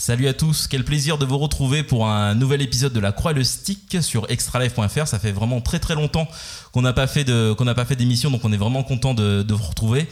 Salut 0.00 0.28
à 0.28 0.32
tous, 0.32 0.68
quel 0.68 0.84
plaisir 0.84 1.18
de 1.18 1.26
vous 1.26 1.38
retrouver 1.38 1.82
pour 1.82 2.06
un 2.06 2.36
nouvel 2.36 2.62
épisode 2.62 2.92
de 2.92 3.00
La 3.00 3.10
Croix 3.10 3.32
le 3.32 3.42
Stick 3.42 3.96
sur 4.00 4.30
extralife.fr. 4.30 5.08
Ça 5.08 5.18
fait 5.18 5.32
vraiment 5.32 5.60
très 5.60 5.80
très 5.80 5.96
longtemps 5.96 6.28
qu'on 6.70 6.82
n'a 6.82 6.92
pas 6.92 7.08
fait 7.08 7.24
de 7.24 7.52
qu'on 7.52 7.64
n'a 7.64 7.74
pas 7.74 7.84
fait 7.84 7.96
d'émission, 7.96 8.30
donc 8.30 8.44
on 8.44 8.52
est 8.52 8.56
vraiment 8.56 8.84
content 8.84 9.12
de, 9.12 9.44
vous 9.48 9.64
retrouver. 9.64 10.06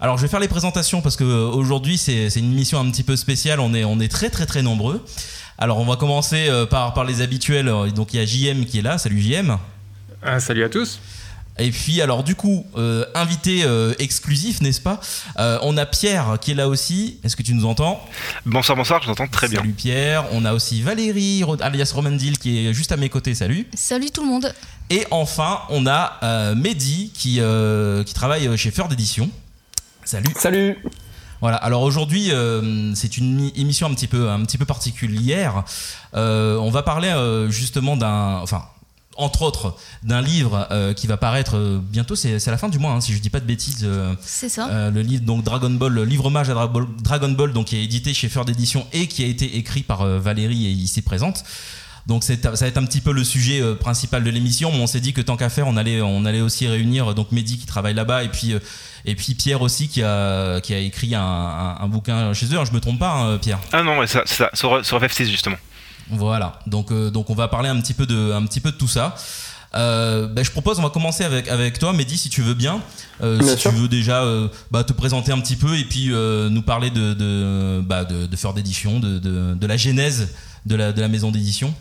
Alors 0.00 0.18
je 0.18 0.22
vais 0.22 0.28
faire 0.28 0.38
les 0.38 0.48
présentations 0.48 1.00
parce 1.00 1.16
que 1.16 1.24
euh, 1.24 1.46
aujourd'hui 1.46 1.96
c'est 1.96 2.28
une 2.36 2.52
émission 2.52 2.78
un 2.78 2.90
petit 2.90 3.04
peu 3.04 3.16
spéciale. 3.16 3.58
On 3.60 3.72
est 3.72 3.84
on 3.84 4.00
est 4.00 4.12
très 4.12 4.28
très 4.28 4.44
très 4.44 4.60
nombreux. 4.60 5.02
Alors 5.56 5.78
on 5.78 5.86
va 5.86 5.96
commencer 5.96 6.48
euh, 6.50 6.66
par 6.66 6.92
par 6.92 7.04
les 7.04 7.22
habituels. 7.22 7.72
Donc 7.94 8.12
il 8.12 8.18
y 8.18 8.22
a 8.22 8.26
JM 8.26 8.66
qui 8.66 8.80
est 8.80 8.82
là. 8.82 8.98
Salut 8.98 9.18
JM. 9.18 9.56
Ah, 10.22 10.40
salut 10.40 10.62
à 10.62 10.68
tous. 10.68 11.00
Et 11.58 11.70
puis 11.70 12.00
alors 12.00 12.24
du 12.24 12.34
coup, 12.34 12.66
euh, 12.76 13.04
invité 13.14 13.64
euh, 13.64 13.94
exclusif, 13.98 14.62
n'est-ce 14.62 14.80
pas 14.80 15.00
euh, 15.38 15.58
On 15.62 15.76
a 15.76 15.84
Pierre 15.84 16.38
qui 16.40 16.52
est 16.52 16.54
là 16.54 16.68
aussi. 16.68 17.18
Est-ce 17.24 17.36
que 17.36 17.42
tu 17.42 17.54
nous 17.54 17.66
entends? 17.66 18.04
Bonsoir, 18.46 18.76
bonsoir, 18.76 19.02
je 19.02 19.06
vous 19.06 19.12
entends 19.12 19.26
très 19.26 19.48
bien. 19.48 19.60
Salut 19.60 19.72
Pierre. 19.72 20.24
On 20.32 20.44
a 20.44 20.54
aussi 20.54 20.82
Valérie, 20.82 21.44
alias 21.60 21.92
Romandil, 21.94 22.38
qui 22.38 22.66
est 22.66 22.72
juste 22.72 22.92
à 22.92 22.96
mes 22.96 23.10
côtés. 23.10 23.34
Salut. 23.34 23.66
Salut 23.74 24.10
tout 24.10 24.22
le 24.22 24.28
monde. 24.28 24.54
Et 24.88 25.06
enfin, 25.10 25.60
on 25.68 25.86
a 25.86 26.54
Mehdi 26.54 27.10
qui, 27.14 27.40
qui 28.06 28.14
travaille 28.14 28.56
chez 28.56 28.70
Feur 28.70 28.88
d'édition. 28.88 29.30
Salut. 30.04 30.32
Salut. 30.38 30.78
Voilà. 31.40 31.56
Alors 31.56 31.82
aujourd'hui, 31.82 32.32
c'est 32.94 33.18
une 33.18 33.50
émission 33.56 33.86
un 33.88 33.94
petit 33.94 34.08
peu, 34.08 34.30
un 34.30 34.42
petit 34.44 34.58
peu 34.58 34.64
particulière. 34.64 35.64
on 36.14 36.70
va 36.70 36.82
parler 36.82 37.14
justement 37.50 37.96
d'un, 37.96 38.38
enfin, 38.42 38.64
entre 39.16 39.42
autres, 39.42 39.76
d'un 40.02 40.20
livre 40.20 40.66
euh, 40.70 40.94
qui 40.94 41.06
va 41.06 41.16
paraître 41.16 41.56
euh, 41.56 41.78
bientôt, 41.82 42.16
c'est 42.16 42.36
à 42.46 42.50
la 42.50 42.58
fin 42.58 42.68
du 42.68 42.78
mois, 42.78 42.92
hein, 42.92 43.00
si 43.00 43.12
je 43.12 43.18
dis 43.18 43.30
pas 43.30 43.40
de 43.40 43.44
bêtises. 43.44 43.84
Euh, 43.84 44.14
c'est 44.22 44.48
ça. 44.48 44.90
le 44.90 45.02
livre 45.02 45.24
donc 45.24 45.44
Dragon 45.44 45.70
Ball, 45.70 45.92
le 45.92 46.04
livre 46.04 46.26
hommage 46.26 46.50
à 46.50 46.54
Dragon 46.54 47.28
Ball, 47.30 47.52
donc 47.52 47.66
qui 47.66 47.76
est 47.76 47.84
édité 47.84 48.14
chez 48.14 48.28
Feur 48.28 48.44
d'édition 48.44 48.86
et 48.92 49.06
qui 49.06 49.24
a 49.24 49.26
été 49.26 49.56
écrit 49.56 49.82
par 49.82 50.04
Valérie 50.04 50.66
et 50.66 50.70
ici 50.70 51.02
présente. 51.02 51.44
Donc 52.06 52.24
ça 52.24 52.34
va 52.34 52.66
être 52.66 52.78
un 52.78 52.84
petit 52.84 53.00
peu 53.00 53.12
le 53.12 53.22
sujet 53.22 53.62
principal 53.76 54.24
de 54.24 54.30
l'émission, 54.30 54.72
mais 54.72 54.80
on 54.80 54.88
s'est 54.88 55.00
dit 55.00 55.12
que 55.12 55.20
tant 55.20 55.36
qu'à 55.36 55.48
faire, 55.48 55.68
on 55.68 55.76
allait, 55.76 56.00
on 56.00 56.24
allait 56.24 56.40
aussi 56.40 56.66
réunir 56.66 57.14
donc 57.14 57.30
Mehdi 57.30 57.58
qui 57.58 57.66
travaille 57.66 57.94
là-bas 57.94 58.24
et 58.24 58.28
puis 58.28 58.54
et 59.04 59.14
puis 59.14 59.34
Pierre 59.34 59.62
aussi 59.62 59.88
qui 59.88 60.02
a, 60.02 60.60
qui 60.60 60.74
a 60.74 60.78
écrit 60.78 61.14
un, 61.14 61.86
bouquin 61.88 62.32
chez 62.34 62.46
eux. 62.46 62.58
Hein, 62.58 62.64
je 62.64 62.72
me 62.72 62.80
trompe 62.80 62.98
pas, 62.98 63.12
hein, 63.12 63.38
Pierre? 63.38 63.60
Ah 63.72 63.82
non, 63.82 64.04
ça, 64.06 64.22
ça, 64.26 64.50
sur, 64.54 64.84
sur 64.84 65.00
FF6 65.00 65.26
justement. 65.26 65.56
Voilà, 66.12 66.58
donc, 66.66 66.92
euh, 66.92 67.10
donc 67.10 67.30
on 67.30 67.34
va 67.34 67.48
parler 67.48 67.68
un 67.68 67.80
petit 67.80 67.94
peu 67.94 68.06
de, 68.06 68.32
un 68.32 68.44
petit 68.44 68.60
peu 68.60 68.70
de 68.70 68.76
tout 68.76 68.88
ça. 68.88 69.14
Euh, 69.74 70.28
ben, 70.28 70.44
je 70.44 70.50
propose, 70.50 70.78
on 70.78 70.82
va 70.82 70.90
commencer 70.90 71.24
avec, 71.24 71.48
avec 71.48 71.78
toi, 71.78 71.94
Mehdi, 71.94 72.18
si 72.18 72.28
tu 72.28 72.42
veux 72.42 72.52
bien. 72.52 72.82
Euh, 73.22 73.40
si 73.40 73.56
tu 73.56 73.68
veux 73.70 73.88
déjà 73.88 74.22
bah, 74.70 74.84
te 74.84 74.92
présenter 74.92 75.32
un 75.32 75.40
petit 75.40 75.56
peu 75.56 75.78
et 75.78 75.84
puis 75.84 76.08
nous 76.10 76.62
parler 76.62 76.90
de, 76.90 77.14
de, 77.14 77.80
bah, 77.80 78.04
de, 78.04 78.26
de 78.26 78.36
faire 78.36 78.52
d'édition, 78.52 79.00
de, 79.00 79.18
de, 79.18 79.66
la 79.66 79.76
genèse 79.78 80.28
de 80.66 80.76
la, 80.76 81.08
maison 81.08 81.30
d'édition. 81.30 81.72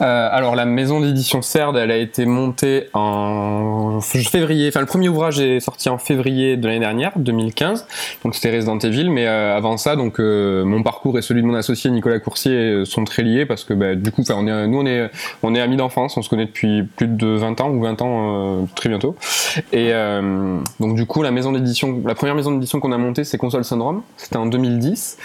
Euh, 0.00 0.28
alors 0.32 0.54
la 0.54 0.64
maison 0.64 1.00
d'édition 1.00 1.42
CERD, 1.42 1.76
elle 1.76 1.90
a 1.90 1.96
été 1.96 2.24
montée 2.24 2.88
en 2.94 4.00
février, 4.00 4.68
enfin 4.68 4.80
le 4.80 4.86
premier 4.86 5.10
ouvrage 5.10 5.40
est 5.40 5.60
sorti 5.60 5.90
en 5.90 5.98
février 5.98 6.56
de 6.56 6.66
l'année 6.66 6.80
dernière, 6.80 7.12
2015, 7.16 7.86
donc 8.24 8.34
c'était 8.34 8.56
Resident 8.56 8.78
Evil, 8.78 9.10
mais 9.10 9.26
euh, 9.26 9.54
avant 9.54 9.76
ça, 9.76 9.96
donc 9.96 10.18
euh, 10.18 10.64
mon 10.64 10.82
parcours 10.82 11.18
et 11.18 11.22
celui 11.22 11.42
de 11.42 11.46
mon 11.46 11.54
associé 11.54 11.90
Nicolas 11.90 12.18
Coursier 12.18 12.84
sont 12.86 13.04
très 13.04 13.22
liés 13.22 13.44
parce 13.44 13.64
que 13.64 13.74
bah, 13.74 13.94
du 13.94 14.10
coup, 14.10 14.22
on 14.30 14.42
nous 14.42 15.10
on 15.42 15.54
est, 15.54 15.60
amis 15.60 15.76
d'enfance, 15.76 16.16
on 16.16 16.22
se 16.22 16.30
connaît 16.30 16.46
depuis 16.46 16.84
plus 16.84 17.08
de 17.08 17.26
20 17.26 17.60
ans 17.60 17.70
ou 17.70 17.82
20 17.82 18.00
ans 18.00 18.68
très 18.74 18.88
bientôt, 18.88 19.16
et 19.72 19.92
donc 20.78 20.94
du 20.94 21.04
coup 21.04 21.22
la 21.22 21.30
maison 21.30 21.52
d'édition, 21.52 22.00
la 22.06 22.14
première 22.14 22.34
maison 22.34 22.52
d'édition 22.52 22.80
qu'on 22.80 22.92
a 22.92 22.98
montée 22.98 23.24
c'est 23.24 23.36
Console 23.36 23.64
Syndrome, 23.64 24.00
c'était 24.16 24.38
en 24.38 24.46
2010. 24.46 25.18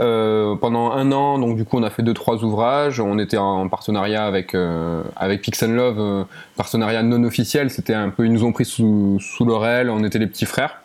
Euh, 0.00 0.56
pendant 0.56 0.92
un 0.92 1.12
an, 1.12 1.38
donc 1.38 1.56
du 1.56 1.64
coup, 1.64 1.76
on 1.76 1.82
a 1.82 1.90
fait 1.90 2.02
deux 2.02 2.09
trois 2.12 2.44
ouvrages. 2.44 3.00
On 3.00 3.18
était 3.18 3.36
en 3.36 3.68
partenariat 3.68 4.26
avec 4.26 4.54
euh, 4.54 5.02
avec 5.16 5.42
Pixel 5.42 5.74
Love, 5.74 5.98
euh, 5.98 6.24
partenariat 6.56 7.02
non 7.02 7.24
officiel. 7.24 7.70
C'était 7.70 7.94
un 7.94 8.10
peu, 8.10 8.26
ils 8.26 8.32
nous 8.32 8.44
ont 8.44 8.52
pris 8.52 8.64
sous 8.64 9.18
sous 9.20 9.44
l'oreille. 9.44 9.88
On 9.88 10.04
était 10.04 10.18
les 10.18 10.26
petits 10.26 10.46
frères. 10.46 10.79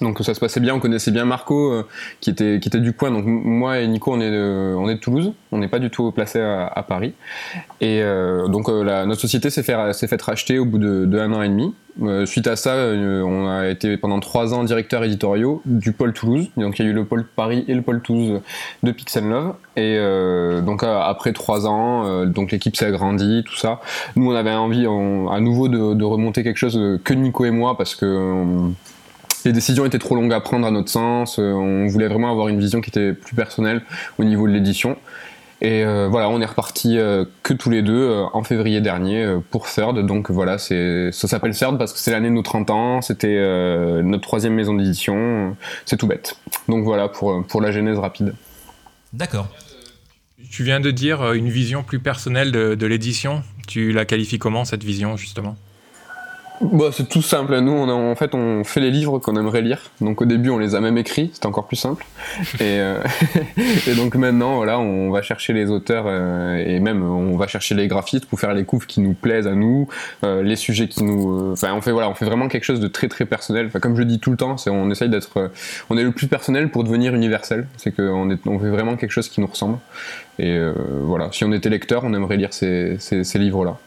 Donc 0.00 0.20
ça 0.20 0.34
se 0.34 0.40
passait 0.40 0.60
bien, 0.60 0.74
on 0.74 0.80
connaissait 0.80 1.10
bien 1.10 1.24
Marco 1.24 1.72
euh, 1.72 1.86
qui 2.20 2.30
était 2.30 2.58
qui 2.60 2.68
était 2.68 2.80
du 2.80 2.92
coin. 2.92 3.10
Donc 3.10 3.24
moi 3.26 3.80
et 3.80 3.86
Nico 3.86 4.12
on 4.12 4.20
est 4.20 4.30
de, 4.30 4.74
on 4.76 4.88
est 4.88 4.96
de 4.96 5.00
Toulouse, 5.00 5.32
on 5.52 5.58
n'est 5.58 5.68
pas 5.68 5.78
du 5.78 5.90
tout 5.90 6.10
placé 6.10 6.40
à, 6.40 6.84
Paris. 6.86 7.14
Et 7.80 8.02
euh, 8.02 8.48
donc 8.48 8.68
euh, 8.68 8.82
la, 8.82 9.06
notre 9.06 9.20
société 9.20 9.50
s'est 9.50 9.62
fait 9.62 9.92
s'est 9.92 10.08
fait 10.08 10.20
racheter 10.20 10.58
au 10.58 10.64
bout 10.64 10.78
de, 10.78 11.18
un 11.18 11.32
an 11.32 11.42
et 11.42 11.48
demi. 11.48 11.74
suite 12.26 12.46
à 12.48 12.56
ça, 12.56 12.74
on 12.76 13.48
a 13.48 13.68
été 13.68 13.96
pendant 13.96 14.18
trois 14.20 14.52
ans 14.52 14.64
directeur 14.64 15.04
éditoriaux 15.04 15.62
du 15.64 15.92
pôle 15.92 16.12
Toulouse. 16.12 16.50
Donc 16.56 16.78
il 16.78 16.84
y 16.84 16.88
a 16.88 16.90
eu 16.90 16.94
le 16.94 17.04
pôle 17.04 17.24
Paris 17.24 17.64
et 17.68 17.74
le 17.74 17.82
pôle 17.82 18.00
Toulouse 18.02 18.40
de 18.82 18.90
Pixel 18.90 19.28
Love. 19.28 19.54
Et 19.76 19.98
donc 20.62 20.82
après 20.82 21.32
trois 21.32 21.66
ans, 21.66 22.24
donc 22.26 22.50
l'équipe 22.50 22.76
s'est 22.76 22.86
agrandie, 22.86 23.44
tout 23.46 23.56
ça. 23.56 23.80
Nous 24.16 24.30
on 24.30 24.34
avait 24.34 24.52
envie 24.52 24.86
à 24.86 25.40
nouveau 25.40 25.68
de, 25.68 26.04
remonter 26.04 26.42
quelque 26.42 26.58
chose 26.58 26.80
que 27.04 27.14
Nico 27.14 27.44
et 27.44 27.50
moi 27.52 27.76
parce 27.76 27.94
que 27.94 28.72
les 29.44 29.52
décisions 29.52 29.84
étaient 29.84 29.98
trop 29.98 30.14
longues 30.14 30.32
à 30.32 30.40
prendre 30.40 30.66
à 30.66 30.70
notre 30.70 30.88
sens. 30.88 31.38
Euh, 31.38 31.52
on 31.52 31.86
voulait 31.86 32.08
vraiment 32.08 32.30
avoir 32.30 32.48
une 32.48 32.58
vision 32.58 32.80
qui 32.80 32.90
était 32.90 33.12
plus 33.12 33.34
personnelle 33.34 33.82
au 34.18 34.24
niveau 34.24 34.46
de 34.48 34.52
l'édition. 34.52 34.96
Et 35.60 35.84
euh, 35.84 36.08
voilà, 36.10 36.28
on 36.28 36.40
est 36.40 36.46
reparti 36.46 36.98
euh, 36.98 37.24
que 37.42 37.54
tous 37.54 37.70
les 37.70 37.82
deux 37.82 38.24
en 38.32 38.42
février 38.42 38.80
dernier 38.80 39.38
pour 39.50 39.66
Third. 39.66 40.04
Donc 40.04 40.30
voilà, 40.30 40.58
ça 40.58 41.12
s'appelle 41.12 41.54
Third 41.54 41.78
parce 41.78 41.92
que 41.92 41.98
c'est 41.98 42.10
l'année 42.10 42.28
de 42.28 42.34
nos 42.34 42.42
30 42.42 42.70
ans, 42.70 43.02
c'était 43.02 43.40
notre 44.02 44.22
troisième 44.22 44.54
maison 44.54 44.74
d'édition. 44.74 45.56
C'est 45.86 45.96
tout 45.96 46.06
bête. 46.06 46.36
Donc 46.68 46.84
voilà 46.84 47.08
pour, 47.08 47.44
pour 47.46 47.60
la 47.60 47.72
genèse 47.72 47.98
rapide. 47.98 48.34
D'accord. 49.12 49.48
Tu 50.50 50.64
viens 50.64 50.80
de 50.80 50.90
dire 50.90 51.32
une 51.32 51.48
vision 51.48 51.82
plus 51.82 51.98
personnelle 51.98 52.52
de 52.52 52.86
l'édition. 52.86 53.42
Tu 53.66 53.92
la 53.92 54.04
qualifies 54.04 54.38
comment 54.38 54.64
cette 54.64 54.84
vision 54.84 55.16
justement? 55.16 55.56
Bah, 56.72 56.90
c'est 56.92 57.08
tout 57.08 57.22
simple. 57.22 57.58
Nous, 57.60 57.72
on 57.72 57.88
en 57.88 58.14
fait, 58.14 58.34
on 58.34 58.64
fait 58.64 58.80
les 58.80 58.90
livres 58.90 59.18
qu'on 59.18 59.36
aimerait 59.36 59.62
lire. 59.62 59.90
Donc 60.00 60.22
au 60.22 60.24
début, 60.24 60.50
on 60.50 60.58
les 60.58 60.74
a 60.74 60.80
même 60.80 60.98
écrits. 60.98 61.30
C'était 61.32 61.46
encore 61.46 61.66
plus 61.66 61.76
simple. 61.76 62.04
Et, 62.56 62.78
euh, 62.80 62.98
et, 63.86 63.94
donc 63.94 64.14
maintenant, 64.14 64.56
voilà, 64.56 64.78
on 64.78 65.10
va 65.10 65.22
chercher 65.22 65.52
les 65.52 65.70
auteurs 65.70 66.04
euh, 66.06 66.56
et 66.56 66.80
même 66.80 67.02
on 67.02 67.36
va 67.36 67.46
chercher 67.46 67.74
les 67.74 67.86
graphistes 67.88 68.26
pour 68.26 68.40
faire 68.40 68.54
les 68.54 68.64
couves 68.64 68.86
qui 68.86 69.00
nous 69.00 69.14
plaisent 69.14 69.46
à 69.46 69.54
nous, 69.54 69.88
euh, 70.24 70.42
les 70.42 70.56
sujets 70.56 70.88
qui 70.88 71.04
nous. 71.04 71.52
Enfin, 71.52 71.72
on 71.74 71.80
fait 71.80 71.92
voilà, 71.92 72.08
on 72.08 72.14
fait 72.14 72.24
vraiment 72.24 72.48
quelque 72.48 72.64
chose 72.64 72.80
de 72.80 72.88
très 72.88 73.08
très 73.08 73.26
personnel. 73.26 73.66
Enfin, 73.66 73.80
comme 73.80 73.96
je 73.96 74.02
dis 74.02 74.18
tout 74.18 74.30
le 74.30 74.36
temps, 74.36 74.56
c'est 74.56 74.70
on 74.70 74.90
essaye 74.90 75.08
d'être, 75.08 75.50
on 75.90 75.96
est 75.96 76.04
le 76.04 76.12
plus 76.12 76.26
personnel 76.26 76.70
pour 76.70 76.84
devenir 76.84 77.14
universel. 77.14 77.66
C'est 77.76 77.94
qu'on 77.94 78.30
est, 78.30 78.46
on 78.46 78.58
fait 78.58 78.70
vraiment 78.70 78.96
quelque 78.96 79.12
chose 79.12 79.28
qui 79.28 79.40
nous 79.40 79.46
ressemble. 79.46 79.78
Et 80.38 80.58
voilà, 81.02 81.28
si 81.30 81.44
on 81.44 81.52
était 81.52 81.68
lecteur, 81.68 82.02
on 82.04 82.12
aimerait 82.12 82.36
lire 82.36 82.52
ces, 82.52 82.96
ces 82.98 83.38
livres-là. 83.38 83.78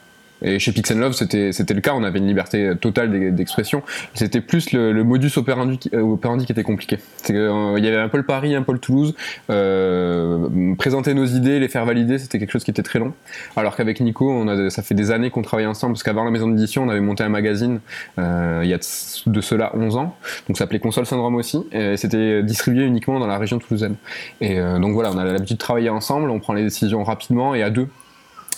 Et 0.42 0.58
chez 0.58 0.72
Pixel 0.72 0.98
Love, 0.98 1.12
c'était 1.12 1.52
c'était 1.52 1.74
le 1.74 1.80
cas. 1.80 1.94
On 1.94 2.04
avait 2.04 2.18
une 2.18 2.26
liberté 2.26 2.72
totale 2.80 3.34
d'expression. 3.34 3.82
C'était 4.14 4.40
plus 4.40 4.72
le, 4.72 5.02
modus 5.04 5.32
operandi, 5.36 5.78
euh, 5.94 6.00
operandi 6.00 6.46
qui 6.46 6.52
était 6.52 6.62
compliqué. 6.62 6.98
Euh, 7.30 7.74
il 7.78 7.84
y 7.84 7.88
avait 7.88 7.96
un 7.96 8.08
pôle 8.08 8.24
Paris, 8.24 8.54
un 8.54 8.62
pôle 8.62 8.78
Toulouse. 8.78 9.14
Euh, 9.50 10.74
présenter 10.76 11.14
nos 11.14 11.26
idées, 11.26 11.58
les 11.58 11.68
faire 11.68 11.84
valider, 11.84 12.18
c'était 12.18 12.38
quelque 12.38 12.52
chose 12.52 12.64
qui 12.64 12.70
était 12.70 12.82
très 12.82 12.98
long. 12.98 13.12
Alors 13.56 13.76
qu'avec 13.76 14.00
Nico, 14.00 14.30
on 14.30 14.48
a, 14.48 14.70
ça 14.70 14.82
fait 14.82 14.94
des 14.94 15.10
années 15.10 15.30
qu'on 15.30 15.42
travaille 15.42 15.66
ensemble. 15.66 15.94
Parce 15.94 16.02
qu'avant 16.02 16.24
la 16.24 16.30
maison 16.30 16.48
d'édition, 16.48 16.84
on 16.84 16.88
avait 16.88 17.00
monté 17.00 17.22
un 17.24 17.28
magazine. 17.28 17.80
Euh, 18.18 18.60
il 18.62 18.68
y 18.68 18.74
a 18.74 18.78
de 18.78 19.40
cela 19.40 19.72
11 19.74 19.96
ans. 19.96 20.16
Donc 20.46 20.56
ça 20.56 20.64
s'appelait 20.64 20.80
Console 20.80 21.06
Syndrome 21.06 21.36
aussi. 21.36 21.64
Et 21.72 21.96
c'était 21.96 22.42
distribué 22.42 22.84
uniquement 22.84 23.18
dans 23.18 23.26
la 23.26 23.38
région 23.38 23.58
toulousaine. 23.58 23.96
Et 24.40 24.58
euh, 24.58 24.78
donc 24.78 24.92
voilà, 24.92 25.10
on 25.12 25.18
a 25.18 25.24
l'habitude 25.24 25.56
de 25.56 25.62
travailler 25.62 25.90
ensemble. 25.90 26.30
On 26.30 26.40
prend 26.40 26.52
les 26.52 26.64
décisions 26.64 27.02
rapidement 27.04 27.54
et 27.54 27.62
à 27.62 27.70
deux. 27.70 27.88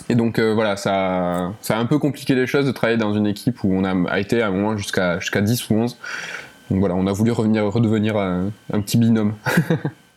Et 0.09 0.15
donc 0.15 0.39
euh, 0.39 0.53
voilà, 0.53 0.77
ça, 0.77 1.53
ça 1.61 1.77
a 1.77 1.79
un 1.79 1.85
peu 1.85 1.99
compliqué 1.99 2.35
les 2.35 2.47
choses 2.47 2.65
de 2.65 2.71
travailler 2.71 2.97
dans 2.97 3.13
une 3.13 3.27
équipe 3.27 3.63
où 3.63 3.73
on 3.73 3.83
a, 3.83 4.19
été 4.19 4.41
à 4.41 4.47
un 4.47 4.51
moment 4.51 4.77
jusqu'à 4.77 5.19
jusqu'à 5.19 5.41
10 5.41 5.69
ou 5.69 5.75
11. 5.75 5.97
Donc 6.69 6.79
voilà, 6.79 6.95
on 6.95 7.07
a 7.07 7.11
voulu 7.11 7.31
revenir, 7.31 7.65
redevenir 7.65 8.17
un, 8.17 8.51
petit 8.81 8.97
binôme. 8.97 9.35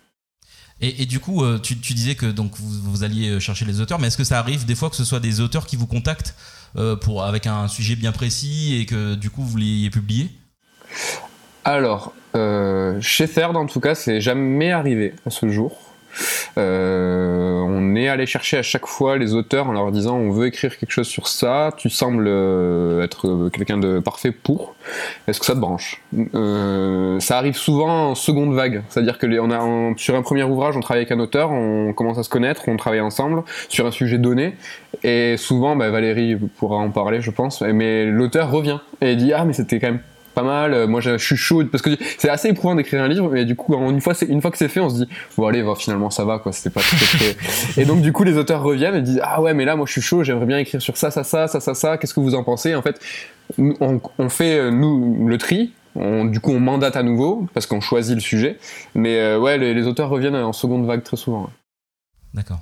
et, 0.81 1.05
du 1.07 1.19
coup, 1.19 1.43
euh, 1.43 1.59
tu, 1.59 1.75
disais 1.75 2.15
que 2.15 2.27
donc 2.27 2.53
vous, 2.59 3.03
alliez 3.03 3.41
chercher 3.41 3.65
les 3.65 3.81
auteurs, 3.81 3.99
mais 3.99 4.07
est-ce 4.07 4.17
que 4.17 4.25
ça 4.25 4.39
arrive 4.39 4.65
des 4.65 4.77
fois 4.77 4.89
que 4.89 4.97
ce 4.97 5.05
soit 5.05 5.19
des 5.19 5.41
auteurs 5.41 5.67
qui 5.67 5.75
vous 5.75 5.89
contactent 5.89 6.37
euh, 6.77 6.95
pour, 6.95 7.25
avec 7.25 7.49
un 7.49 7.67
sujet 7.67 7.97
bien 7.97 8.13
précis 8.13 8.79
et 8.81 8.87
que 8.87 9.17
du 9.17 9.31
coup 9.31 9.43
vous 9.43 9.57
l'ayez 9.57 9.91
publié? 9.91 10.31
Alors, 11.65 12.13
chez 13.01 13.29
Third 13.29 13.57
en 13.57 13.67
tout 13.67 13.81
cas, 13.81 13.97
c'est 13.97 14.21
jamais 14.21 14.71
arrivé 14.71 15.15
à 15.27 15.31
ce 15.31 15.49
jour. 15.49 15.94
Euh, 16.59 17.61
on 17.61 17.95
est 17.97 18.09
allé 18.09 18.27
chercher 18.27 18.59
à 18.59 18.63
chaque 18.63 18.87
fois 18.87 19.17
les 19.17 19.35
auteurs 19.35 19.69
en 19.69 19.73
leur 19.73 19.91
disant 19.93 20.17
on 20.17 20.31
veut 20.31 20.47
écrire 20.47 20.79
quelque 20.79 20.91
chose 20.91 21.07
sur 21.07 21.29
ça, 21.29 21.71
tu 21.77 21.91
sembles 21.91 22.27
euh, 22.29 23.03
être 23.03 23.49
quelqu'un 23.51 23.79
de 23.79 23.99
parfait 23.99 24.31
pour, 24.31 24.75
est-ce 25.27 25.41
que 25.41 25.47
ça 25.47 25.55
te 25.55 25.59
branche? 25.59 26.03
Euh, 26.35 27.19
Ça 27.21 27.39
arrive 27.39 27.57
souvent 27.57 28.11
en 28.11 28.15
seconde 28.15 28.55
vague, 28.55 28.83
c'est-à-dire 28.89 29.19
que 29.19 29.27
on 29.41 29.51
a 29.51 29.97
sur 29.97 30.15
un 30.15 30.23
premier 30.23 30.45
ouvrage 30.45 30.77
on 30.77 30.81
travaille 30.81 31.03
avec 31.03 31.13
un 31.13 31.21
auteur, 31.21 31.51
on 31.51 31.93
commence 31.93 32.19
à 32.19 32.23
se 32.23 32.29
connaître, 32.29 32.63
on 32.69 32.77
travaille 32.77 33.01
ensemble 33.01 33.43
sur 33.69 33.87
un 33.87 33.91
sujet 33.91 34.19
donné, 34.19 34.55
et 35.03 35.37
souvent 35.37 35.77
bah, 35.77 35.91
Valérie 35.91 36.37
pourra 36.37 36.77
en 36.77 36.91
parler 36.91 37.21
je 37.21 37.31
pense, 37.31 37.63
mais 37.63 38.07
l'auteur 38.07 38.51
revient 38.51 38.79
et 39.01 39.17
dit 39.17 39.33
ah 39.33 39.45
mais 39.45 39.53
c'était 39.53 39.81
quand 39.81 39.89
même 39.89 40.01
pas 40.35 40.43
mal. 40.43 40.87
Moi, 40.87 41.01
je, 41.01 41.17
suis 41.19 41.37
chaud 41.37 41.65
parce 41.71 41.83
que 41.83 41.91
c'est 42.19 42.29
assez 42.29 42.49
éprouvant 42.49 42.75
d'écrire 42.75 43.03
un 43.03 43.09
livre, 43.09 43.31
mais 43.31 43.45
du 43.45 43.57
coup, 43.57 43.75
une 43.75 44.01
fois, 44.01 44.15
une 44.29 44.43
fois 44.43 44.51
que 44.51 44.59
c'est 44.59 44.69
fait, 44.69 44.81
on 44.81 44.91
se 44.91 45.05
dit, 45.05 45.09
bon 45.37 45.47
allez, 45.47 45.65
finalement 45.79 46.11
ça 46.11 46.25
va 46.25 46.39
quoi. 46.39 46.53
C'était 46.53 46.71
pas 46.71 46.81
très, 46.81 46.97
très... 46.97 47.37
et 47.83 47.85
donc 47.85 48.01
du 48.03 48.13
coup, 48.13 48.25
les 48.25 48.37
auteurs 48.37 48.63
reviennent 48.63 48.97
et 48.97 49.03
disent, 49.03 49.21
ah 49.23 49.41
ouais, 49.41 49.55
mais 49.55 49.65
là, 49.65 49.77
moi, 49.77 49.87
je 49.87 49.93
suis 49.93 50.03
chaud, 50.03 50.23
j'aimerais 50.23 50.47
bien 50.47 50.59
écrire 50.59 50.83
sur 50.83 50.97
ça, 50.97 51.11
ça, 51.11 51.25
ça, 51.25 51.49
ça, 51.49 51.61
ça, 51.61 51.75
ça. 51.75 51.99
Qu'est-ce 51.99 52.15
que 52.15 52.21
vous 52.21 52.35
en 52.35 52.45
pensez? 52.45 52.75
En 52.75 52.83
fait, 52.83 53.01
on, 53.59 54.01
on 54.19 54.29
fait 54.29 54.71
nous 54.71 55.27
le 55.29 55.39
tri 55.39 55.73
du 55.97 56.41
coup, 56.41 56.51
on 56.51 56.61
mandate 56.61 56.97
à 56.97 57.03
nouveau 57.03 57.47
parce 57.55 57.67
qu'on 57.67 57.81
choisit 57.81 58.15
le 58.15 58.21
sujet. 58.21 58.59
Mais 58.95 59.19
euh, 59.19 59.39
ouais, 59.39 59.59
les, 59.59 59.87
auteurs 59.87 60.09
reviennent 60.09 60.35
en 60.35 60.53
seconde 60.53 60.87
vague 60.87 61.03
très 61.03 61.17
souvent. 61.17 61.51
D'accord. 62.33 62.61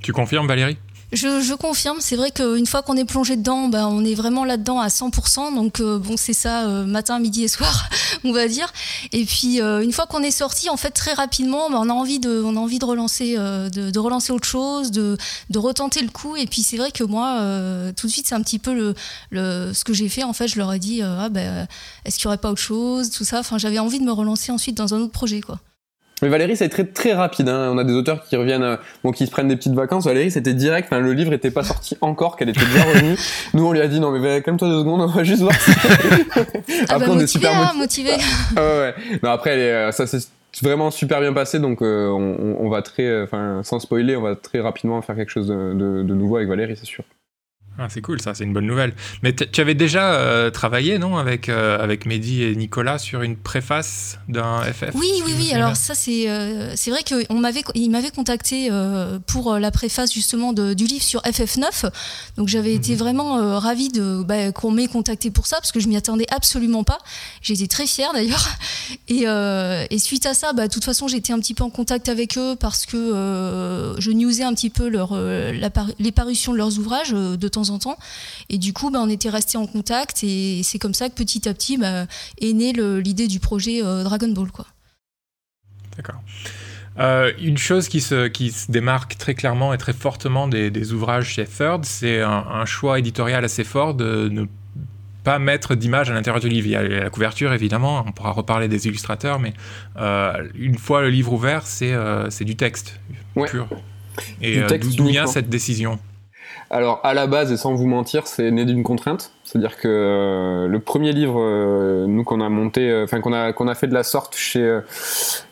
Tu 0.00 0.12
confirmes, 0.12 0.48
Valérie? 0.48 0.78
Je, 1.12 1.54
confirme, 1.54 1.98
c'est 2.00 2.16
vrai 2.16 2.30
qu'une 2.30 2.66
fois 2.66 2.82
qu'on 2.82 2.96
est 2.96 3.04
plongé 3.04 3.36
dedans, 3.36 3.68
ben, 3.68 3.86
on 3.86 4.04
est 4.04 4.14
vraiment 4.14 4.44
là-dedans 4.44 4.78
à 4.78 4.88
100%. 4.88 5.54
Donc 5.54 5.80
euh, 5.80 5.98
bon, 5.98 6.16
c'est 6.16 6.32
ça, 6.32 6.66
euh, 6.68 6.84
matin, 6.84 7.18
midi 7.18 7.44
et 7.44 7.48
soir, 7.48 7.88
on 8.24 8.32
va 8.32 8.46
dire. 8.46 8.72
Et 9.12 9.24
puis 9.24 9.60
euh, 9.60 9.82
une 9.82 9.92
fois 9.92 10.06
qu'on 10.06 10.22
est 10.22 10.30
sorti, 10.30 10.68
en 10.68 10.76
fait, 10.76 10.90
très 10.90 11.12
rapidement, 11.12 11.68
ben, 11.70 11.78
on 11.78 11.88
a 11.90 11.92
envie 11.92 12.20
de, 12.20 12.42
on 12.44 12.56
a 12.56 12.60
envie 12.60 12.78
de 12.78 12.84
relancer, 12.84 13.36
de, 13.36 13.98
relancer 13.98 14.32
autre 14.32 14.46
chose, 14.46 14.90
de, 14.90 15.16
de 15.50 15.58
retenter 15.58 16.02
le 16.02 16.10
coup. 16.10 16.36
Et 16.36 16.46
puis 16.46 16.62
c'est 16.62 16.76
vrai 16.76 16.92
que 16.92 17.04
moi, 17.04 17.38
tout 17.96 18.06
de 18.06 18.12
suite, 18.12 18.28
c'est 18.28 18.34
un 18.34 18.42
petit 18.42 18.58
peu 18.58 18.74
le, 18.74 18.94
le 19.30 19.72
ce 19.74 19.84
que 19.84 19.92
j'ai 19.92 20.08
fait. 20.08 20.22
En 20.22 20.32
fait, 20.32 20.48
je 20.48 20.58
leur 20.58 20.72
ai 20.72 20.78
dit, 20.78 21.02
ah, 21.02 21.28
ben, 21.28 21.66
est-ce 22.04 22.18
qu'il 22.18 22.28
n'y 22.28 22.30
aurait 22.30 22.38
pas 22.40 22.50
autre 22.50 22.60
chose, 22.60 23.10
tout 23.10 23.24
ça? 23.24 23.40
Enfin, 23.40 23.58
j'avais 23.58 23.78
envie 23.78 23.98
de 23.98 24.04
me 24.04 24.12
relancer 24.12 24.52
ensuite 24.52 24.76
dans 24.76 24.94
un 24.94 25.00
autre 25.00 25.12
projet, 25.12 25.40
quoi. 25.40 25.58
Mais 26.22 26.28
Valérie, 26.28 26.56
ça 26.56 26.64
a 26.64 26.66
été 26.66 26.74
très, 26.74 26.84
très 26.84 27.12
rapide. 27.14 27.48
Hein. 27.48 27.70
On 27.72 27.78
a 27.78 27.84
des 27.84 27.94
auteurs 27.94 28.24
qui 28.24 28.36
reviennent, 28.36 28.62
euh, 28.62 28.76
bon, 29.02 29.10
qui 29.10 29.26
se 29.26 29.30
prennent 29.30 29.48
des 29.48 29.56
petites 29.56 29.74
vacances. 29.74 30.04
Valérie, 30.04 30.30
c'était 30.30 30.54
direct. 30.54 30.88
Enfin, 30.90 31.00
le 31.00 31.12
livre 31.12 31.32
était 31.32 31.50
pas 31.50 31.62
sorti 31.62 31.96
encore, 32.00 32.36
qu'elle 32.36 32.48
était 32.50 32.64
déjà 32.64 32.84
revenue. 32.84 33.16
Nous, 33.54 33.64
on 33.64 33.72
lui 33.72 33.80
a 33.80 33.88
dit 33.88 34.00
non, 34.00 34.10
mais 34.10 34.42
calme-toi 34.42 34.68
deux 34.68 34.80
secondes, 34.80 35.00
on 35.02 35.06
va 35.06 35.24
juste 35.24 35.42
voir. 35.42 35.54
Ah 36.88 36.94
après, 36.94 37.06
bah, 37.06 37.12
on 37.14 37.18
est 37.18 37.26
super 37.26 37.56
hein, 37.56 37.72
motivé. 37.76 38.10
ah 38.56 38.60
ouais, 38.60 38.78
ouais. 38.78 38.94
Non, 39.22 39.30
après, 39.30 39.50
elle 39.50 39.58
est, 39.60 39.72
euh, 39.72 39.92
ça 39.92 40.06
s'est 40.06 40.20
vraiment 40.62 40.90
super 40.90 41.20
bien 41.20 41.32
passé. 41.32 41.58
Donc, 41.58 41.82
euh, 41.82 42.08
on, 42.08 42.56
on, 42.58 42.68
va 42.68 42.82
très, 42.82 43.22
enfin, 43.22 43.60
sans 43.64 43.80
spoiler, 43.80 44.16
on 44.16 44.22
va 44.22 44.36
très 44.36 44.60
rapidement 44.60 45.00
faire 45.02 45.16
quelque 45.16 45.30
chose 45.30 45.48
de, 45.48 45.72
de, 45.74 46.02
de 46.02 46.14
nouveau 46.14 46.36
avec 46.36 46.48
Valérie, 46.48 46.76
c'est 46.76 46.86
sûr. 46.86 47.04
Ah, 47.78 47.86
c'est 47.88 48.02
cool, 48.02 48.20
ça, 48.20 48.34
c'est 48.34 48.44
une 48.44 48.52
bonne 48.52 48.66
nouvelle. 48.66 48.92
Mais 49.22 49.34
tu 49.34 49.60
avais 49.60 49.74
déjà 49.74 50.12
euh, 50.12 50.50
travaillé, 50.50 50.98
non, 50.98 51.16
avec, 51.16 51.48
euh, 51.48 51.82
avec 51.82 52.04
Mehdi 52.04 52.42
et 52.42 52.54
Nicolas 52.54 52.98
sur 52.98 53.22
une 53.22 53.36
préface 53.36 54.18
d'un 54.28 54.60
FF 54.62 54.90
Oui, 54.94 55.10
oui, 55.24 55.32
oui. 55.38 55.52
Alors, 55.54 55.76
ça, 55.76 55.94
c'est 55.94 56.28
euh, 56.28 56.74
c'est 56.76 56.90
vrai 56.90 57.02
qu'il 57.02 57.90
m'avait 57.90 58.10
contacté 58.10 58.70
pour 59.26 59.54
la 59.54 59.70
préface, 59.70 60.12
justement, 60.12 60.52
de, 60.52 60.74
du 60.74 60.84
livre 60.84 61.02
sur 61.02 61.22
FF9. 61.22 61.90
Donc, 62.36 62.48
j'avais 62.48 62.74
été 62.74 62.92
mhm. 62.92 62.98
vraiment 62.98 63.58
ravie 63.58 63.88
de, 63.88 64.22
bah, 64.24 64.52
qu'on 64.52 64.72
m'ait 64.72 64.88
contacté 64.88 65.30
pour 65.30 65.46
ça, 65.46 65.56
parce 65.56 65.72
que 65.72 65.80
je 65.80 65.88
m'y 65.88 65.96
attendais 65.96 66.26
absolument 66.30 66.84
pas. 66.84 66.98
J'étais 67.40 67.66
très 67.66 67.86
fière, 67.86 68.12
d'ailleurs. 68.12 68.46
Et, 69.08 69.24
et, 69.24 69.98
suite 69.98 70.26
à 70.26 70.34
ça, 70.34 70.52
bah, 70.52 70.68
de 70.68 70.72
toute 70.72 70.84
façon, 70.84 71.08
j'étais 71.08 71.32
un 71.32 71.38
petit 71.38 71.54
peu 71.54 71.64
en 71.64 71.70
contact 71.70 72.08
avec 72.08 72.36
eux 72.36 72.56
parce 72.58 72.86
que 72.86 73.94
je 73.98 74.10
newsais 74.10 74.42
un 74.42 74.54
petit 74.54 74.70
peu 74.70 74.88
leur, 74.88 75.16
les 75.98 76.12
parutions 76.12 76.52
de 76.52 76.58
leurs 76.58 76.78
ouvrages 76.78 77.12
de 77.12 77.48
temps 77.48 77.69
en 77.70 77.78
temps. 77.78 77.98
Et 78.48 78.58
du 78.58 78.72
coup, 78.72 78.90
bah, 78.90 79.00
on 79.02 79.08
était 79.08 79.30
restés 79.30 79.58
en 79.58 79.66
contact 79.66 80.22
et 80.22 80.62
c'est 80.62 80.78
comme 80.78 80.94
ça 80.94 81.08
que 81.08 81.14
petit 81.14 81.48
à 81.48 81.54
petit 81.54 81.76
bah, 81.76 82.06
est 82.40 82.52
née 82.52 82.72
l'idée 82.72 83.28
du 83.28 83.40
projet 83.40 83.82
euh, 83.82 84.04
Dragon 84.04 84.28
Ball. 84.28 84.50
Quoi. 84.50 84.66
D'accord. 85.96 86.20
Euh, 86.98 87.32
une 87.40 87.56
chose 87.56 87.88
qui 87.88 88.00
se, 88.00 88.26
qui 88.28 88.50
se 88.50 88.70
démarque 88.70 89.16
très 89.16 89.34
clairement 89.34 89.72
et 89.72 89.78
très 89.78 89.92
fortement 89.92 90.48
des, 90.48 90.92
ouvrages 90.92 91.28
chez 91.28 91.46
Third, 91.46 91.84
c'est 91.84 92.20
un, 92.20 92.64
choix 92.66 92.98
éditorial 92.98 93.44
assez 93.44 93.64
fort 93.64 93.94
de 93.94 94.28
ne 94.28 94.44
pas 95.24 95.38
mettre 95.38 95.74
d'image 95.74 96.10
à 96.10 96.14
l'intérieur 96.14 96.40
du 96.40 96.48
livre. 96.48 96.66
Il 96.66 96.72
y 96.72 96.76
a 96.76 96.82
la 96.82 97.10
couverture, 97.10 97.52
évidemment, 97.52 98.04
on 98.06 98.12
pourra 98.12 98.32
reparler 98.32 98.68
des 98.68 98.86
illustrateurs, 98.86 99.38
mais 99.38 99.54
euh, 99.98 100.48
une 100.54 100.78
fois 100.78 101.00
le 101.00 101.10
livre 101.10 101.32
ouvert, 101.32 101.66
c'est 101.66 102.44
du 102.44 102.56
texte 102.56 102.98
pur. 103.46 103.68
Et 104.42 104.60
d'où 104.96 105.06
vient 105.06 105.26
cette 105.26 105.48
décision? 105.48 105.98
Alors 106.70 107.00
à 107.02 107.14
la 107.14 107.26
base 107.26 107.50
et 107.50 107.56
sans 107.56 107.74
vous 107.74 107.86
mentir, 107.86 108.26
c'est 108.26 108.50
né 108.50 108.64
d'une 108.64 108.84
contrainte, 108.84 109.32
c'est-à-dire 109.44 109.76
que 109.76 109.88
euh, 109.88 110.68
le 110.68 110.78
premier 110.78 111.12
livre, 111.12 111.40
euh, 111.40 112.06
nous 112.06 112.22
qu'on 112.22 112.40
a 112.40 112.48
monté, 112.48 112.88
euh, 112.88 113.04
enfin 113.04 113.20
qu'on 113.20 113.32
a 113.32 113.52
qu'on 113.52 113.66
a 113.66 113.74
fait 113.74 113.88
de 113.88 113.94
la 113.94 114.04
sorte 114.04 114.36
chez, 114.36 114.80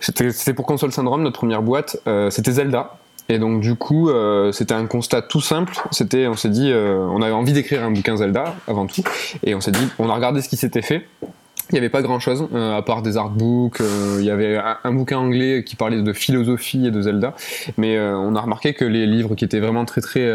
c'était 0.01 0.55
pour 0.55 0.65
Console 0.65 0.93
Syndrome 0.93 1.23
notre 1.23 1.39
première 1.39 1.63
boîte, 1.63 2.01
c'était 2.31 2.53
Zelda. 2.53 2.97
Et 3.31 3.39
donc 3.39 3.61
du 3.61 3.75
coup, 3.75 4.11
c'était 4.53 4.73
un 4.73 4.87
constat 4.87 5.21
tout 5.21 5.43
simple. 5.43 5.77
C'était, 5.91 6.29
on 6.29 6.35
s'est 6.35 6.49
dit, 6.49 6.73
on 6.73 7.21
avait 7.21 7.33
envie 7.33 7.53
d'écrire 7.53 7.85
un 7.85 7.91
bouquin 7.91 8.17
Zelda 8.17 8.55
avant 8.67 8.87
tout, 8.87 9.03
et 9.45 9.55
on 9.55 9.61
s'est 9.61 9.73
dit, 9.73 9.87
on 9.99 10.09
a 10.09 10.15
regardé 10.15 10.41
ce 10.41 10.49
qui 10.49 10.57
s'était 10.57 10.83
fait 10.83 11.07
il 11.71 11.75
n'y 11.75 11.79
avait 11.79 11.91
pas 11.91 12.03
grand 12.03 12.19
chose 12.19 12.49
euh, 12.55 12.77
à 12.77 12.83
part 12.83 13.03
des 13.03 13.17
artbooks. 13.17 13.81
Euh, 13.81 14.17
il 14.21 14.25
y 14.25 14.31
avait 14.31 14.59
un, 14.85 14.93
bouquin 14.93 15.19
anglais 15.19 15.65
qui 15.65 15.77
parlait 15.77 16.01
de 16.01 16.13
philosophie 16.13 16.87
et 16.87 16.91
de 16.91 17.03
Zelda, 17.03 17.35
mais 17.77 17.97
euh, 17.97 18.17
on 18.17 18.35
a 18.35 18.41
remarqué 18.41 18.73
que 18.73 18.85
les 18.85 19.07
livres 19.07 19.35
qui 19.35 19.45
étaient 19.45 19.61
vraiment 19.61 19.85
très 19.85 20.01
très 20.01 20.33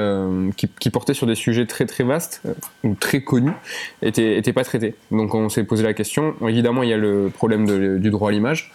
qui, 0.55 0.69
qui, 0.79 0.89
portaient 0.89 1.13
sur 1.13 1.27
des 1.27 1.35
sujets 1.35 1.65
très 1.65 1.85
très 1.85 2.03
vastes 2.03 2.41
ou 2.83 2.95
très 2.95 3.21
connus 3.21 3.53
étaient, 4.01 4.37
étaient 4.37 4.53
pas 4.53 4.63
traités. 4.63 4.95
Donc 5.11 5.33
on 5.33 5.49
s'est 5.49 5.63
posé 5.63 5.83
la 5.83 5.93
question. 5.93 6.35
Évidemment, 6.47 6.83
il 6.83 6.89
y 6.89 6.93
a 6.93 6.97
le 6.97 7.31
problème 7.33 7.99
du 7.99 8.09
droit 8.09 8.29
à 8.29 8.31
l'image 8.31 8.71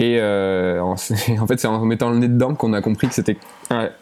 et 0.00 0.16
euh, 0.18 0.80
en, 0.80 0.96
fait, 0.96 1.60
c'est 1.60 1.68
en 1.68 1.84
mettant 1.84 2.10
le 2.10 2.18
nez 2.18 2.28
dedans 2.28 2.54
qu'on 2.54 2.72
a 2.72 2.80
compris 2.80 3.06
que 3.06 3.14
c'était 3.14 3.36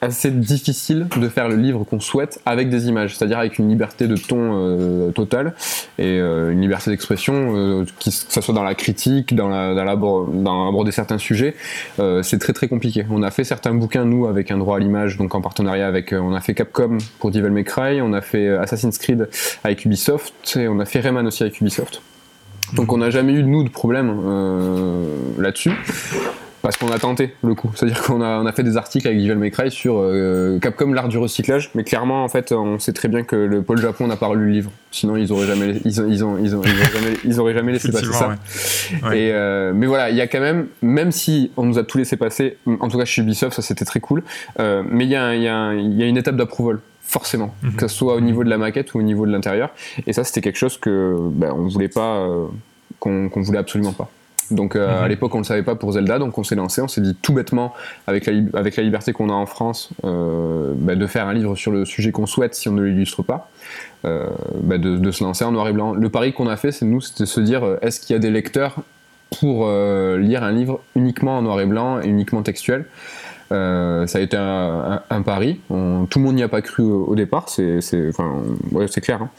assez 0.01 0.31
difficile 0.31 1.09
de 1.15 1.29
faire 1.29 1.49
le 1.49 1.57
livre 1.57 1.85
qu'on 1.85 2.01
souhaite 2.01 2.41
avec 2.47 2.71
des 2.71 2.89
images, 2.89 3.17
c'est-à-dire 3.17 3.39
avec 3.39 3.59
une 3.59 3.69
liberté 3.69 4.07
de 4.07 4.17
ton 4.17 4.39
euh, 4.39 5.11
totale 5.11 5.55
et 5.99 6.07
euh, 6.07 6.53
une 6.53 6.63
liberté 6.63 6.91
d'expression, 6.91 7.85
que 8.03 8.11
ce 8.11 8.41
soit 8.41 8.55
dans 8.55 8.63
la 8.63 8.75
critique, 8.75 9.35
dans, 9.35 9.49
la, 9.49 9.91
aborder 9.91 10.93
certains 10.93 11.19
sujets, 11.19 11.55
c'est 12.23 12.39
très 12.39 12.53
très 12.53 12.69
compliqué. 12.69 13.05
On 13.11 13.23
a 13.23 13.31
fait 13.31 13.45
certains 13.45 13.75
bouquins 13.75 14.05
nous 14.05 14.27
avec 14.27 14.51
un 14.51 14.59
droit 14.59 14.77
à 14.77 14.81
l'image, 14.81 15.17
donc 15.17 15.35
en 15.35 15.41
partenariat 15.41 15.89
avec, 15.89 16.13
on 16.13 16.33
a 16.33 16.41
fait 16.41 16.55
Capcom 16.55 16.99
pour 17.19 17.33
Devil 17.33 17.51
May 17.51 17.65
Cry, 17.65 18.01
on 18.01 18.13
a 18.13 18.21
fait 18.21 18.49
Assassin's 18.49 18.97
Creed 18.97 19.29
avec 19.65 19.85
Ubisoft 19.85 20.57
et 20.57 20.69
on 20.69 20.79
a 20.79 20.85
fait 20.85 21.01
Rayman 21.01 21.27
aussi 21.27 21.43
avec 21.43 21.61
Ubisoft. 21.61 22.01
Donc 22.75 22.93
on 22.93 22.99
n'a 22.99 23.11
jamais 23.11 23.33
eu, 23.33 23.43
nous, 23.43 23.65
de 23.65 23.71
problème 23.71 24.21
euh, 24.25 25.33
là-dessus. 25.39 25.73
Parce 26.63 26.77
qu'on 26.77 26.91
a 26.91 26.99
tenté 26.99 27.35
le 27.43 27.55
coup. 27.55 27.71
C'est-à-dire 27.75 28.03
qu'on 28.03 28.21
a, 28.21 28.41
on 28.41 28.47
a 28.47 28.53
fait 28.53 28.63
des 28.63 28.77
articles 28.77 29.07
avec 29.07 29.19
Devil 29.19 29.37
May 29.37 29.51
Cry 29.51 29.71
sur 29.71 29.99
euh, 29.99 30.59
Capcom, 30.59 30.93
l'art 30.93 31.09
du 31.09 31.19
recyclage. 31.19 31.71
Mais 31.75 31.85
clairement, 31.85 32.25
en 32.25 32.29
fait, 32.29 32.53
on 32.53 32.79
sait 32.79 32.93
très 32.93 33.09
bien 33.09 33.23
que 33.23 33.37
le 33.37 33.63
pôle 33.63 33.81
Japon 33.81 34.07
n'a 34.07 34.17
pas 34.17 34.33
lu 34.35 34.47
le 34.47 34.51
livre. 34.51 34.71
Sinon, 34.91 35.17
ils 35.17 35.33
auraient 35.33 35.47
jamais, 35.47 35.81
ils, 35.85 35.91
ils, 36.09 36.25
ont, 36.25 36.37
ils, 36.39 36.57
ont, 36.57 36.63
jamais, 36.63 37.17
ils 37.25 37.41
auraient 37.41 37.55
jamais 37.55 37.73
laissé 37.73 37.93
passer 37.93 38.13
ça. 38.13 38.35
Et, 39.13 39.31
euh, 39.33 39.73
mais 39.75 39.87
voilà, 39.87 40.11
il 40.11 40.17
y 40.17 40.21
a 40.21 40.27
quand 40.27 40.41
même, 40.41 40.69
même 40.83 41.13
si 41.13 41.53
on 41.57 41.65
nous 41.65 41.79
a 41.79 41.85
tout 41.85 41.99
laissé 41.99 42.17
passer, 42.17 42.57
en 42.67 42.89
tout 42.89 42.99
cas 42.99 43.05
chez 43.05 43.23
Ubisoft, 43.23 43.55
ça 43.55 43.63
c'était 43.63 43.85
très 43.85 44.01
cool. 44.01 44.23
Euh, 44.59 44.83
mais 44.89 45.05
il 45.05 45.11
y, 45.11 45.17
a, 45.17 45.35
y, 45.35 45.47
a, 45.47 45.75
y 45.75 46.03
a 46.03 46.07
une 46.07 46.17
étape 46.17 46.37
d'approval 46.37 46.81
forcément, 47.03 47.55
mhm. 47.63 47.77
que 47.77 47.89
ce 47.89 47.97
soit 47.97 48.15
au 48.15 48.21
niveau 48.21 48.45
de 48.45 48.51
la 48.51 48.59
maquette 48.59 48.93
ou 48.95 48.99
au 48.99 49.03
niveau 49.03 49.27
de 49.27 49.33
l'intérieur. 49.33 49.71
Et 50.07 50.13
ça, 50.13 50.25
c'était 50.25 50.43
quelque 50.43 50.59
chose 50.59 50.77
que 50.77 51.17
ben, 51.19 51.53
on 51.57 51.67
voulait 51.67 51.89
pas, 51.89 52.19
euh, 52.19 52.47
qu'on 53.01 53.31
voulait 53.35 53.59
absolument 53.59 53.93
pas. 53.93 54.11
Donc 54.51 54.77
euh, 54.77 54.99
à 54.99 55.03
mhm. 55.03 55.09
l'époque, 55.09 55.35
on 55.35 55.39
ne 55.39 55.43
le 55.43 55.47
savait 55.47 55.63
pas 55.63 55.75
pour 55.75 55.93
Zelda, 55.93 56.19
donc 56.19 56.39
on 56.39 56.45
s'est 56.45 56.55
lancé, 56.55 56.81
on 56.81 56.89
s'est 56.89 57.01
dit 57.01 57.15
tout 57.15 57.33
bêtement, 57.33 57.75
avec 58.07 58.27
la, 58.27 58.33
avec 58.55 58.77
la 58.77 58.83
liberté 58.83 59.13
qu'on 59.13 59.29
a 59.29 59.35
en 59.35 59.47
France, 59.47 59.91
euh, 60.05 60.73
ben, 60.77 60.99
de 60.99 61.07
faire 61.07 61.27
un 61.27 61.35
livre 61.35 61.57
sur 61.57 61.71
le 61.71 61.85
sujet 61.85 62.13
qu'on 62.13 62.27
souhaite 62.27 62.55
si 62.55 62.69
on 62.69 62.73
ne 62.73 62.83
l'illustre 62.83 63.23
pas, 63.23 63.51
ben, 64.05 64.81
de, 64.81 64.97
de, 64.97 65.11
se 65.11 65.25
lancer 65.25 65.45
en 65.45 65.53
noir 65.53 65.69
et 65.69 65.73
blanc. 65.73 65.93
Le 65.93 66.09
pari 66.09 66.33
qu'on 66.33 66.47
a 66.47 66.57
fait, 66.57 66.73
c'est 66.73 66.87
nous, 66.87 67.01
c'était 67.01 67.25
de 67.25 67.29
se 67.29 67.41
dire, 67.41 67.63
est-ce 67.83 68.01
qu'il 68.01 68.15
y 68.15 68.17
a 68.17 68.21
des 68.21 68.31
lecteurs 68.31 68.77
pour 69.41 69.69
lire 69.69 70.43
un 70.43 70.53
livre 70.53 70.81
uniquement 70.95 71.39
en 71.39 71.43
noir 71.43 71.61
et 71.61 71.67
blanc 71.67 72.01
et 72.01 72.07
uniquement 72.07 72.43
textuel? 72.43 72.87
Euh, 73.51 74.07
ça 74.07 74.19
a 74.19 74.21
été 74.21 74.37
un, 74.37 75.23
pari. 75.23 75.61
tout 75.69 76.19
le 76.19 76.21
monde 76.21 76.35
n'y 76.35 76.43
a 76.43 76.49
pas 76.49 76.63
cru 76.63 76.83
au, 76.83 77.15
départ, 77.15 77.49
c'est 77.49 77.81
clair. 79.01 79.23
Hein. 79.23 79.31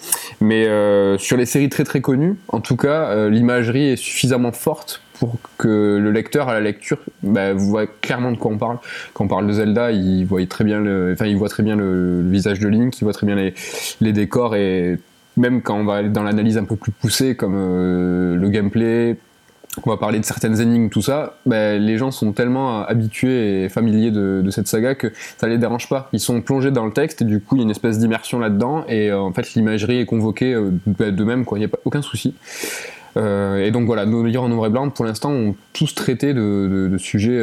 Mais 0.41 0.67
euh, 0.67 1.17
sur 1.17 1.37
les 1.37 1.45
séries 1.45 1.69
très 1.69 1.83
très 1.83 2.01
connues, 2.01 2.37
en 2.47 2.59
tout 2.59 2.75
cas, 2.75 3.09
euh, 3.09 3.29
l'imagerie 3.29 3.89
est 3.89 3.95
suffisamment 3.95 4.51
forte 4.51 5.01
pour 5.19 5.37
que 5.57 5.97
le 6.01 6.11
lecteur 6.11 6.47
à 6.47 6.53
la 6.53 6.61
lecture 6.61 6.99
bah, 7.23 7.53
voit 7.53 7.87
clairement 7.87 8.31
de 8.31 8.37
quoi 8.37 8.51
on 8.51 8.57
parle. 8.57 8.77
Quand 9.13 9.25
on 9.25 9.27
parle 9.27 9.47
de 9.47 9.51
Zelda, 9.51 9.91
il 9.91 10.25
voit 10.25 10.45
très 10.45 10.63
bien 10.63 10.79
le, 10.79 11.11
enfin, 11.13 11.25
il 11.25 11.37
voit 11.37 11.49
très 11.49 11.63
bien 11.63 11.75
le, 11.75 12.21
visage 12.21 12.59
de 12.59 12.67
Link, 12.67 12.97
il 12.99 13.03
voit 13.03 13.13
très 13.13 13.27
bien 13.27 13.35
les, 13.35 13.53
les 13.99 14.13
décors 14.13 14.55
et 14.55 14.97
même 15.35 15.61
quand 15.61 15.75
on 15.75 15.83
va 15.83 15.95
aller 15.95 16.09
dans 16.09 16.23
l'analyse 16.23 16.57
un 16.57 16.63
peu 16.63 16.77
plus 16.77 16.91
poussée 16.91 17.35
comme 17.35 17.55
le 17.55 18.49
gameplay, 18.49 19.17
on 19.85 19.89
va 19.89 19.97
parler 19.97 20.19
de 20.19 20.25
certaines 20.25 20.59
énigmes, 20.59 20.89
tout 20.89 21.01
ça, 21.01 21.38
ben, 21.45 21.81
les 21.81 21.97
gens 21.97 22.11
sont 22.11 22.31
tellement 22.31 22.81
habitués 22.85 23.63
et 23.63 23.69
familiers 23.69 24.11
de, 24.11 24.47
cette 24.49 24.67
saga 24.67 24.95
que 24.95 25.13
ça 25.38 25.47
les 25.47 25.57
dérange 25.57 25.88
pas. 25.89 26.09
Ils 26.11 26.19
sont 26.19 26.41
plongés 26.41 26.71
dans 26.71 26.85
le 26.85 26.91
texte 26.91 27.21
et 27.21 27.25
du 27.25 27.39
coup 27.39 27.55
il 27.55 27.59
y 27.59 27.61
a 27.61 27.65
une 27.65 27.71
espèce 27.71 27.99
d'immersion 27.99 28.39
là-dedans 28.39 28.83
et 28.88 29.11
euh, 29.11 29.19
en 29.19 29.31
fait 29.31 29.53
l'imagerie 29.53 29.99
est 29.99 30.05
convoquée 30.05 30.53
euh, 30.53 30.71
de 30.88 31.23
même. 31.23 31.45
Il 31.51 31.59
n'y 31.59 31.65
a 31.65 31.67
pas, 31.67 31.77
aucun 31.85 32.01
souci. 32.01 32.33
Euh, 33.17 33.63
et 33.63 33.71
donc 33.71 33.85
voilà, 33.85 34.05
nos 34.05 34.23
livres 34.23 34.43
en 34.43 34.49
noir 34.49 34.67
et 34.67 34.69
blanc 34.69 34.89
pour 34.89 35.05
l'instant 35.05 35.31
ont 35.31 35.55
tous 35.73 35.93
traité 35.93 36.33
de, 36.33 36.95
sujets 36.97 37.39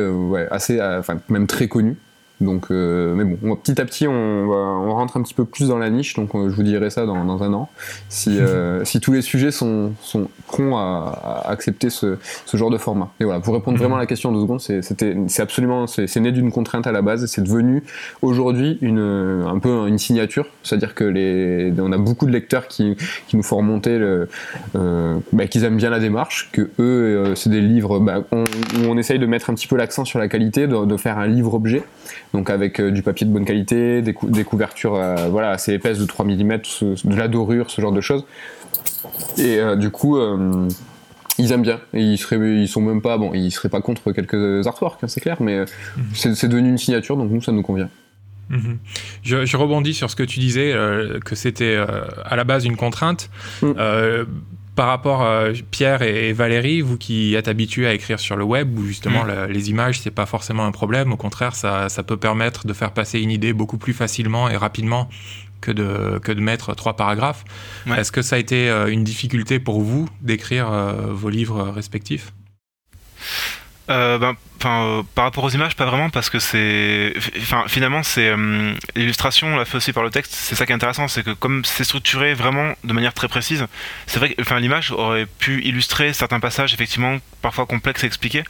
assez, 0.50 0.80
enfin 0.83 1.18
même 1.28 1.47
très 1.47 1.68
connus. 1.68 1.97
Donc, 2.40 2.66
euh, 2.71 3.14
mais 3.14 3.25
bon, 3.25 3.57
petit 3.57 3.81
à 3.81 3.85
petit, 3.85 4.07
on, 4.07 4.47
va, 4.47 4.57
on 4.57 4.93
rentre 4.93 5.16
un 5.16 5.23
petit 5.23 5.35
peu 5.35 5.45
plus 5.45 5.69
dans 5.69 5.78
la 5.78 5.90
niche. 5.90 6.14
Donc, 6.14 6.31
je 6.35 6.55
vous 6.55 6.62
dirai 6.62 6.90
ça 6.90 7.07
dans, 7.07 7.25
dans 7.25 7.43
un 7.43 7.52
an, 7.52 7.69
si, 8.09 8.38
euh, 8.38 8.85
si 8.85 9.00
tous 9.00 9.12
les 9.12 9.23
sujets 9.23 9.50
sont, 9.50 9.93
sont 10.02 10.28
à, 10.76 11.45
à, 11.47 11.50
accepter 11.50 11.90
ce, 11.90 12.19
ce, 12.45 12.57
genre 12.57 12.71
de 12.71 12.78
format. 12.78 13.11
Et 13.21 13.25
voilà, 13.25 13.40
pour 13.40 13.55
répondre 13.55 13.78
vraiment 13.78 13.97
à 13.97 14.00
la 14.00 14.07
question 14.07 14.33
de 14.33 14.40
secondes, 14.40 14.61
c'était, 14.61 15.16
c'est 15.28 15.43
absolument, 15.43 15.87
c'est 15.87 16.21
né 16.21 16.33
d'une 16.33 16.52
contrainte 16.52 16.87
à 16.87 16.93
la 16.93 17.02
base. 17.02 17.26
C'est 17.26 17.43
devenu 17.43 17.83
aujourd'hui 18.23 18.78
une, 18.83 19.45
un 19.47 19.59
peu 19.59 19.88
une 19.88 19.99
signature, 19.99 20.47
c'est-à-dire 20.62 20.95
que 20.95 21.05
les, 21.05 21.73
on 21.78 21.93
a 21.93 21.99
beaucoup 21.99 22.26
de 22.26 22.33
lecteurs 22.33 22.69
qui, 22.69 22.97
qui 23.28 23.37
nous 23.37 23.43
font 23.43 23.57
remonter 23.57 23.99
euh, 24.76 25.19
bah, 25.33 25.47
qu'ils 25.47 25.64
aiment 25.64 25.76
bien 25.76 25.90
la 25.90 26.00
démarche, 26.00 26.50
que 26.52 26.62
eux, 26.62 26.71
euh, 26.81 27.35
c'est 27.35 27.50
des 27.50 27.61
livres 27.61 27.99
bah, 27.99 28.23
on, 28.33 28.45
où 28.45 28.88
on 28.88 28.97
essaye 28.99 29.19
de 29.19 29.26
mettre 29.26 29.50
un 29.50 29.55
petit 29.55 29.66
peu 29.66 29.76
l'accent 29.76 30.05
sur 30.05 30.19
la 30.19 30.28
qualité, 30.28 30.66
de, 30.66 30.85
de 30.85 30.97
faire 30.97 31.19
un 31.19 31.26
livre 31.26 31.55
objet 31.55 31.83
donc 32.33 32.50
avec 32.50 32.80
euh, 32.80 32.90
du 32.90 33.02
papier 33.02 33.26
de 33.26 33.33
bonne 33.33 33.45
qualité, 33.45 34.02
des, 34.02 34.45
couvertures 34.45 34.95
euh, 34.95 35.28
voilà, 35.28 35.50
assez 35.50 35.73
épaisses 35.73 35.99
de 35.99 36.04
3 36.04 36.25
mm, 36.25 36.59
de 37.04 37.16
la 37.16 37.28
dorure, 37.28 37.71
ce 37.71 37.80
genre 37.80 37.92
de 37.92 38.00
choses. 38.00 38.25
Et 39.38 39.59
euh, 39.59 39.76
du 39.76 39.90
coup, 39.90 40.18
ils 41.38 41.52
aiment 41.52 41.62
bien. 41.62 41.80
Et 41.95 42.02
ils, 42.02 42.18
seraient, 42.18 42.38
ils 42.38 42.68
sont 42.68 42.80
même 42.80 43.02
pas, 43.02 43.18
bon, 43.18 43.33
ils 43.35 43.50
seraient 43.50 43.68
pas 43.68 43.80
contre 43.80 44.12
quelques 44.12 44.66
artworks, 44.66 45.02
hein, 45.02 45.09
c'est 45.09 45.21
clair, 45.21 45.38
mais 45.40 45.61
mhm. 45.61 46.35
c'est 46.35 46.49
devenu 46.49 46.68
une 46.68 46.78
signature, 46.78 47.16
donc 47.16 47.30
nous, 47.30 47.42
ça 47.42 47.52
nous 47.52 47.62
convient. 47.62 47.88
Mhm. 48.49 48.78
Je, 49.23 49.56
rebondis 49.56 49.95
sur 49.95 50.11
ce 50.11 50.16
que 50.16 50.23
tu 50.23 50.38
disais, 50.40 50.75
que 51.25 51.35
c'était 51.35 51.76
à 52.25 52.37
la 52.37 52.45
base 52.45 52.64
une 52.64 52.76
contrainte. 52.76 53.30
Mm 53.62 53.73
par 54.76 54.88
rapport 54.88 55.23
à 55.23 55.47
Pierre 55.71 56.02
et 56.02 56.33
Valérie, 56.33 56.83
vous 56.83 56.99
qui 56.99 57.35
êtes 57.35 57.49
habitués 57.49 57.87
à 57.87 57.95
écrire 57.95 58.21
sur 58.21 58.37
le 58.37 58.45
web, 58.45 58.78
où 58.78 58.87
justement 58.87 59.25
mm. 59.25 59.47
les 59.50 59.71
images, 59.71 60.00
c'est 60.00 60.11
pas 60.11 60.26
forcément 60.26 60.64
un 60.64 60.71
problème, 60.71 61.12
au 61.12 61.16
contraire, 61.16 61.56
ça, 61.56 61.88
ça, 61.88 62.02
peut 62.02 62.18
permettre 62.18 62.66
de 62.66 62.73
faire 62.75 62.92
passer 62.92 63.18
une 63.21 63.30
idée 63.30 63.52
beaucoup 63.54 63.78
plus 63.78 63.95
facilement 63.95 64.49
et 64.49 64.56
rapidement 64.56 65.09
que 65.62 65.73
de, 65.73 66.21
que 66.23 66.30
de 66.30 66.40
mettre 66.40 66.75
trois 66.75 66.95
paragraphes. 66.95 67.45
Est-ce 67.97 68.12
que 68.12 68.23
ça 68.23 68.37
a 68.37 68.38
été 68.38 68.68
euh, 68.68 68.87
une 68.87 69.02
difficulté 69.02 69.59
pour 69.59 69.80
vous 69.80 70.09
d'écrire 70.21 70.71
euh, 70.71 70.92
vos 71.11 71.30
livres 71.30 71.62
respectifs? 71.62 72.33
Euh, 73.90 74.19
ben, 74.19 74.37
euh, 74.64 75.02
par 75.14 75.25
rapport 75.25 75.45
aux 75.45 75.50
images, 75.50 75.76
pas 75.76 75.85
vraiment, 75.85 76.11
parce 76.11 76.31
que 76.31 76.38
c'est, 76.38 77.12
enfin, 77.38 77.64
finalement, 77.69 78.02
c'est 78.02 78.28
euh, 78.28 78.73
l'illustration, 78.95 79.49
on 79.49 79.57
l'a 79.57 79.64
fait 79.64 79.76
aussi 79.76 79.93
par 79.93 80.02
le 80.02 80.11
texte. 80.11 80.33
C'est 80.33 80.55
ça 80.55 80.66
qui 80.66 80.73
est 80.73 80.75
intéressant, 80.75 81.09
c'est 81.09 81.23
que 81.23 81.31
comme 81.31 81.64
c'est 81.64 81.85
structuré 81.85 82.35
vraiment 82.35 82.75
de 82.85 82.93
manière 82.93 83.14
très 83.14 83.28
précise, 83.28 83.66
c'est 84.07 84.19
vrai 84.19 84.35
que, 84.35 84.43
enfin, 84.43 84.59
l'image 84.59 84.93
aurait 84.93 85.26
pu 85.26 85.62
illustrer 85.62 86.12
certains 86.12 86.40
passages 86.40 86.75
effectivement 86.75 87.19
parfois 87.43 87.66
complexes 87.66 88.05
à 88.05 88.07
expliquer, 88.07 88.45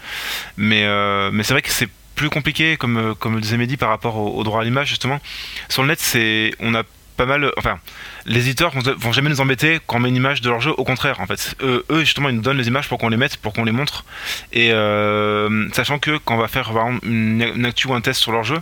mais 0.56 0.84
euh, 0.84 1.30
mais 1.32 1.42
c'est 1.42 1.54
vrai 1.54 1.62
que 1.62 1.70
c'est 1.70 1.88
plus 2.14 2.30
compliqué, 2.30 2.76
comme 2.78 3.14
comme 3.18 3.34
le 3.34 3.40
disait 3.40 3.58
Mehdi 3.58 3.76
par 3.76 3.90
rapport 3.90 4.16
au, 4.16 4.38
au 4.38 4.44
droit 4.44 4.62
à 4.62 4.64
l'image 4.64 4.88
justement. 4.88 5.20
Sur 5.68 5.82
le 5.82 5.88
net, 5.88 6.00
c'est, 6.00 6.52
on 6.60 6.74
a 6.74 6.82
pas 7.16 7.26
mal. 7.26 7.50
Enfin, 7.56 7.78
les 8.24 8.40
éditeurs 8.40 8.72
vont, 8.72 9.12
jamais 9.12 9.30
nous 9.30 9.40
embêter 9.40 9.80
quand 9.86 9.96
on 9.96 10.00
met 10.00 10.08
une 10.08 10.16
image 10.16 10.40
de 10.40 10.48
leur 10.48 10.60
jeu. 10.60 10.72
Au 10.76 10.84
contraire, 10.84 11.20
en 11.20 11.26
fait, 11.26 11.56
eux, 11.62 11.84
justement, 12.00 12.28
ils 12.28 12.36
nous 12.36 12.42
donnent 12.42 12.58
les 12.58 12.68
images 12.68 12.88
pour 12.88 12.98
qu'on 12.98 13.08
les 13.08 13.16
mette, 13.16 13.36
pour 13.36 13.52
qu'on 13.52 13.64
les 13.64 13.72
montre. 13.72 14.04
Et 14.52 14.72
euh, 14.72 15.68
sachant 15.72 15.98
que 15.98 16.18
quand 16.18 16.34
on 16.34 16.38
va 16.38 16.48
faire 16.48 16.70
une, 17.02 17.42
une 17.54 17.64
actu 17.64 17.88
ou 17.88 17.94
un 17.94 18.00
test 18.00 18.20
sur 18.20 18.32
leur 18.32 18.44
jeu, 18.44 18.60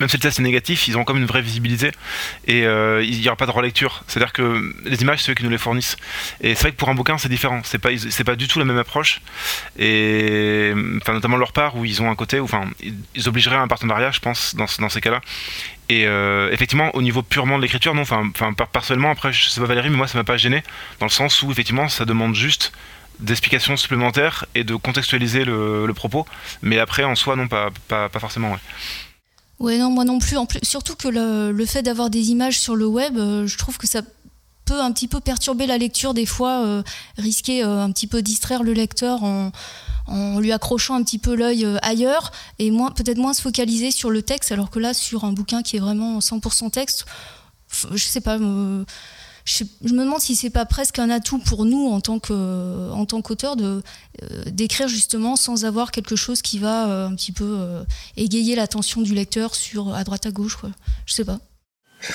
même 0.00 0.08
si 0.08 0.16
le 0.16 0.20
test 0.20 0.38
est 0.38 0.42
négatif, 0.42 0.88
ils 0.88 0.98
ont 0.98 1.04
comme 1.04 1.16
une 1.16 1.26
vraie 1.26 1.40
visibilité 1.40 1.90
et 2.46 2.66
euh, 2.66 3.02
il 3.02 3.18
n'y 3.18 3.28
aura 3.28 3.36
pas 3.36 3.46
de 3.46 3.50
relecture. 3.50 4.04
C'est-à-dire 4.06 4.32
que 4.32 4.74
les 4.84 5.02
images, 5.02 5.22
c'est 5.22 5.32
eux 5.32 5.34
qui 5.34 5.44
nous 5.44 5.50
les 5.50 5.58
fournissent. 5.58 5.96
Et 6.40 6.54
c'est 6.54 6.62
vrai 6.62 6.72
que 6.72 6.76
pour 6.76 6.88
un 6.88 6.94
bouquin, 6.94 7.18
c'est 7.18 7.28
différent. 7.28 7.60
C'est 7.64 7.78
pas, 7.78 7.90
c'est 7.96 8.24
pas 8.24 8.36
du 8.36 8.48
tout 8.48 8.58
la 8.58 8.64
même 8.64 8.78
approche. 8.78 9.20
Et 9.78 10.72
enfin, 11.00 11.14
notamment 11.14 11.36
leur 11.36 11.52
part 11.52 11.76
où 11.76 11.84
ils 11.84 12.02
ont 12.02 12.10
un 12.10 12.14
côté, 12.14 12.40
où, 12.40 12.44
enfin, 12.44 12.64
ils 13.14 13.28
obligeraient 13.28 13.56
à 13.56 13.62
un 13.62 13.68
partenariat, 13.68 14.10
je 14.10 14.20
pense, 14.20 14.54
dans, 14.54 14.66
dans 14.78 14.88
ces 14.88 15.00
cas-là. 15.00 15.20
Et 15.88 16.06
euh, 16.06 16.50
effectivement, 16.52 16.90
au 16.94 17.02
niveau 17.02 17.22
purement 17.22 17.56
de 17.56 17.62
l'écriture, 17.62 17.94
non. 17.94 18.02
Enfin, 18.02 18.30
personnellement, 18.72 19.10
après, 19.10 19.32
je 19.32 19.48
sais 19.48 19.60
pas 19.60 19.66
Valérie, 19.66 19.90
mais 19.90 19.96
moi, 19.96 20.08
ça 20.08 20.18
m'a 20.18 20.24
pas 20.24 20.36
gêné 20.36 20.62
dans 20.98 21.06
le 21.06 21.10
sens 21.10 21.42
où 21.42 21.50
effectivement, 21.50 21.88
ça 21.88 22.04
demande 22.04 22.34
juste 22.34 22.72
d'explications 23.20 23.76
supplémentaires 23.76 24.46
et 24.54 24.64
de 24.64 24.74
contextualiser 24.74 25.44
le, 25.44 25.90
propos. 25.94 26.26
Mais 26.62 26.78
après, 26.78 27.04
en 27.04 27.14
soi, 27.14 27.36
non, 27.36 27.48
pas, 27.48 27.70
pas, 27.88 28.08
pas 28.08 28.18
forcément. 28.18 28.52
Ouais. 28.52 28.58
Ouais, 29.58 29.78
non, 29.78 29.90
moi 29.90 30.04
non 30.04 30.18
plus. 30.18 30.36
En 30.36 30.44
plus 30.44 30.60
surtout 30.62 30.96
que 30.96 31.08
le, 31.08 31.66
fait 31.66 31.82
d'avoir 31.82 32.10
des 32.10 32.30
images 32.30 32.58
sur 32.58 32.76
le 32.76 32.86
web, 32.86 33.16
euh, 33.16 33.46
je 33.46 33.56
trouve 33.56 33.78
que 33.78 33.86
ça 33.86 34.02
peut 34.66 34.80
un 34.80 34.92
petit 34.92 35.08
peu 35.08 35.20
perturber 35.20 35.66
la 35.66 35.78
lecture 35.78 36.12
des 36.12 36.26
fois, 36.26 36.64
euh, 36.64 36.82
risquer 37.16 37.64
euh, 37.64 37.82
un 37.82 37.90
petit 37.90 38.06
peu 38.06 38.20
distraire 38.20 38.62
le 38.62 38.72
lecteur 38.72 39.22
en, 39.22 39.50
lui 40.38 40.52
accrochant 40.52 40.94
un 40.94 41.02
petit 41.02 41.18
peu 41.18 41.34
l'œil 41.34 41.66
ailleurs 41.82 42.30
et 42.60 42.70
peut-être 42.70 43.18
moins 43.18 43.32
se 43.32 43.42
focaliser 43.42 43.90
sur 43.90 44.08
le 44.08 44.22
texte, 44.22 44.52
alors 44.52 44.70
que 44.70 44.78
là, 44.78 44.94
sur 44.94 45.24
un 45.24 45.32
bouquin 45.32 45.62
qui 45.62 45.76
est 45.76 45.80
vraiment 45.80 46.20
100% 46.20 46.70
texte, 46.70 47.06
je 47.90 47.96
sais 47.96 48.20
pas 48.20 48.38
je, 49.46 49.64
me 49.94 50.04
demande 50.04 50.20
si 50.20 50.34
c'est 50.34 50.50
pas 50.50 50.66
presque 50.66 50.98
un 50.98 51.08
atout 51.08 51.38
pour 51.38 51.64
nous 51.64 51.86
en 51.86 52.00
tant 52.00 52.18
que 52.18 52.90
en 52.90 53.06
tant 53.06 53.22
qu'auteur 53.22 53.54
de 53.56 53.82
euh, 54.22 54.44
d'écrire 54.46 54.88
justement 54.88 55.36
sans 55.36 55.64
avoir 55.64 55.92
quelque 55.92 56.16
chose 56.16 56.42
qui 56.42 56.58
va 56.58 56.88
euh, 56.88 57.08
un 57.08 57.14
petit 57.14 57.32
peu 57.32 57.44
euh, 57.46 57.84
égayer 58.16 58.56
l'attention 58.56 59.02
du 59.02 59.14
lecteur 59.14 59.54
sur 59.54 59.94
à 59.94 60.02
droite 60.02 60.26
à 60.26 60.32
gauche 60.32 60.56
quoi. 60.56 60.70
Je 61.06 61.14
sais 61.14 61.24
pas. 61.24 61.38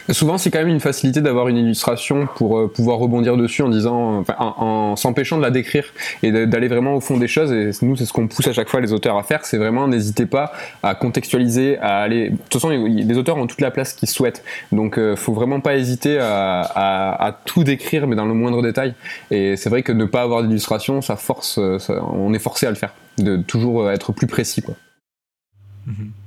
Souvent, 0.09 0.37
c'est 0.37 0.51
quand 0.51 0.59
même 0.59 0.67
une 0.67 0.79
facilité 0.79 1.21
d'avoir 1.21 1.47
une 1.47 1.57
illustration 1.57 2.27
pour 2.35 2.57
euh, 2.57 2.67
pouvoir 2.67 2.97
rebondir 2.97 3.35
dessus 3.35 3.61
en 3.61 3.69
disant, 3.69 4.19
enfin, 4.19 4.35
en, 4.37 4.95
s'empêchant 4.95 5.37
de 5.37 5.41
la 5.41 5.51
décrire 5.51 5.85
et 6.23 6.31
d'aller 6.45 6.67
vraiment 6.67 6.95
au 6.95 7.01
fond 7.01 7.17
des 7.17 7.27
choses. 7.27 7.51
Et 7.51 7.71
nous, 7.81 7.95
c'est 7.95 8.05
ce 8.05 8.13
qu'on 8.13 8.27
pousse 8.27 8.47
à 8.47 8.53
chaque 8.53 8.69
fois 8.69 8.79
les 8.79 8.93
auteurs 8.93 9.17
à 9.17 9.23
faire. 9.23 9.45
C'est 9.45 9.57
vraiment, 9.57 9.87
n'hésitez 9.87 10.25
pas 10.25 10.53
à 10.83 10.95
contextualiser, 10.95 11.77
à 11.79 11.99
aller. 11.99 12.29
De 12.29 12.37
toute 12.37 12.53
façon, 12.53 12.69
les 12.69 13.17
auteurs 13.17 13.37
ont 13.37 13.47
toute 13.47 13.61
la 13.61 13.71
place 13.71 13.93
qu'ils 13.93 14.09
souhaitent. 14.09 14.43
Donc, 14.71 14.97
euh, 14.97 15.15
faut 15.15 15.33
vraiment 15.33 15.59
pas 15.59 15.75
hésiter 15.75 16.19
à, 16.19 17.37
tout 17.45 17.63
décrire, 17.63 18.07
mais 18.07 18.15
dans 18.15 18.25
le 18.25 18.33
moindre 18.33 18.61
détail. 18.61 18.93
Et 19.31 19.55
c'est 19.57 19.69
vrai 19.69 19.83
que 19.83 19.91
ne 19.91 20.05
pas 20.05 20.21
avoir 20.21 20.43
d'illustration, 20.43 21.01
ça 21.01 21.15
force, 21.15 21.57
euh, 21.57 21.77
on 22.13 22.33
est 22.33 22.39
forcé 22.39 22.67
à 22.67 22.69
le 22.69 22.75
faire, 22.75 22.93
de 23.17 23.37
toujours 23.37 23.89
être 23.89 24.13
plus 24.13 24.27
précis. 24.27 24.63
Mm-hmm. 25.87 26.20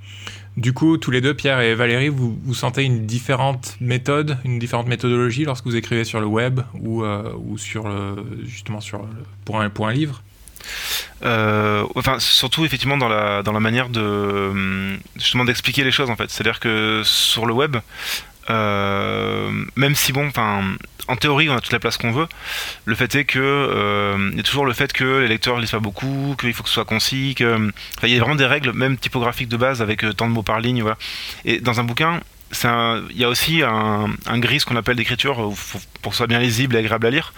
Du 0.56 0.72
coup, 0.72 0.98
tous 0.98 1.10
les 1.10 1.20
deux, 1.20 1.34
Pierre 1.34 1.60
et 1.60 1.74
Valérie, 1.74 2.08
vous, 2.08 2.38
vous 2.44 2.54
sentez 2.54 2.84
une 2.84 3.06
différente 3.06 3.76
méthode, 3.80 4.38
une 4.44 4.60
différente 4.60 4.86
méthodologie 4.86 5.44
lorsque 5.44 5.64
vous 5.64 5.74
écrivez 5.74 6.04
sur 6.04 6.20
le 6.20 6.26
web 6.26 6.60
ou, 6.74 7.02
euh, 7.02 7.32
ou 7.44 7.58
sur 7.58 7.88
le, 7.88 8.14
justement 8.46 8.80
sur 8.80 9.04
pour, 9.44 9.60
un, 9.60 9.68
pour 9.68 9.88
un 9.88 9.92
livre? 9.92 10.22
Euh, 11.24 11.84
enfin, 11.94 12.18
surtout 12.18 12.64
effectivement 12.64 12.96
dans 12.96 13.08
la, 13.08 13.42
dans 13.42 13.52
la 13.52 13.60
manière 13.60 13.88
de 13.88 14.96
justement 15.16 15.44
d'expliquer 15.44 15.84
les 15.84 15.90
choses 15.90 16.10
en 16.10 16.16
fait. 16.16 16.30
C'est-à-dire 16.30 16.60
que 16.60 17.02
sur 17.04 17.46
le 17.46 17.52
web, 17.52 17.76
euh, 17.76 17.80
même 18.48 19.94
si 19.94 20.12
bon, 20.12 20.26
enfin, 20.26 20.62
en 21.08 21.16
théorie, 21.16 21.48
on 21.50 21.56
a 21.56 21.60
toute 21.60 21.72
la 21.72 21.78
place 21.78 21.96
qu'on 21.96 22.12
veut. 22.12 22.26
Le 22.84 22.94
fait 22.94 23.14
est 23.14 23.24
que 23.24 23.38
euh, 23.38 24.30
il 24.32 24.36
y 24.36 24.40
a 24.40 24.42
toujours 24.42 24.66
le 24.66 24.72
fait 24.72 24.92
que 24.92 25.20
les 25.20 25.28
lecteurs 25.28 25.58
lisent 25.58 25.72
pas 25.72 25.78
beaucoup, 25.78 26.36
qu'il 26.38 26.52
faut 26.54 26.62
que 26.62 26.68
ce 26.68 26.74
soit 26.74 26.84
concis, 26.84 27.34
que, 27.36 27.70
il 28.02 28.10
y 28.10 28.16
a 28.16 28.20
vraiment 28.20 28.36
des 28.36 28.46
règles, 28.46 28.72
même 28.72 28.96
typographiques 28.96 29.48
de 29.48 29.56
base, 29.56 29.82
avec 29.82 30.04
euh, 30.04 30.12
tant 30.12 30.28
de 30.28 30.32
mots 30.32 30.42
par 30.42 30.60
ligne, 30.60 30.82
voilà. 30.82 30.96
Et 31.44 31.60
dans 31.60 31.80
un 31.80 31.84
bouquin, 31.84 32.20
il 32.62 33.16
y 33.16 33.24
a 33.24 33.28
aussi 33.28 33.62
un, 33.62 34.38
gris, 34.38 34.60
qu'on 34.60 34.76
appelle 34.76 34.96
d'écriture, 34.96 35.52
pour 36.02 36.10
que 36.10 36.14
ce 36.14 36.18
soit 36.18 36.26
bien 36.26 36.38
lisible 36.38 36.76
et 36.76 36.78
agréable 36.78 37.06
à 37.06 37.10
lire. 37.10 37.34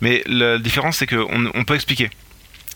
Mais 0.00 0.22
la 0.26 0.58
différence, 0.58 0.98
c'est 0.98 1.06
qu'on 1.06 1.50
on 1.54 1.64
peut 1.64 1.74
expliquer. 1.74 2.10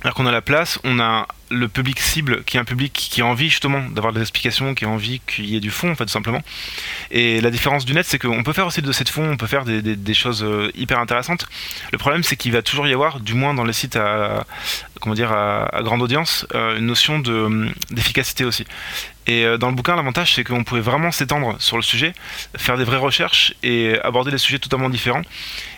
Alors 0.02 0.14
qu'on 0.14 0.26
a 0.26 0.32
la 0.32 0.40
place, 0.40 0.80
on 0.82 0.98
a 0.98 1.28
le 1.50 1.68
public 1.68 2.00
cible 2.00 2.42
qui 2.44 2.56
est 2.56 2.60
un 2.60 2.64
public 2.64 2.92
qui 2.92 3.20
a 3.20 3.26
envie 3.26 3.50
justement 3.50 3.82
d'avoir 3.90 4.12
des 4.12 4.20
explications, 4.20 4.74
qui 4.74 4.84
a 4.84 4.88
envie 4.88 5.20
qu'il 5.20 5.44
y 5.46 5.56
ait 5.56 5.60
du 5.60 5.70
fond 5.70 5.90
en 5.90 5.94
fait 5.94 6.04
tout 6.04 6.10
simplement. 6.10 6.40
Et 7.10 7.40
la 7.40 7.50
différence 7.50 7.84
du 7.84 7.94
net 7.94 8.04
c'est 8.06 8.18
qu'on 8.18 8.42
peut 8.42 8.52
faire 8.52 8.66
aussi 8.66 8.82
de 8.82 8.90
cette 8.90 9.08
fond, 9.08 9.30
on 9.30 9.36
peut 9.36 9.46
faire 9.46 9.64
des, 9.64 10.14
choses 10.14 10.42
euh, 10.42 10.70
hyper 10.74 10.98
intéressantes. 10.98 11.46
Le 11.92 11.98
problème 11.98 12.22
c'est 12.22 12.36
qu'il 12.36 12.52
va 12.52 12.62
toujours 12.62 12.86
y 12.86 12.92
avoir, 12.92 13.20
du 13.20 13.34
moins 13.34 13.54
dans 13.54 13.64
les 13.64 13.72
sites 13.72 13.96
à, 13.96 14.44
comment 15.00 15.14
dire 15.14 15.30
à, 15.30 15.68
grande 15.82 16.02
audience, 16.02 16.46
euh, 16.54 16.78
une 16.78 16.86
notion 16.86 17.18
de 17.18 17.68
d'efficacité 17.90 18.44
aussi. 18.44 18.64
Et 19.26 19.44
euh, 19.44 19.56
dans 19.56 19.68
le 19.68 19.74
bouquin, 19.74 19.96
l'avantage, 19.96 20.34
c'est 20.34 20.44
qu'on 20.44 20.64
pouvait 20.64 20.80
vraiment 20.80 21.10
s'étendre 21.12 21.56
sur 21.60 21.76
le 21.76 21.82
sujet, 21.82 22.12
faire 22.56 22.76
des 22.76 22.84
vraies 22.84 22.96
recherches 22.96 23.54
et 23.62 23.98
aborder 24.02 24.30
des 24.30 24.38
sujets 24.38 24.58
totalement 24.58 24.90
différents. 24.90 25.22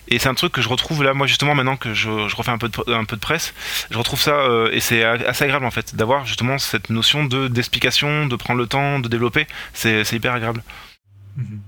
Et 0.08 0.18
c'est 0.18 0.28
un 0.28 0.34
truc 0.34 0.52
que 0.52 0.62
je 0.62 0.68
retrouve 0.68 1.02
là, 1.02 1.14
moi 1.14 1.26
justement, 1.26 1.54
maintenant 1.54 1.76
que 1.76 1.94
je, 1.94 2.10
refais 2.36 2.50
un 2.50 2.58
peu, 2.58 2.68
de, 2.68 2.92
un 2.92 3.04
peu 3.04 3.16
de 3.16 3.20
presse, 3.20 3.54
je 3.90 3.96
retrouve 3.96 4.20
ça 4.20 4.36
et 4.70 4.80
c'est 4.80 5.02
assez 5.02 5.44
agréable 5.44 5.64
en 5.64 5.70
fait, 5.70 5.94
d'avoir 5.96 6.26
justement 6.26 6.58
cette 6.58 6.90
notion 6.90 7.24
de 7.24 7.48
d'explication, 7.48 8.26
de 8.26 8.36
prendre 8.36 8.60
le 8.60 8.66
temps, 8.66 8.98
de 8.98 9.08
développer. 9.08 9.46
C'est 9.72 10.12
hyper 10.12 10.34
agréable. 10.34 10.62
Mhm. 11.36 11.60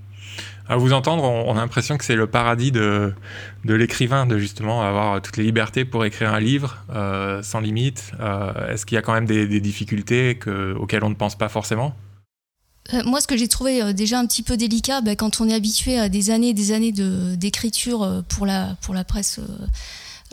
À 0.69 0.75
vous 0.75 0.91
entendre, 0.91 1.23
on, 1.23 1.51
a 1.53 1.61
l'impression 1.61 1.97
que 1.97 2.03
c'est 2.03 2.15
le 2.15 2.27
paradis 2.27 2.71
de, 2.71 3.13
de 3.63 3.73
l'écrivain, 3.73 4.25
de 4.25 4.37
justement 4.37 4.81
avoir 4.81 5.21
toutes 5.21 5.37
les 5.37 5.45
libertés 5.45 5.85
pour 5.85 6.03
écrire 6.03 6.33
un 6.33 6.41
livre 6.41 6.83
euh, 6.93 7.41
sans 7.41 7.61
limite. 7.61 8.11
Euh, 8.19 8.73
est-ce 8.73 8.85
qu'il 8.85 8.95
y 8.95 8.97
a 8.97 9.01
quand 9.01 9.13
même 9.13 9.25
des, 9.25 9.61
difficultés 9.61 10.37
que, 10.37 10.73
auxquelles 10.73 11.05
on 11.05 11.09
ne 11.09 11.15
pense 11.15 11.37
pas 11.37 11.47
forcément? 11.47 11.95
Euh, 12.93 13.01
moi, 13.05 13.21
ce 13.21 13.27
que 13.27 13.37
j'ai 13.37 13.47
trouvé 13.47 13.93
déjà 13.93 14.19
un 14.19 14.25
petit 14.25 14.43
peu 14.43 14.57
délicat, 14.57 14.99
bah, 14.99 15.15
quand 15.15 15.39
on 15.39 15.47
est 15.47 15.53
habitué 15.53 15.97
à 15.97 16.09
des 16.09 16.31
années 16.31 16.49
et 16.49 16.53
des 16.53 16.73
années 16.73 16.91
d'écriture 16.91 18.23
pour, 18.27 18.45
la, 18.45 18.75
pour 18.81 18.93
la 18.93 19.05
presse 19.05 19.39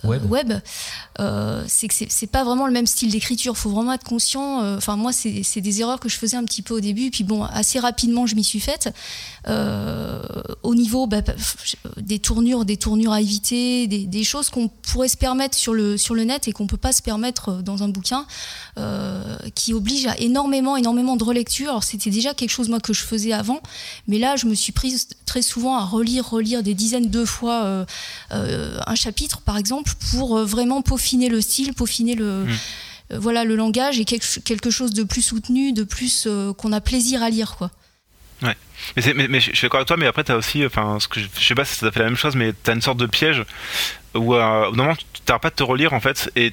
web, 0.05 0.53
c'est 1.67 1.89
que 1.89 1.95
c'est 2.09 2.27
pas 2.27 2.45
vraiment 2.45 2.67
le 2.67 2.73
même 2.73 2.87
style 2.87 3.11
d'écriture. 3.11 3.57
Faut 3.57 3.71
vraiment 3.71 3.93
être 3.93 4.05
conscient. 4.05 4.77
Enfin, 4.77 4.97
moi, 4.97 5.13
c'est 5.13 5.61
des 5.61 5.81
erreurs 5.81 6.01
que 6.01 6.09
je 6.09 6.17
faisais 6.17 6.37
un 6.37 6.45
petit 6.45 6.63
peu 6.63 6.75
au 6.75 6.81
début. 6.81 7.11
Puis 7.11 7.25
bon, 7.25 7.43
assez 7.45 7.79
rapidement, 7.79 8.27
je 8.27 8.35
m'y 8.35 8.45
suis 8.45 8.61
faite. 8.61 8.93
au 10.63 10.75
niveau 10.75 11.07
bah, 11.07 11.23
des 11.97 12.19
tournures, 12.19 12.65
des 12.65 12.77
tournures 12.77 13.13
à 13.13 13.21
éviter, 13.21 13.87
des, 13.87 14.25
choses 14.25 14.49
qu'on 14.49 14.69
pourrait 14.69 15.09
se 15.09 15.19
permettre 15.19 15.57
sur 15.57 15.75
le, 15.75 15.99
sur 15.99 16.15
le 16.15 16.25
net 16.25 16.49
et 16.49 16.53
qu'on 16.53 16.67
peut 16.67 16.79
pas 16.79 16.93
se 16.93 17.03
permettre 17.03 17.63
dans 17.63 17.83
un 17.83 17.89
bouquin, 17.89 18.27
qui 19.55 19.73
oblige 19.73 20.07
à 20.07 20.19
énormément, 20.19 20.77
énormément 20.77 21.17
de 21.17 21.25
relecture. 21.25 21.71
Alors, 21.71 21.85
c'était 21.85 22.11
déjà 22.11 22.35
quelque 22.35 22.51
chose, 22.51 22.69
moi, 22.69 22.81
que 22.81 22.93
je 22.93 23.03
faisais 23.03 23.33
avant. 23.33 23.61
Mais 24.09 24.19
là, 24.19 24.37
je 24.37 24.47
me 24.47 24.55
suis 24.55 24.73
prise 24.73 25.09
très 25.27 25.43
souvent 25.43 25.77
à 25.77 25.85
relire, 25.85 26.29
relire 26.29 26.63
des 26.63 26.75
dizaines 26.75 27.11
de 27.11 27.25
fois 27.25 27.65
euh, 27.65 27.85
euh, 28.33 28.79
un 28.87 28.95
chapitre, 28.95 29.41
par 29.41 29.57
exemple, 29.57 29.94
pour 30.11 30.39
euh, 30.39 30.45
vraiment 30.45 30.83
peaufiner 30.83 31.29
le 31.29 31.41
style, 31.41 31.75
peaufiner 31.75 32.15
le, 32.15 32.45
mm. 32.45 33.17
voilà, 33.17 33.45
le 33.45 33.57
langage 33.57 33.99
et 33.99 34.05
quelque, 34.05 34.71
chose 34.71 34.93
de 34.93 35.03
plus 35.03 35.23
soutenu, 35.23 35.73
de 35.73 35.85
plus 35.85 36.29
qu'on 36.57 36.73
a 36.73 36.81
plaisir 36.81 37.23
à 37.23 37.31
lire, 37.31 37.57
quoi. 37.57 37.71
Ouais. 38.43 38.57
Mais, 38.97 39.29
mais, 39.29 39.41
je 39.41 39.55
suis 39.55 39.63
d'accord 39.63 39.79
avec 39.79 39.89
toi, 39.89 39.97
mais 39.97 40.07
après, 40.07 40.25
tu 40.25 40.33
as 40.33 40.37
aussi, 40.37 40.67
enfin, 40.67 40.99
ce 41.01 41.09
que 41.09 41.21
je, 41.21 41.27
sais 41.41 41.55
pas 41.55 41.65
si 41.65 41.77
ça 41.77 41.91
fait 41.91 42.01
la 42.01 42.07
même 42.07 42.17
chose, 42.17 42.35
mais 42.37 42.53
tu 42.53 42.71
as 42.71 42.75
une 42.75 42.83
sorte 42.83 42.99
de 42.99 43.07
piège 43.07 43.43
où, 44.15 44.35
au 44.35 44.73
moment, 44.73 44.95
tu 44.97 45.23
n'arrêtes 45.29 45.43
pas 45.43 45.51
de 45.51 45.55
te 45.55 45.63
relire, 45.63 45.93
en 45.93 46.01
fait, 46.01 46.31
et 46.37 46.53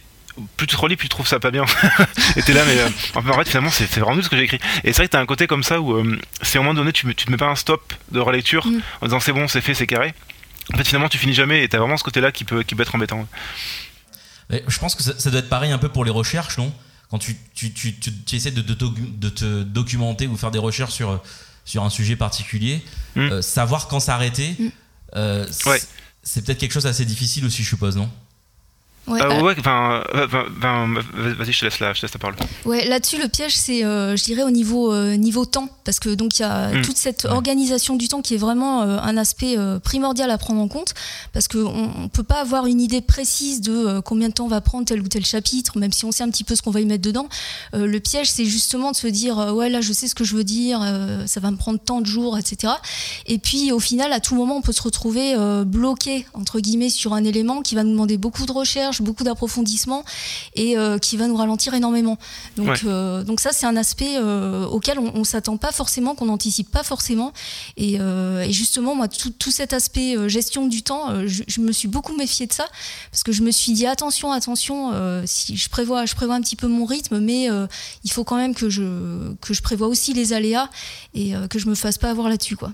plus 0.57 0.67
tu 0.67 0.75
te 0.75 0.81
relis, 0.81 0.95
plus 0.95 1.07
tu 1.07 1.10
trouves 1.10 1.27
ça 1.27 1.39
pas 1.39 1.51
bien. 1.51 1.65
et 2.36 2.41
t'es 2.41 2.53
là, 2.53 2.63
mais 2.65 2.81
en 3.15 3.33
fait, 3.33 3.48
finalement, 3.48 3.69
c'est 3.69 3.89
vraiment 4.00 4.15
nul 4.15 4.24
ce 4.24 4.29
que 4.29 4.38
j'ai 4.38 4.43
écrit. 4.43 4.60
Et 4.83 4.93
c'est 4.93 4.98
vrai 4.98 5.05
que 5.07 5.12
t'as 5.12 5.19
un 5.19 5.25
côté 5.25 5.48
comme 5.48 5.63
ça 5.63 5.81
où, 5.81 5.93
euh, 5.93 6.19
si 6.41 6.57
à 6.57 6.62
un 6.62 6.63
moment 6.63 6.74
donné, 6.74 6.91
tu, 6.91 7.05
tu 7.15 7.25
te 7.25 7.31
mets 7.31 7.38
pas 7.38 7.50
un 7.50 7.55
stop 7.55 7.93
de 8.12 8.19
relecture 8.19 8.65
mm. 8.65 8.81
en 9.01 9.05
disant 9.05 9.19
c'est 9.19 9.33
bon, 9.33 9.48
c'est 9.48 9.62
fait, 9.62 9.74
c'est 9.74 9.88
carré, 9.88 10.13
en 10.74 10.78
fait, 10.78 10.84
finalement, 10.84 11.10
tu 11.10 11.18
finis 11.18 11.34
jamais 11.34 11.63
et 11.63 11.70
t'as 11.70 11.80
vraiment 11.80 11.98
ce 11.98 12.04
côté-là 12.04 12.32
qui 12.32 12.46
peut, 12.46 12.63
qui 12.63 12.75
peut 12.75 12.84
être 12.84 12.96
embêtant. 12.96 13.28
je 14.50 14.80
pense 14.80 14.96
que 14.96 15.04
ça, 15.04 15.30
doit 15.30 15.40
être 15.40 15.50
pareil 15.50 15.72
un 15.72 15.78
peu 15.78 15.90
pour 15.90 16.06
les 16.06 16.12
recherches, 16.12 16.58
non? 16.58 16.74
Quand 17.10 17.18
tu, 17.18 17.36
tu, 17.54 17.74
tu, 17.74 17.94
tu, 18.00 18.36
essaies 18.36 18.51
de, 18.51 18.62
de, 18.62 19.30
te 19.30 19.63
documenter 19.63 20.28
ou 20.28 20.38
faire 20.38 20.51
des 20.51 20.60
recherches 20.60 20.94
sur, 20.94 21.22
sur 21.66 21.84
un 21.84 21.90
sujet 21.90 22.16
particulier, 22.16 22.82
mm. 23.16 23.20
euh, 23.20 23.42
savoir 23.42 23.90
quand 23.90 24.00
s'arrêter, 24.00 24.56
mm. 24.58 24.70
euh, 25.18 25.46
c'est 26.24 26.46
peut-être 26.46 26.60
quelque 26.60 26.72
chose 26.72 26.84
d'assez 26.84 27.04
difficile 27.04 27.46
aussi, 27.46 27.63
je 27.63 27.70
suppose, 27.70 27.98
non? 27.98 28.10
Ouais, 29.08 29.22
euh, 29.22 29.41
ouais 29.41 29.55
enfin, 29.58 30.03
vas-y, 30.13 31.51
je 31.51 31.60
te 31.60 31.65
laisse 31.65 31.79
la, 31.79 31.93
je 31.93 32.01
te 32.01 32.05
laisse 32.05 32.13
la 32.13 32.20
parole. 32.20 32.36
Ouais, 32.65 32.86
là-dessus, 32.86 33.17
le 33.17 33.27
piège, 33.27 33.55
c'est, 33.55 33.84
euh, 33.84 34.15
je 34.15 34.24
dirais, 34.24 34.43
au 34.43 34.51
niveau, 34.51 34.93
euh, 34.93 35.15
niveau 35.15 35.46
temps, 35.46 35.70
parce 35.86 36.00
que 36.00 36.10
donc 36.10 36.38
il 36.38 36.43
y 36.43 36.46
a 36.46 36.70
hmm. 36.70 36.81
toute 36.84 36.98
cette 36.98 37.25
organisation 37.25 37.96
du 37.96 38.08
temps 38.08 38.22
qui 38.22 38.36
est 38.36 38.38
vraiment 38.38 38.81
un 38.81 39.17
aspect 39.17 39.58
primordial 39.84 40.29
à 40.29 40.38
prendre 40.38 40.62
en 40.62 40.67
compte, 40.67 40.93
parce 41.34 41.48
qu'on 41.48 42.03
ne 42.03 42.08
peut 42.08 42.24
pas 42.24 42.41
avoir 42.41 42.67
une 42.67 42.79
idée 42.79 43.01
précise 43.01 43.62
de 43.62 44.00
combien 44.01 44.29
de 44.29 44.34
temps 44.34 44.48
va 44.48 44.62
prendre 44.62 44.86
tel 44.86 45.01
ou 45.01 45.08
tel 45.08 45.25
chapitre, 45.25 45.77
même 45.79 45.91
si 45.91 46.05
on 46.05 46.12
sait 46.12 46.24
un 46.24 46.29
petit 46.29 46.43
peu 46.43 46.55
ce 46.55 46.62
qu'on 46.62 46.72
va 46.72 46.81
y 46.81 46.86
mettre 46.86 47.03
dedans. 47.03 47.27
le 47.74 48.00
piège, 48.00 48.29
c'est 48.29 48.46
justement 48.46 48.91
de 48.91 48.96
se 48.96 49.08
dire, 49.08 49.38
ouais, 49.38 49.70
là, 49.70 49.81
je 49.81 49.93
sais 49.93 50.08
ce 50.08 50.15
que 50.15 50.24
je 50.24 50.36
veux 50.36 50.43
dire, 50.43 50.79
ça 51.25 51.39
va 51.39 51.50
me 51.50 51.58
prendre 51.58 51.79
tant 51.79 52.01
de 52.01 52.05
jours, 52.05 52.38
etc. 52.38 52.74
Et 53.25 53.39
puis, 53.39 53.72
au 53.72 53.79
final, 53.79 54.13
à 54.13 54.20
tout 54.20 54.36
moment, 54.36 54.58
on 54.58 54.62
peut 54.62 54.74
se 54.74 54.84
retrouver 54.84 55.36
bloqué, 55.65 56.25
entre 56.34 56.60
guillemets, 56.60 56.89
sur 56.89 57.13
un 57.13 57.24
élément 57.24 57.62
qui 57.62 57.74
va 57.74 57.84
nous 57.84 57.91
demander 57.91 58.17
beaucoup 58.17 58.46
de 58.46 58.51
recherche 58.51 58.90
beaucoup 59.00 59.24
d'approfondissement 59.24 60.03
et 60.55 60.77
euh, 60.77 60.98
qui 60.98 61.17
va 61.17 61.27
nous 61.27 61.36
ralentir 61.36 61.74
énormément. 61.74 62.17
Donc, 62.57 62.81
euh, 62.83 63.24
donc 63.24 63.39
ça, 63.39 63.51
c'est 63.53 63.65
un 63.65 63.77
aspect 63.77 64.17
euh, 64.17 64.65
auquel 64.65 65.00
on, 65.00 65.19
ne 65.19 65.24
s'attend 65.24 65.57
pas 65.57 65.71
forcément, 65.71 66.15
qu'on 66.15 66.25
n'anticipe 66.25 66.69
pas 66.69 66.83
forcément. 66.83 67.31
Et, 67.77 67.98
justement, 68.50 68.95
moi, 68.95 69.07
tout, 69.07 69.29
tout, 69.29 69.51
cet 69.51 69.74
aspect 69.74 70.17
gestion 70.27 70.67
du 70.67 70.83
temps, 70.83 71.25
je, 71.27 71.62
me 71.62 71.71
suis 71.71 71.88
beaucoup 71.88 72.15
méfiée 72.15 72.48
de 72.48 72.53
ça 72.53 72.67
parce 73.12 73.24
que 73.24 73.31
je 73.31 73.43
me 73.43 73.51
suis 73.51 73.74
dit 73.74 73.86
attention, 73.86 74.31
attention, 74.31 74.91
si 75.25 75.55
je 75.55 75.69
prévois, 75.69 76.05
je 76.05 76.15
prévois 76.15 76.36
un 76.36 76.41
petit 76.41 76.55
peu 76.55 76.67
mon 76.67 76.86
rythme, 76.86 77.19
mais 77.19 77.48
il 78.03 78.12
faut 78.12 78.24
quand 78.24 78.38
même 78.38 78.55
que 78.55 78.69
je 78.69 79.33
que 79.41 79.53
je 79.53 79.62
prévois 79.62 79.88
aussi 79.88 80.13
les 80.13 80.33
aléas 80.33 80.69
et 81.13 81.33
que 81.50 81.60
je 81.60 81.67
me 81.67 81.75
fasse 81.75 81.98
pas 81.98 82.10
avoir 82.10 82.29
là-dessus, 82.29 82.55
quoi. 82.55 82.71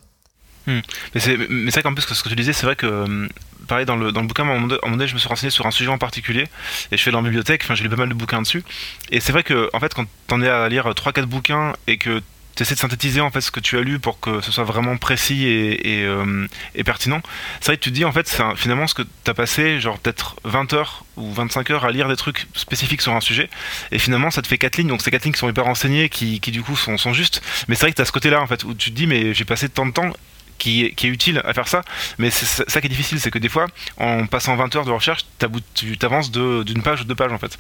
Hmm. 0.67 0.79
Mais 1.13 1.21
c'est 1.21 1.36
vrai 1.36 1.83
qu'en 1.83 1.93
plus, 1.93 2.03
ce 2.03 2.24
que 2.24 2.29
tu 2.29 2.36
disais, 2.36 2.53
c'est 2.53 2.65
vrai 2.65 2.75
que 2.75 3.27
pareil, 3.67 3.86
dans 3.86 3.95
le, 3.95 4.12
dans 4.12 4.21
le 4.21 4.27
bouquin, 4.27 4.47
à 4.47 4.51
un 4.51 4.59
moment 4.59 4.67
donné, 4.67 5.07
je 5.07 5.13
me 5.13 5.19
suis 5.19 5.27
renseigné 5.27 5.51
sur 5.51 5.65
un 5.65 5.71
sujet 5.71 5.89
en 5.89 5.97
particulier, 5.97 6.47
et 6.91 6.97
je 6.97 7.03
fais 7.03 7.12
dans 7.12 7.21
la 7.21 7.25
bibliothèque, 7.29 7.62
enfin, 7.63 7.75
j'ai 7.75 7.83
lu 7.83 7.89
pas 7.89 7.95
mal 7.95 8.09
de 8.09 8.13
bouquins 8.13 8.41
dessus. 8.41 8.63
Et 9.12 9.19
c'est 9.19 9.31
vrai 9.31 9.43
que, 9.43 9.69
en 9.74 9.79
fait, 9.79 9.93
quand 9.93 10.05
t'en 10.27 10.41
es 10.41 10.50
à 10.50 10.67
lire 10.69 10.88
3-4 10.89 11.25
bouquins 11.25 11.74
et 11.88 11.97
que 11.97 12.21
tu 12.57 12.63
essaies 12.63 12.74
de 12.74 12.79
synthétiser 12.79 13.21
en 13.21 13.29
fait 13.29 13.41
ce 13.41 13.51
que 13.51 13.59
tu 13.59 13.77
as 13.77 13.81
lu 13.81 14.00
pour 14.00 14.19
que 14.19 14.41
ce 14.41 14.51
soit 14.51 14.63
vraiment 14.63 14.97
précis 14.97 15.45
et, 15.45 16.00
et, 16.00 16.03
euh, 16.03 16.47
pertinent. 16.84 17.21
C'est 17.60 17.67
vrai 17.67 17.77
que 17.77 17.84
tu 17.84 17.91
te 17.91 17.95
dis 17.95 18.03
en 18.03 18.12
fait 18.12 18.41
finalement 18.56 18.88
ce 18.88 18.95
que 18.95 19.03
tu 19.03 19.30
as 19.30 19.34
passé 19.34 19.80
genre 19.80 19.99
peut-être 19.99 20.38
20 20.43 20.73
heures 20.73 21.06
ou 21.17 21.32
25 21.32 21.69
heures 21.69 21.86
à 21.86 21.91
lire 21.91 22.08
des 22.08 22.15
trucs 22.15 22.47
spécifiques 22.56 23.01
sur 23.01 23.13
un 23.13 23.21
sujet 23.21 23.49
et 23.91 23.99
finalement 23.99 24.32
ça 24.32 24.41
te 24.41 24.47
fait 24.47 24.58
4 24.58 24.77
lignes 24.77 24.88
donc 24.88 25.01
ces 25.01 25.12
4 25.12 25.25
lignes 25.25 25.34
qui 25.34 25.39
sont 25.39 25.49
hyper 25.49 25.65
renseignées 25.65 26.10
qui, 26.10 26.39
qui 26.39 26.51
du 26.51 26.63
coup 26.63 26.75
sont, 26.75 26.97
sont 26.97 27.13
justes 27.13 27.43
mais 27.67 27.75
c'est 27.75 27.82
vrai 27.82 27.91
que 27.91 27.97
tu 27.97 28.01
as 28.01 28.06
ce 28.06 28.12
côté 28.12 28.30
là 28.30 28.41
en 28.41 28.47
fait 28.47 28.63
où 28.63 28.73
tu 28.73 28.91
te 28.91 28.95
dis 28.95 29.06
mais 29.06 29.34
j'ai 29.34 29.45
passé 29.45 29.69
tant 29.69 29.86
de 29.86 29.91
temps 29.91 30.13
qui 30.58 30.86
est, 30.86 31.04
utile 31.04 31.41
à 31.46 31.54
faire 31.54 31.67
ça. 31.67 31.84
Mais 32.17 32.30
c'est 32.30 32.70
ça 32.70 32.82
qui 32.82 32.88
est 32.88 32.89
difficile, 32.89 33.20
c'est 33.20 33.32
que 33.32 33.39
des 33.39 33.50
fois, 33.50 33.67
en 33.98 34.26
passant 34.28 34.56
20 34.56 34.76
heures 34.76 34.86
de 34.86 34.91
recherche, 34.91 35.26
tu 35.74 35.98
avances 36.02 36.32
d'une 36.32 36.82
page 36.82 37.02
ou 37.02 37.04
deux 37.06 37.15
pages 37.15 37.32
en 37.32 37.38
fait. 37.38 37.58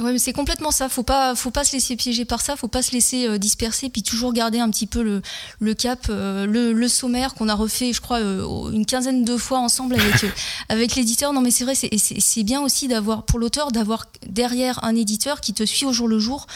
Ouais, 0.00 0.12
mais 0.12 0.18
c'est 0.18 0.32
complètement 0.32 0.70
ça. 0.70 0.88
Faut 0.88 1.02
pas, 1.02 1.34
faut 1.34 1.50
pas 1.50 1.64
se 1.64 1.74
laisser 1.74 1.96
piéger 1.96 2.24
par 2.24 2.40
ça. 2.40 2.56
Faut 2.56 2.66
pas 2.66 2.80
se 2.80 2.92
laisser 2.92 3.26
euh, 3.26 3.36
disperser, 3.36 3.90
puis 3.90 4.02
toujours 4.02 4.32
garder 4.32 4.58
un 4.58 4.70
petit 4.70 4.86
peu 4.86 5.02
le, 5.02 5.20
le 5.60 5.74
cap, 5.74 6.06
euh, 6.08 6.46
le, 6.46 6.72
le, 6.72 6.88
sommaire 6.88 7.34
qu'on 7.34 7.46
a 7.46 7.54
refait, 7.54 7.92
je 7.92 8.00
crois, 8.00 8.20
euh, 8.20 8.70
une 8.70 8.86
quinzaine 8.86 9.22
de 9.22 9.36
fois 9.36 9.58
ensemble 9.58 9.96
avec 9.96 10.24
avec 10.70 10.94
l'éditeur. 10.94 11.34
Non, 11.34 11.42
mais 11.42 11.50
c'est 11.50 11.64
vrai, 11.64 11.74
c'est 11.74 12.42
bien 12.42 12.62
aussi 12.62 12.88
d'avoir, 12.88 13.24
pour 13.24 13.38
l'auteur, 13.38 13.70
d'avoir 13.70 14.06
derrière 14.26 14.82
un 14.82 14.96
éditeur 14.96 15.42
qui 15.42 15.52
te 15.52 15.64
suit 15.64 15.84
au 15.84 15.92
jour 15.92 16.08
le 16.08 16.18
jour. 16.18 16.46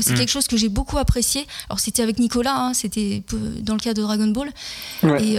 c'est 0.00 0.12
mm. 0.12 0.14
quelque 0.14 0.30
chose 0.30 0.46
que 0.46 0.56
j'ai 0.56 0.68
beaucoup 0.68 0.96
apprécié. 0.96 1.48
Alors 1.68 1.80
c'était 1.80 2.02
avec 2.02 2.20
Nicolas, 2.20 2.54
hein, 2.56 2.74
c'était 2.74 3.24
dans 3.60 3.74
le 3.74 3.80
cas 3.80 3.94
de 3.94 4.02
Dragon 4.02 4.28
Ball. 4.28 4.52
Et 5.20 5.38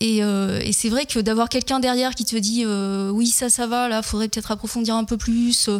et, 0.00 0.18
et 0.18 0.72
c'est 0.72 0.90
vrai 0.90 1.06
que 1.06 1.18
d'avoir 1.18 1.48
quelqu'un 1.48 1.80
derrière 1.80 2.14
qui 2.14 2.26
te 2.26 2.36
dit, 2.36 2.66
oui, 2.66 3.28
ça, 3.28 3.48
ça 3.48 3.66
va, 3.66 3.88
là, 3.88 4.02
faudrait 4.02 4.28
peut-être 4.28 4.50
approfondir 4.50 4.94
un 4.94 5.04
peu 5.04 5.16
plus. 5.16 5.70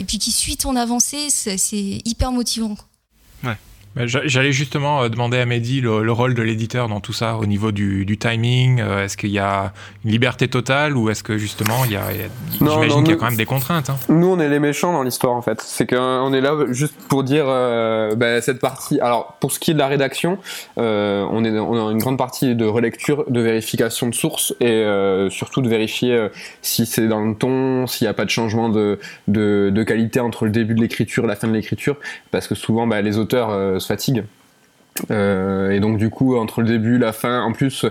Et 0.00 0.04
puis 0.04 0.18
qui 0.18 0.32
suit 0.32 0.56
ton 0.56 0.76
avancée, 0.76 1.28
c'est 1.30 2.02
hyper 2.04 2.32
motivant. 2.32 2.76
J'allais 3.94 4.52
justement 4.52 5.02
euh, 5.02 5.08
demander 5.10 5.38
à 5.38 5.44
Mehdi 5.44 5.82
le, 5.82 6.12
rôle 6.12 6.34
de 6.34 6.42
l'éditeur 6.42 6.88
dans 6.88 7.00
tout 7.00 7.12
ça, 7.12 7.36
au 7.36 7.44
niveau 7.44 7.72
du, 7.72 8.16
timing. 8.18 8.80
Euh, 8.80 9.04
est-ce 9.04 9.16
qu'il 9.16 9.30
y 9.30 9.38
a 9.38 9.72
une 10.04 10.10
liberté 10.10 10.48
totale 10.48 10.96
ou 10.96 11.10
est-ce 11.10 11.22
que 11.22 11.36
justement 11.36 11.84
il 11.84 11.92
y 11.92 11.96
a, 11.96 12.02
j'imagine 12.52 13.02
qu'il 13.02 13.12
y 13.12 13.16
a 13.16 13.18
quand 13.18 13.26
même 13.26 13.36
des 13.36 13.44
contraintes. 13.44 13.90
Hein. 13.90 13.96
Nous, 14.08 14.26
on 14.26 14.40
est 14.40 14.48
les 14.48 14.58
méchants 14.58 14.92
dans 14.92 15.02
l'histoire 15.02 15.34
en 15.34 15.42
fait. 15.42 15.60
C'est 15.60 15.86
qu'on 15.86 16.32
est 16.32 16.40
là 16.40 16.54
juste 16.70 16.94
pour 17.08 17.22
dire 17.22 17.44
euh, 17.48 18.14
bah, 18.14 18.40
cette 18.40 18.60
partie. 18.60 18.98
Alors 19.00 19.36
pour 19.40 19.52
ce 19.52 19.58
qui 19.58 19.72
est 19.72 19.74
de 19.74 19.78
la 19.78 19.88
rédaction, 19.88 20.38
on, 20.76 21.44
est, 21.44 21.58
on 21.58 21.88
a 21.88 21.92
une 21.92 21.98
grande 21.98 22.18
partie 22.18 22.54
de 22.54 22.64
relecture, 22.64 23.24
de 23.28 23.40
vérification 23.40 24.08
de 24.08 24.14
sources 24.14 24.54
et 24.60 24.84
surtout 25.30 25.60
de 25.60 25.68
vérifier 25.68 26.28
si 26.62 26.86
c'est 26.86 27.08
dans 27.08 27.24
le 27.24 27.34
ton, 27.34 27.86
s'il 27.86 28.06
n'y 28.06 28.10
a 28.10 28.14
pas 28.14 28.24
de 28.24 28.30
changement 28.30 28.68
de, 28.68 28.98
de, 29.28 29.70
de, 29.72 29.82
qualité 29.82 30.20
entre 30.20 30.44
le 30.44 30.50
début 30.50 30.74
de 30.74 30.80
l'écriture 30.80 31.24
et 31.24 31.26
la 31.26 31.36
fin 31.36 31.48
de 31.48 31.52
l'écriture, 31.52 31.96
parce 32.30 32.46
que 32.46 32.54
souvent 32.54 32.86
bah, 32.86 33.02
les 33.02 33.18
auteurs 33.18 33.80
fatigue. 33.86 34.24
Euh, 35.10 35.70
et 35.70 35.80
donc 35.80 35.98
du 35.98 36.10
coup, 36.10 36.36
entre 36.36 36.60
le 36.60 36.68
début, 36.68 36.98
la 36.98 37.12
fin, 37.12 37.42
en 37.42 37.52
plus, 37.52 37.86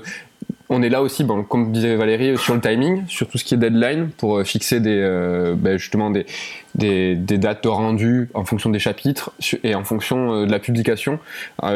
on 0.73 0.81
est 0.81 0.89
là 0.89 1.01
aussi, 1.01 1.27
comme 1.49 1.73
disait 1.73 1.97
Valérie, 1.97 2.37
sur 2.37 2.55
le 2.55 2.61
timing, 2.61 3.03
sur 3.07 3.27
tout 3.27 3.37
ce 3.37 3.43
qui 3.43 3.55
est 3.55 3.57
deadline, 3.57 4.09
pour 4.17 4.37
euh, 4.37 4.43
fixer 4.45 4.79
des, 4.79 4.97
euh, 5.01 5.53
ben, 5.53 5.77
justement 5.77 6.09
des, 6.09 6.25
dates 7.17 7.65
de 7.65 7.67
rendu 7.67 8.29
en 8.33 8.45
fonction 8.45 8.69
des 8.69 8.79
chapitres 8.79 9.33
et 9.65 9.75
en 9.75 9.83
fonction 9.83 10.33
euh, 10.33 10.45
de 10.45 10.51
la 10.51 10.59
publication. 10.59 11.19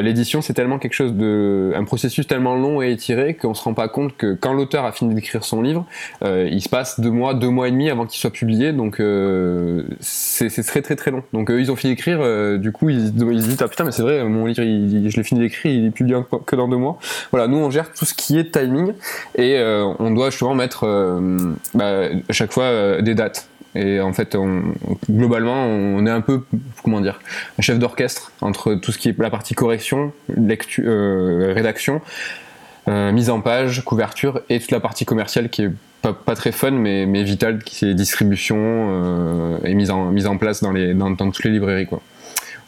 L'édition, 0.02 0.42
c'est 0.42 0.54
tellement 0.54 0.80
quelque 0.80 0.94
chose 0.94 1.14
de, 1.14 1.74
un 1.76 1.84
processus 1.84 2.26
tellement 2.26 2.56
long 2.56 2.82
et 2.82 2.92
étiré 2.92 3.34
qu'on 3.34 3.54
se 3.54 3.62
rend 3.64 3.74
pas 3.74 3.90
compte 3.90 4.16
que 4.16 4.34
quand 4.34 4.54
l'auteur 4.54 4.86
a 4.86 4.94
fini 4.94 5.14
d'écrire 5.14 5.44
son 5.44 5.62
livre, 5.62 5.86
il 6.24 6.62
se 6.62 6.70
passe 6.70 7.00
deux 7.00 7.12
mois, 7.12 7.34
deux 7.34 7.50
mois 7.50 7.68
et 7.68 7.72
demi 7.72 7.90
avant 7.90 8.06
qu'il 8.06 8.20
soit 8.20 8.32
publié, 8.32 8.72
donc 8.72 9.02
c'est 10.00 10.64
très 10.64 10.82
très 10.82 10.96
très 10.96 11.12
long. 11.12 11.24
Donc 11.34 11.52
ils 11.52 11.72
ont 11.72 11.76
fini 11.76 11.94
d'écrire, 11.94 12.58
du 12.58 12.72
coup 12.72 12.90
ils, 12.90 13.08
ils 13.08 13.42
se 13.42 13.48
disent 13.48 13.62
ah 13.62 13.68
putain 13.68 13.84
mais 13.84 13.92
c'est 13.92 14.02
vrai, 14.02 14.24
mon 14.24 14.46
livre, 14.46 14.64
je 14.64 15.18
l'ai 15.18 15.24
fini 15.24 15.42
d'écrire, 15.42 15.72
il 15.72 15.86
est 15.88 15.92
publié 15.92 16.18
que 16.46 16.56
dans 16.56 16.68
deux 16.68 16.78
mois. 16.78 16.98
Voilà, 17.32 17.48
nous 17.48 17.58
on 17.58 17.70
gère 17.70 17.92
tout 17.92 18.06
ce 18.06 18.14
qui 18.14 18.40
est 18.40 18.52
timing 18.52 18.85
et 19.36 19.58
euh, 19.58 19.86
on 20.00 20.12
doit 20.12 20.30
justement 20.30 20.56
mettre 20.56 20.86
euh, 20.86 21.54
bah, 21.74 22.08
à 22.30 22.34
chaque 22.34 22.52
fois 22.52 22.66
euh, 22.66 23.02
des 23.02 23.16
dates. 23.16 23.50
Et 23.78 24.00
en 24.00 24.14
fait, 24.14 24.38
globalement, 25.12 25.66
on 25.66 26.06
est 26.06 26.10
un 26.10 26.22
peu, 26.22 26.44
comment 26.82 27.02
dire, 27.02 27.20
un 27.60 27.62
chef 27.62 27.78
d'orchestre 27.78 28.32
entre 28.40 28.76
tout 28.76 28.94
ce 28.94 28.98
qui 28.98 29.10
est 29.10 29.20
la 29.20 29.30
partie 29.30 29.54
correction, 29.54 30.14
lecture, 30.34 30.86
rédaction, 31.54 32.00
mise 32.88 33.30
en 33.30 33.42
page, 33.42 33.84
couverture 33.84 34.40
et 34.48 34.62
toute 34.62 34.72
la 34.72 34.80
partie 34.80 35.04
commerciale 35.04 35.50
qui 35.50 35.64
est 35.64 35.72
pas, 36.02 36.36
très 36.36 36.54
fun 36.54 36.72
mais, 36.72 37.06
mais 37.06 37.24
vitale, 37.24 37.64
qui 37.66 37.84
est 37.90 37.94
distribution 37.96 39.60
et 39.66 39.74
mise 39.74 39.92
en, 39.92 40.06
mise 40.06 40.28
en 40.28 40.38
place 40.38 40.64
dans, 40.64 40.72
les, 40.72 40.94
dans 40.94 41.14
toutes 41.14 41.44
les 41.44 41.52
librairies. 41.52 41.88
Quoi. 41.88 42.02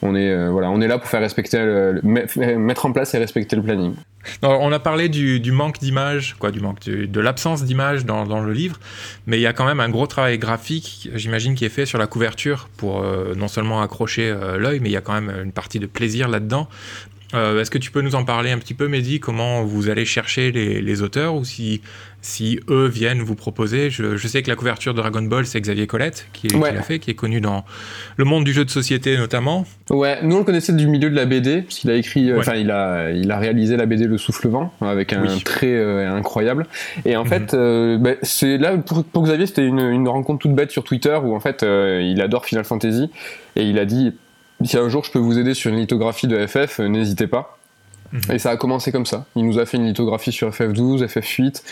On 0.01 0.15
est, 0.15 0.49
voilà, 0.49 0.69
on 0.69 0.79
est 0.79 0.88
là 0.88 0.99
pour 0.99 1.10
faire 1.10 1.21
respecter, 1.21 1.57
mettre 2.03 2.86
en 2.86 2.91
place 2.91 3.13
et 3.15 3.17
respecter 3.17 3.55
le 3.55 3.63
planning. 3.63 3.95
on 4.43 4.71
a 4.71 4.79
parlé 4.79 5.10
du, 5.10 5.51
manque 5.51 5.79
d'image, 5.79 6.36
quoi, 6.38 6.51
du 6.51 6.60
manque 6.60 6.81
de, 6.86 7.19
l'absence 7.19 7.63
d'image 7.63 8.05
dans, 8.05 8.41
le 8.41 8.53
livre, 8.53 8.79
mais 9.25 9.39
il 9.39 9.41
y 9.41 9.47
a 9.47 9.53
quand 9.53 9.65
même 9.65 9.79
un 9.79 9.89
gros 9.89 10.05
travail 10.05 10.38
graphique, 10.38 11.10
j'imagine, 11.15 11.55
qui 11.55 11.65
est 11.65 11.69
fait 11.69 11.88
sur 11.88 11.97
la 11.97 12.05
couverture 12.05 12.69
pour 12.77 13.03
non 13.36 13.47
seulement 13.47 13.81
accrocher 13.81 14.36
l'œil, 14.60 14.79
mais 14.81 14.89
il 14.89 14.93
y 14.93 14.97
a 14.97 15.01
quand 15.01 15.19
même 15.19 15.33
une 15.43 15.51
partie 15.51 15.79
de 15.79 15.88
plaisir 15.88 16.27
là-dedans. 16.27 16.67
Euh, 17.33 17.60
est-ce 17.60 17.71
que 17.71 17.77
tu 17.77 17.91
peux 17.91 18.01
nous 18.01 18.15
en 18.15 18.23
parler 18.23 18.51
un 18.51 18.57
petit 18.57 18.73
peu, 18.73 18.88
Mehdi, 18.88 19.19
comment 19.19 19.63
vous 19.63 19.89
allez 19.89 20.05
chercher 20.05 20.51
les, 20.51 21.01
auteurs 21.01 21.36
ou 21.36 21.43
si, 21.43 21.81
si 22.27 22.59
eux 22.69 22.87
viennent 22.87 23.21
vous 23.21 23.35
proposer 23.35 23.89
je, 23.89 24.17
sais 24.17 24.41
que 24.43 24.49
la 24.49 24.55
couverture 24.55 24.93
de 24.93 24.99
Dragon 24.99 25.21
Ball, 25.21 25.45
c'est 25.45 25.59
Xavier 25.61 25.87
Colette 25.87 26.27
qui, 26.33 26.47
l'a 26.47 26.81
fait, 26.81 26.99
qui 26.99 27.11
est 27.11 27.15
connu 27.15 27.41
dans 27.41 27.65
le 28.17 28.25
monde 28.25 28.43
du 28.43 28.53
jeu 28.53 28.65
de 28.65 28.69
société 28.69 29.17
notamment. 29.17 29.65
Ouais, 29.89 30.19
nous 30.23 30.35
on 30.35 30.39
le 30.39 30.45
connaissait 30.45 30.73
du 30.73 30.87
milieu 30.87 31.09
de 31.09 31.15
la 31.15 31.25
BD, 31.25 31.61
parce 31.61 31.79
qu'il 31.79 31.89
a 31.89 31.95
écrit, 31.95 32.29
euh, 32.29 32.39
enfin 32.39 32.55
il, 32.55 32.71
a, 32.71 33.11
il 33.11 33.31
a 33.31 33.37
réalisé 33.37 33.77
la 33.77 33.85
BD 33.85 34.05
Le 34.05 34.17
Souffle 34.17 34.49
Vent 34.49 34.73
avec 34.81 35.13
un 35.13 35.25
trait 35.43 35.73
euh, 35.73 36.11
incroyable. 36.11 36.67
Et 37.05 37.15
en 37.15 37.23
mhm. 37.23 37.29
fait, 37.29 37.55
bah, 37.99 38.11
c'est 38.21 38.57
là 38.57 38.77
pour, 38.77 39.23
Xavier, 39.23 39.45
c'était 39.45 39.65
une, 39.65 39.79
une, 39.79 40.07
rencontre 40.07 40.39
toute 40.39 40.53
bête 40.53 40.71
sur 40.71 40.83
Twitter 40.83 41.17
où 41.23 41.35
en 41.35 41.39
fait 41.39 41.63
il 41.63 42.21
adore 42.21 42.45
Final 42.45 42.65
Fantasy 42.65 43.09
et 43.55 43.63
il 43.63 43.79
a 43.79 43.85
dit 43.85 44.13
si 44.63 44.77
un 44.77 44.89
jour 44.89 45.03
je 45.03 45.11
peux 45.11 45.19
vous 45.19 45.37
aider 45.37 45.53
sur 45.53 45.71
une 45.71 45.77
lithographie 45.77 46.27
de 46.27 46.45
FF, 46.45 46.79
euh, 46.79 46.87
n'hésitez 46.87 47.27
pas. 47.27 47.57
Mhm. 48.11 48.21
Et 48.33 48.39
ça 48.39 48.51
a 48.51 48.57
commencé 48.57 48.91
comme 48.91 49.05
ça. 49.05 49.25
Il 49.35 49.45
nous 49.45 49.59
a 49.59 49.65
fait 49.65 49.77
une 49.77 49.85
lithographie 49.85 50.31
sur 50.31 50.49
FF12, 50.49 51.05
FF8, 51.05 51.63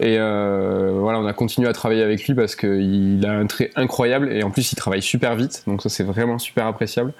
et 0.00 0.16
euh, 0.18 0.92
voilà, 0.94 1.18
on 1.18 1.26
a 1.26 1.32
continué 1.32 1.68
à 1.68 1.72
travailler 1.72 2.02
avec 2.02 2.26
lui 2.26 2.34
parce 2.34 2.56
qu'il 2.56 3.24
a 3.26 3.32
un 3.32 3.46
trait 3.46 3.70
incroyable 3.76 4.32
et 4.32 4.42
en 4.42 4.50
plus 4.50 4.72
il 4.72 4.76
travaille 4.76 5.02
super 5.02 5.36
vite, 5.36 5.62
donc 5.66 5.82
ça 5.82 5.88
c'est 5.88 6.04
vraiment 6.04 6.38
super 6.38 6.66
appréciable. 6.66 7.12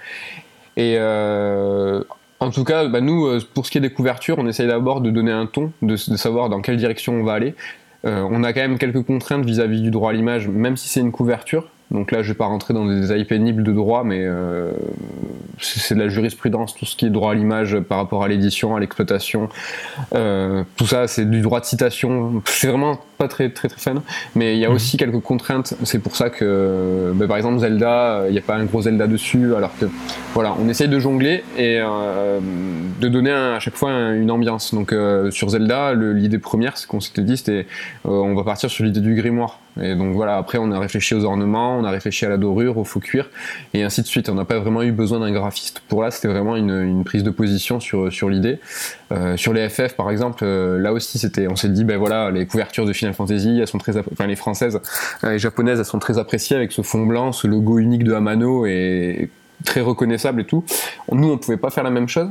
Et 0.76 0.96
euh, 0.98 2.02
en 2.40 2.50
tout 2.50 2.64
cas, 2.64 2.86
bah, 2.88 3.00
nous, 3.00 3.38
pour 3.54 3.66
ce 3.66 3.70
qui 3.70 3.78
est 3.78 3.80
des 3.80 3.92
couvertures, 3.92 4.38
on 4.38 4.46
essaye 4.46 4.66
d'abord 4.66 5.00
de 5.00 5.10
donner 5.10 5.32
un 5.32 5.46
ton, 5.46 5.72
de, 5.82 5.96
savoir 5.96 6.48
dans 6.48 6.60
quelle 6.60 6.76
direction 6.76 7.14
on 7.14 7.22
va 7.22 7.34
aller. 7.34 7.54
on 8.02 8.42
a 8.42 8.52
quand 8.52 8.60
même 8.60 8.78
quelques 8.78 9.02
contraintes 9.02 9.44
vis 9.44 9.60
à 9.60 9.66
-vis 9.66 9.80
du 9.80 9.90
droit 9.90 10.10
à 10.10 10.12
l'image, 10.12 10.48
même 10.48 10.76
si 10.76 10.88
c'est 10.88 11.00
une 11.00 11.12
couverture. 11.12 11.68
Donc 11.90 12.10
là, 12.10 12.22
je 12.22 12.28
vais 12.28 12.34
pas 12.36 12.46
rentrer 12.46 12.74
dans 12.74 12.86
des 12.86 13.00
détails 13.00 13.24
pénibles 13.24 13.62
de 13.62 13.72
droit, 13.72 14.04
mais 14.04 14.20
euh, 14.22 14.72
c'est 15.60 15.94
de 15.94 16.00
la 16.00 16.08
jurisprudence, 16.08 16.74
tout 16.74 16.86
ce 16.86 16.96
qui 16.96 17.06
est 17.06 17.10
droit 17.10 17.32
à 17.32 17.34
l'image 17.34 17.78
par 17.80 17.98
rapport 17.98 18.24
à 18.24 18.28
l'édition, 18.28 18.76
à 18.76 18.80
l'exploitation. 18.80 19.48
Euh, 20.14 20.64
tout 20.76 20.86
ça, 20.86 21.08
c'est 21.08 21.28
du 21.28 21.40
droit 21.40 21.60
de 21.60 21.64
citation. 21.64 22.42
C'est 22.46 22.68
vraiment 22.68 23.00
pas 23.16 23.28
très 23.28 23.50
très 23.50 23.68
très 23.68 23.80
fun. 23.80 24.02
Mais 24.34 24.54
il 24.54 24.58
y 24.58 24.64
a 24.64 24.68
mhm. 24.68 24.74
aussi 24.74 24.96
quelques 24.96 25.20
contraintes. 25.20 25.74
C'est 25.84 25.98
pour 25.98 26.16
ça 26.16 26.30
que, 26.30 27.12
bah, 27.14 27.26
par 27.26 27.36
exemple, 27.36 27.58
Zelda, 27.58 28.24
il 28.28 28.32
n'y 28.32 28.38
a 28.38 28.42
pas 28.42 28.56
un 28.56 28.64
gros 28.64 28.82
Zelda 28.82 29.06
dessus, 29.06 29.54
alors 29.54 29.76
que 29.78 29.86
voilà, 30.34 30.54
on 30.60 30.68
essaye 30.68 30.88
de 30.88 30.98
jongler 30.98 31.44
et 31.56 31.78
euh, 31.80 32.40
de 33.00 33.08
donner 33.08 33.30
à 33.30 33.60
chaque 33.60 33.76
fois 33.76 33.90
une 34.12 34.30
ambiance. 34.30 34.74
Donc 34.74 34.94
sur 35.30 35.50
Zelda, 35.50 35.94
l'idée 35.94 36.38
première, 36.38 36.76
c'est 36.76 36.86
qu'on 36.86 37.00
s'était 37.00 37.22
dit, 37.22 37.36
c'était 37.36 37.66
on 38.04 38.34
va 38.34 38.44
partir 38.44 38.70
sur 38.70 38.84
l'idée 38.84 39.00
du 39.00 39.14
grimoire. 39.14 39.58
Et 39.80 39.96
donc 39.96 40.14
voilà, 40.14 40.36
après 40.36 40.58
on 40.58 40.70
a 40.70 40.78
réfléchi 40.78 41.14
aux 41.14 41.24
ornements, 41.24 41.78
on 41.78 41.84
a 41.84 41.90
réfléchi 41.90 42.24
à 42.24 42.28
la 42.28 42.36
dorure, 42.36 42.78
au 42.78 42.84
faux 42.84 43.00
cuir, 43.00 43.28
et 43.72 43.82
ainsi 43.82 44.02
de 44.02 44.06
suite. 44.06 44.28
On 44.28 44.34
n'a 44.34 44.44
pas 44.44 44.58
vraiment 44.58 44.82
eu 44.82 44.92
besoin 44.92 45.20
d'un 45.20 45.32
graphiste. 45.32 45.82
Pour 45.88 46.02
là, 46.02 46.10
c'était 46.10 46.28
vraiment 46.28 46.56
une, 46.56 47.02
prise 47.04 47.24
de 47.24 47.30
position 47.30 47.80
sur, 47.80 48.12
sur 48.12 48.28
l'idée. 48.28 48.60
Euh, 49.12 49.36
sur 49.36 49.52
les 49.52 49.68
FF, 49.68 49.94
par 49.94 50.10
exemple, 50.10 50.44
euh, 50.44 50.78
là 50.78 50.92
aussi, 50.92 51.18
c'était, 51.18 51.48
on 51.48 51.56
s'est 51.56 51.68
dit, 51.68 51.84
ben 51.84 51.98
voilà, 51.98 52.30
les 52.30 52.46
couvertures 52.46 52.86
de 52.86 52.92
Fantasy, 53.12 53.58
elles 53.60 53.68
sont 53.68 53.78
très, 53.78 53.96
enfin 53.96 54.26
les 54.26 54.36
françaises, 54.36 54.80
euh, 55.24 55.32
les 55.32 55.38
japonaises, 55.38 55.78
elles 55.78 55.84
sont 55.84 55.98
très 55.98 56.18
appréciées 56.18 56.56
avec 56.56 56.72
ce 56.72 56.82
fond 56.82 57.04
blanc, 57.04 57.32
ce 57.32 57.46
logo 57.46 57.78
unique 57.78 58.04
de 58.04 58.12
Amano 58.12 58.66
et 58.66 59.30
très 59.64 59.80
reconnaissable 59.80 60.42
et 60.42 60.44
tout. 60.44 60.64
Nous, 61.12 61.30
on 61.30 61.38
pouvait 61.38 61.56
pas 61.56 61.70
faire 61.70 61.84
la 61.84 61.90
même 61.90 62.08
chose. 62.08 62.28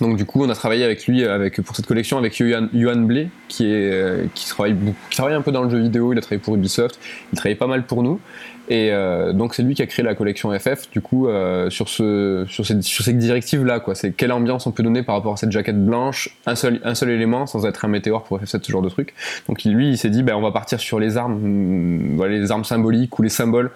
Donc 0.00 0.16
du 0.16 0.24
coup, 0.24 0.44
on 0.44 0.48
a 0.48 0.54
travaillé 0.54 0.84
avec 0.84 1.06
lui 1.06 1.24
avec, 1.24 1.60
pour 1.62 1.74
cette 1.74 1.86
collection 1.86 2.18
avec 2.18 2.38
Yohan 2.38 3.00
Blé, 3.00 3.28
qui, 3.48 3.66
est, 3.66 3.90
euh, 3.92 4.26
qui, 4.34 4.46
travaille, 4.46 4.76
qui 5.10 5.16
travaille 5.16 5.34
un 5.34 5.42
peu 5.42 5.50
dans 5.50 5.62
le 5.62 5.70
jeu 5.70 5.78
vidéo, 5.78 6.12
il 6.12 6.18
a 6.18 6.20
travaillé 6.20 6.40
pour 6.40 6.54
Ubisoft, 6.54 7.00
il 7.32 7.36
travaille 7.38 7.56
pas 7.56 7.66
mal 7.66 7.84
pour 7.84 8.02
nous. 8.02 8.20
Et 8.68 8.92
euh, 8.92 9.32
donc 9.32 9.54
c'est 9.54 9.62
lui 9.62 9.74
qui 9.74 9.82
a 9.82 9.86
créé 9.86 10.04
la 10.04 10.14
collection 10.14 10.56
FF. 10.56 10.90
Du 10.90 11.00
coup, 11.00 11.26
euh, 11.26 11.70
sur 11.70 11.88
ce 11.88 12.44
sur 12.48 12.66
cette, 12.66 12.82
sur 12.82 13.04
cette 13.04 13.16
directive 13.16 13.64
là, 13.64 13.80
quoi, 13.80 13.94
c'est 13.94 14.12
quelle 14.12 14.32
ambiance 14.32 14.66
on 14.66 14.72
peut 14.72 14.82
donner 14.82 15.02
par 15.02 15.14
rapport 15.14 15.32
à 15.32 15.36
cette 15.36 15.52
jaquette 15.52 15.82
blanche, 15.82 16.36
un 16.46 16.54
seul 16.54 16.80
un 16.84 16.94
seul 16.94 17.10
élément 17.10 17.46
sans 17.46 17.66
être 17.66 17.84
un 17.84 17.88
météore 17.88 18.24
pour 18.24 18.38
FF7 18.40 18.62
ce 18.62 18.70
genre 18.70 18.82
de 18.82 18.90
truc. 18.90 19.14
Donc 19.48 19.64
lui, 19.64 19.88
il 19.88 19.98
s'est 19.98 20.10
dit, 20.10 20.22
ben 20.22 20.34
on 20.34 20.42
va 20.42 20.52
partir 20.52 20.80
sur 20.80 21.00
les 21.00 21.16
armes, 21.16 21.38
mm, 21.40 22.16
voilà, 22.16 22.34
les 22.34 22.50
armes 22.50 22.64
symboliques 22.64 23.18
ou 23.18 23.22
les 23.22 23.28
symboles. 23.30 23.70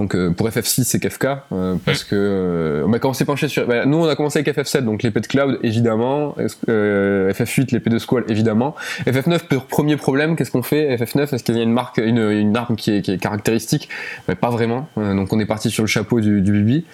Donc 0.00 0.16
pour 0.32 0.48
FF6 0.48 0.84
c'est 0.84 0.98
Kefka 0.98 1.44
parce 1.84 2.04
que 2.04 2.84
bah, 2.88 2.98
quand 2.98 3.10
on 3.10 3.12
s'est 3.12 3.24
penché 3.24 3.48
sur, 3.48 3.66
bah, 3.66 3.84
nous 3.84 3.98
on 3.98 4.08
a 4.08 4.16
commencé 4.16 4.38
avec 4.38 4.56
FF7 4.56 4.80
donc 4.80 5.02
l'épée 5.02 5.20
de 5.20 5.26
Cloud 5.26 5.58
évidemment, 5.62 6.34
FF8 6.38 7.72
l'épée 7.72 7.90
de 7.90 7.98
Squall 7.98 8.24
évidemment. 8.28 8.74
FF9 9.06 9.40
premier 9.68 9.96
problème, 9.96 10.36
qu'est-ce 10.36 10.50
qu'on 10.50 10.62
fait 10.62 10.96
FF9 10.96 11.34
est-ce 11.34 11.44
qu'il 11.44 11.56
y 11.56 11.60
a 11.60 11.62
une 11.62 11.72
marque, 11.72 11.98
une, 11.98 12.56
arme 12.56 12.76
qui 12.76 12.92
est, 12.92 13.02
qui 13.02 13.12
est 13.12 13.18
caractéristique? 13.18 13.88
Pas 14.40 14.50
vraiment. 14.50 14.88
Euh, 14.98 15.14
donc 15.14 15.32
on 15.32 15.40
est 15.40 15.46
parti 15.46 15.70
sur 15.70 15.82
le 15.82 15.88
chapeau 15.88 16.20
du, 16.20 16.40
du 16.40 16.52
Bibi. 16.52 16.84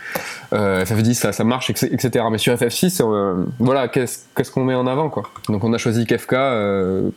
Euh, 0.52 0.84
FF10 0.84 1.14
ça, 1.14 1.32
ça 1.32 1.44
marche, 1.44 1.70
etc. 1.70 2.24
Mais 2.30 2.38
sur 2.38 2.54
FF6, 2.54 3.02
euh, 3.02 3.44
voilà, 3.58 3.88
qu'est-ce 3.88 4.50
qu'on 4.50 4.64
met 4.64 4.74
en 4.74 4.86
avant 4.86 5.08
quoi? 5.10 5.24
Donc 5.48 5.64
on 5.64 5.72
a 5.72 5.78
choisi 5.78 6.06
Kefka 6.06 6.36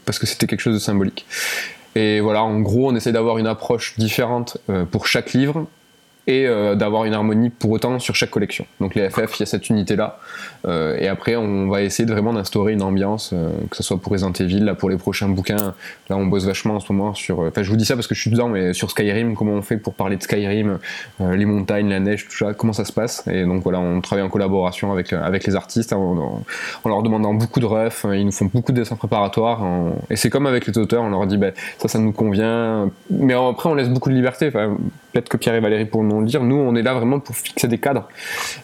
parce 0.06 0.20
que 0.20 0.26
c'était 0.26 0.48
quelque 0.48 0.62
chose 0.62 0.76
de 0.76 0.80
symbolique. 0.80 1.26
Et 1.96 2.20
voilà, 2.20 2.44
en 2.44 2.60
gros, 2.60 2.92
on 2.92 2.96
essaie 2.96 3.12
d'avoir 3.12 3.40
une 3.40 3.48
approche 3.48 3.96
différente 3.98 4.58
pour 4.92 5.08
chaque 5.08 5.34
livre 5.34 5.66
et 6.30 6.48
d'avoir 6.76 7.06
une 7.06 7.14
harmonie 7.14 7.50
pour 7.50 7.72
autant 7.72 8.00
sur 8.00 8.16
chaque 8.16 8.30
collection. 8.30 8.66
Donc 8.80 8.96
les 8.96 9.10
FF, 9.10 9.38
il 9.38 9.40
y 9.42 9.44
a 9.44 9.46
cette 9.46 9.70
unité-là. 9.70 10.20
Euh, 10.66 10.98
et 11.00 11.08
après, 11.08 11.36
on 11.36 11.70
va 11.70 11.82
essayer 11.82 12.06
de 12.06 12.12
vraiment 12.12 12.34
d'instaurer 12.34 12.74
une 12.74 12.82
ambiance, 12.82 13.32
euh, 13.34 13.50
que 13.70 13.78
ce 13.78 13.84
soit 13.84 13.98
pour 13.98 14.12
Resident 14.12 14.34
Evil, 14.34 14.60
là 14.60 14.76
pour 14.76 14.90
les 14.90 14.98
prochains 14.98 15.30
bouquins. 15.30 15.74
Là, 16.10 16.18
on 16.18 16.26
bosse 16.26 16.46
vachement 16.46 16.76
en 16.76 16.80
ce 16.80 16.92
moment 16.92 17.14
sur. 17.14 17.40
Enfin, 17.40 17.64
je 17.64 17.70
vous 17.70 17.78
dis 17.78 17.86
ça 17.86 17.96
parce 17.96 18.08
que 18.08 18.16
je 18.16 18.22
suis 18.22 18.32
dedans, 18.32 18.50
mais 18.50 18.74
sur 18.74 18.92
Skyrim, 18.92 19.36
comment 19.36 19.54
on 19.54 19.62
fait 19.62 19.78
pour 19.78 19.94
parler 19.94 20.18
de 20.18 20.24
Skyrim, 20.24 20.80
euh, 21.22 21.36
les 21.36 21.46
montagnes, 21.46 21.90
la 21.90 22.00
neige, 22.00 22.28
tout 22.28 22.36
ça, 22.36 22.54
comment 22.54 22.74
ça 22.74 22.86
se 22.86 22.94
passe. 22.94 23.26
Et 23.28 23.46
donc 23.46 23.64
voilà, 23.64 23.80
on 23.80 24.02
travaille 24.02 24.26
en 24.26 24.30
collaboration 24.30 24.92
avec 24.92 25.14
avec 25.14 25.46
les 25.46 25.56
artistes, 25.56 25.94
en, 25.94 26.44
leur 26.86 27.04
demandant 27.04 27.34
beaucoup 27.34 27.60
de 27.60 27.66
refs. 27.66 28.06
Ils 28.12 28.26
nous 28.26 28.32
font 28.32 28.50
beaucoup 28.54 28.72
de 28.72 28.78
dessins 28.78 28.96
préparatoires. 28.96 29.62
Et 30.10 30.16
c'est 30.16 30.30
comme 30.30 30.46
avec 30.46 30.68
les 30.68 30.78
auteurs, 30.78 31.04
on 31.04 31.10
leur 31.10 31.26
dit, 31.28 31.38
ben 31.38 31.54
ça, 31.78 31.88
ça 31.88 32.00
nous 32.00 32.12
convient. 32.12 32.90
Mais 33.10 33.34
après, 33.34 33.70
on 33.70 33.76
laisse 33.76 33.90
beaucoup 33.90 34.10
de 34.10 34.16
liberté. 34.16 34.52
Peut-être 34.52 35.30
que 35.30 35.38
Pierre 35.38 35.56
et 35.56 35.60
Valérie 35.60 35.86
pourront 35.86 36.04
nous 36.04 36.19
le 36.20 36.26
dire. 36.26 36.44
Nous, 36.44 36.56
on 36.56 36.76
est 36.76 36.82
là 36.82 36.94
vraiment 36.94 37.20
pour 37.20 37.36
fixer 37.36 37.68
des 37.68 37.78
cadres 37.78 38.08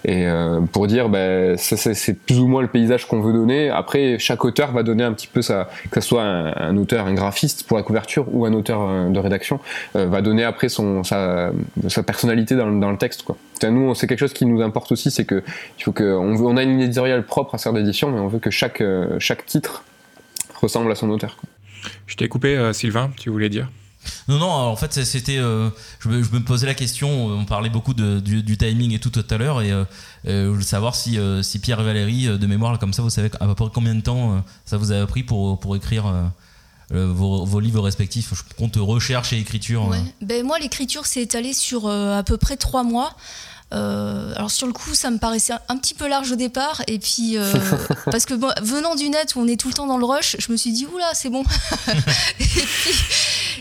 et 0.05 0.25
pour 0.71 0.87
dire, 0.87 1.09
ben 1.09 1.57
c'est 1.57 2.19
plus 2.25 2.39
ou 2.39 2.47
moins 2.47 2.61
le 2.61 2.67
paysage 2.67 3.05
qu'on 3.07 3.21
veut 3.21 3.33
donner. 3.33 3.69
Après, 3.69 4.17
chaque 4.19 4.43
auteur 4.45 4.71
va 4.71 4.83
donner 4.83 5.03
un 5.03 5.13
petit 5.13 5.27
peu 5.27 5.41
ça, 5.41 5.69
que 5.91 6.01
ce 6.01 6.07
soit 6.07 6.23
un, 6.23 6.77
auteur, 6.77 7.07
un 7.07 7.13
graphiste 7.13 7.67
pour 7.67 7.77
la 7.77 7.83
couverture 7.83 8.25
ou 8.33 8.45
un 8.45 8.53
auteur 8.53 8.81
euh, 8.81 9.09
de 9.09 9.19
rédaction, 9.19 9.59
euh, 9.95 10.05
va 10.07 10.21
donner 10.21 10.43
après 10.43 10.69
son, 10.69 11.03
sa, 11.03 11.51
sa 11.87 12.03
personnalité 12.03 12.55
dans, 12.55 12.69
le 12.69 12.97
texte. 12.97 13.23
Quoi. 13.23 13.37
Nous, 13.63 13.95
c'est 13.95 14.07
quelque 14.07 14.19
chose 14.19 14.33
qui 14.33 14.45
nous 14.45 14.61
importe 14.61 14.91
aussi, 14.91 15.11
c'est 15.11 15.25
que 15.25 15.43
faut 15.79 15.93
on, 15.99 16.57
a 16.57 16.63
une 16.63 16.81
éditoriale 16.81 17.25
propre 17.25 17.55
à 17.55 17.57
faire 17.57 17.73
d'édition, 17.73 18.11
mais 18.11 18.19
on 18.19 18.27
veut 18.27 18.39
que 18.39 18.49
chaque, 18.49 18.81
euh, 18.81 19.17
chaque 19.19 19.45
titre 19.45 19.83
ressemble 20.61 20.91
à 20.91 20.95
son 20.95 21.09
auteur. 21.09 21.37
Je 22.07 22.15
t'ai 22.15 22.27
coupé, 22.27 22.71
Sylvain, 22.73 23.11
tu 23.17 23.29
voulais 23.29 23.49
dire? 23.49 23.69
Non, 24.27 24.37
non, 24.39 24.49
en 24.49 24.75
fait, 24.75 25.03
c'était. 25.03 25.37
Euh, 25.37 25.69
je, 25.99 26.09
me, 26.09 26.39
posais 26.39 26.65
la 26.65 26.73
question, 26.73 27.27
on 27.27 27.45
parlait 27.45 27.69
beaucoup 27.69 27.93
du, 27.93 28.57
timing 28.57 28.93
et 28.93 28.99
tout 28.99 29.09
tout 29.09 29.25
à 29.29 29.37
l'heure, 29.37 29.61
et 29.61 29.71
euh, 29.71 29.83
euh, 30.27 30.45
je 30.45 30.49
voulais 30.51 30.63
savoir 30.63 30.95
si, 30.95 31.17
si, 31.41 31.59
Pierre 31.59 31.81
et 31.81 31.83
Valérie, 31.83 32.25
de 32.37 32.47
mémoire, 32.47 32.77
comme 32.79 32.93
ça, 32.93 33.01
vous 33.01 33.09
savez 33.09 33.29
à 33.39 33.45
peu 33.45 33.55
près 33.55 33.65
combien 33.73 33.95
de 33.95 34.01
temps 34.01 34.43
ça 34.65 34.77
vous 34.77 34.91
a 34.91 35.05
pris 35.05 35.23
pour, 35.23 35.59
pour 35.59 35.75
écrire 35.75 36.05
vos, 36.89 37.59
livres 37.59 37.81
respectifs 37.81 38.33
Je 38.33 38.55
compte 38.55 38.75
recherche 38.77 39.33
et 39.33 39.39
écriture. 39.39 39.91
Ben, 40.21 40.45
moi, 40.45 40.59
l'écriture 40.59 41.05
s'est 41.05 41.21
étalée 41.21 41.53
sur 41.53 41.87
à 41.87 42.23
peu 42.23 42.37
près 42.37 42.57
trois 42.57 42.83
mois. 42.83 43.15
Euh, 43.73 44.33
alors 44.35 44.51
sur 44.51 44.67
le 44.67 44.73
coup, 44.73 44.93
ça 44.93 45.09
me 45.09 45.17
paraissait 45.17 45.53
un, 45.69 45.77
petit 45.77 45.95
peu 45.95 46.07
large 46.07 46.31
au 46.31 46.35
départ, 46.35 46.81
et 46.87 46.99
puis 46.99 47.35
euh, 47.35 47.51
parce 48.11 48.25
que 48.25 48.33
venant 48.63 48.95
du 48.95 49.09
net 49.09 49.35
où 49.35 49.39
on 49.39 49.47
est 49.47 49.59
tout 49.59 49.67
le 49.67 49.73
temps 49.73 49.87
dans 49.87 49.97
le 49.97 50.05
rush, 50.05 50.35
je 50.39 50.51
me 50.51 50.57
suis 50.57 50.71
dit 50.71 50.85
oula 50.85 51.09
c'est 51.13 51.29
bon. 51.29 51.43
et 52.39 52.43
puis, 52.45 52.93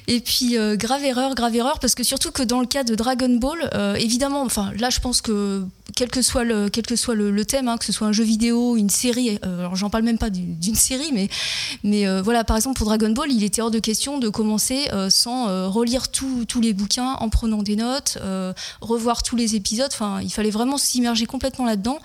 euh, 0.09 0.77
grave 0.77 1.05
erreur, 1.05 1.35
grave 1.35 1.55
erreur, 1.57 1.79
parce 1.79 1.95
que 1.95 2.03
surtout 2.03 2.31
que 2.31 2.43
dans 2.43 2.61
le 2.61 2.67
cas 2.67 2.85
de 2.85 2.95
Dragon 2.95 3.35
Ball, 3.37 3.71
évidemment, 3.99 4.43
enfin 4.43 4.73
là 4.79 4.91
je 4.91 5.01
pense 5.01 5.21
que 5.21 5.65
quel 5.97 6.09
que 6.09 6.23
soit 6.23 6.45
le, 6.45 6.69
quel 6.69 6.87
que 6.87 6.97
soit 6.97 7.15
le, 7.15 7.45
thème, 7.45 7.69
hein, 7.69 7.77
que 7.77 7.85
ce 7.85 7.93
soit 7.93 8.07
un 8.07 8.13
jeu 8.13 8.25
vidéo, 8.25 8.77
une 8.77 8.91
série, 8.91 9.39
alors 9.43 9.77
j'en 9.77 9.91
parle 9.91 10.05
même 10.05 10.19
pas 10.19 10.31
d'une 10.31 10.75
série, 10.75 11.11
mais, 11.13 11.29
mais 11.83 12.21
voilà, 12.21 12.45
par 12.45 12.57
exemple 12.57 12.79
pour 12.79 12.87
Dragon 12.87 13.11
Ball, 13.11 13.31
il 13.31 13.45
était 13.45 13.63
hors 13.63 13.71
de 13.71 13.79
question 13.79 14.19
de 14.19 14.29
commencer 14.29 14.89
sans 15.11 15.71
relire 15.71 16.09
tous 16.09 16.61
les 16.61 16.73
bouquins, 16.73 17.17
en 17.21 17.29
prenant 17.29 17.63
des 17.63 17.77
notes, 17.77 18.19
revoir 18.81 19.23
tous 19.23 19.37
les 19.37 19.55
épisodes 19.57 19.93
il 20.23 20.31
fallait 20.31 20.51
vraiment 20.51 20.79
s'immerger 20.79 21.27
complètement 21.27 21.67
là-dedans. 21.67 21.99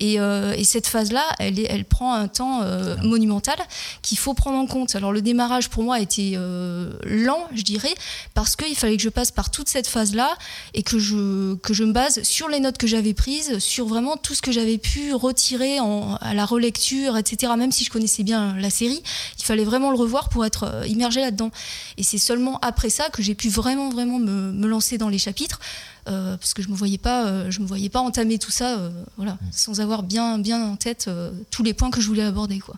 Et, 0.00 0.20
euh, 0.20 0.54
cette 0.62 0.86
phase-là, 0.86 1.24
elle, 1.38 1.60
elle 1.68 1.84
prend 1.84 2.14
un 2.14 2.28
temps 2.28 2.60
euh, 2.62 2.96
monumental 3.02 3.56
qu'il 4.00 4.16
faut 4.16 4.32
prendre 4.32 4.56
en 4.56 4.66
compte. 4.66 4.94
Alors 4.94 5.12
le 5.12 5.20
démarrage 5.20 5.68
pour 5.68 5.82
moi 5.82 5.96
a 5.96 6.00
été 6.00 6.32
euh, 6.36 6.92
lent, 7.32 7.48
je 7.54 7.62
dirais, 7.62 7.94
parce 8.34 8.56
qu'il 8.56 8.76
fallait 8.76 8.96
que 8.96 9.02
je 9.02 9.08
passe 9.08 9.30
par 9.30 9.50
toute 9.50 9.68
cette 9.68 9.86
phase-là 9.86 10.36
et 10.74 10.82
que 10.82 10.98
je, 10.98 11.54
que 11.56 11.74
je 11.74 11.84
me 11.84 11.92
base 11.92 12.22
sur 12.22 12.48
les 12.48 12.60
notes 12.60 12.78
que 12.78 12.86
j'avais 12.86 13.14
prise 13.14 13.58
sur 13.58 13.86
vraiment 13.86 14.16
tout 14.16 14.34
ce 14.34 14.42
que 14.42 14.52
j'avais 14.52 14.78
pu 14.78 15.14
retirer 15.14 15.78
à 16.20 16.34
la 16.34 16.44
relecture, 16.44 17.16
etc. 17.16 17.52
Même 17.56 17.72
si 17.72 17.84
je 17.84 17.90
connaissais 17.90 18.22
bien 18.22 18.56
la 18.56 18.70
série, 18.70 19.02
il 19.38 19.44
fallait 19.44 19.64
vraiment 19.64 19.90
le 19.90 19.96
revoir 19.96 20.28
pour 20.28 20.44
être 20.44 20.64
euh, 20.64 20.86
immergé 20.86 21.20
là-dedans. 21.20 21.50
Et 21.96 22.02
c'est 22.02 22.18
seulement 22.18 22.58
après 22.60 22.90
ça 22.90 23.08
que 23.10 23.22
j'ai 23.22 23.34
pu 23.34 23.48
vraiment, 23.48 23.90
vraiment 23.90 24.18
me, 24.18 24.66
lancer 24.66 24.98
dans 24.98 25.08
les 25.08 25.18
chapitres. 25.18 25.60
Euh, 26.08 26.36
parce 26.36 26.52
que 26.52 26.62
je 26.62 26.68
me 26.68 26.74
voyais 26.74 26.98
pas, 26.98 27.48
je 27.48 27.60
me 27.60 27.66
voyais 27.66 27.88
pas 27.88 28.00
entamer 28.00 28.36
tout 28.38 28.50
ça, 28.50 28.90
voilà, 29.16 29.34
mm. 29.34 29.38
sans 29.52 29.80
avoir 29.80 30.02
bien, 30.02 30.38
bien 30.38 30.60
en 30.60 30.76
tête 30.76 31.08
tous 31.50 31.62
les 31.62 31.74
points 31.74 31.90
que 31.90 32.00
je 32.00 32.08
voulais 32.08 32.24
aborder, 32.24 32.58
quoi. 32.58 32.74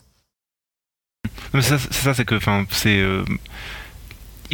C'est 1.55 1.79
ça, 1.79 2.15
c'est 2.15 2.25
que, 2.25 2.35
enfin, 2.35 2.67
c'est 2.71 3.03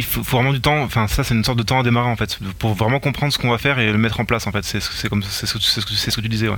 il 0.01 0.05
faut, 0.05 0.21
vraiment 0.21 0.51
du 0.51 0.61
temps. 0.61 0.81
Enfin, 0.81 1.07
ça, 1.07 1.23
c'est 1.23 1.33
une 1.33 1.43
sorte 1.43 1.57
de 1.57 1.63
temps 1.63 1.79
à 1.79 1.83
démarrer 1.83 2.09
en 2.09 2.15
fait, 2.15 2.39
pour 2.59 2.73
vraiment 2.73 2.99
comprendre 2.99 3.31
ce 3.31 3.37
qu'on 3.37 3.51
va 3.51 3.57
faire 3.57 3.79
et 3.79 3.91
le 3.91 3.97
mettre 3.97 4.19
en 4.19 4.25
place 4.25 4.47
en 4.47 4.51
fait. 4.51 4.63
C'est 4.63 5.09
comme 5.09 5.23
c'est 5.23 5.45
ce, 5.45 5.53
que 5.53 6.21
tu 6.21 6.29
disais. 6.29 6.49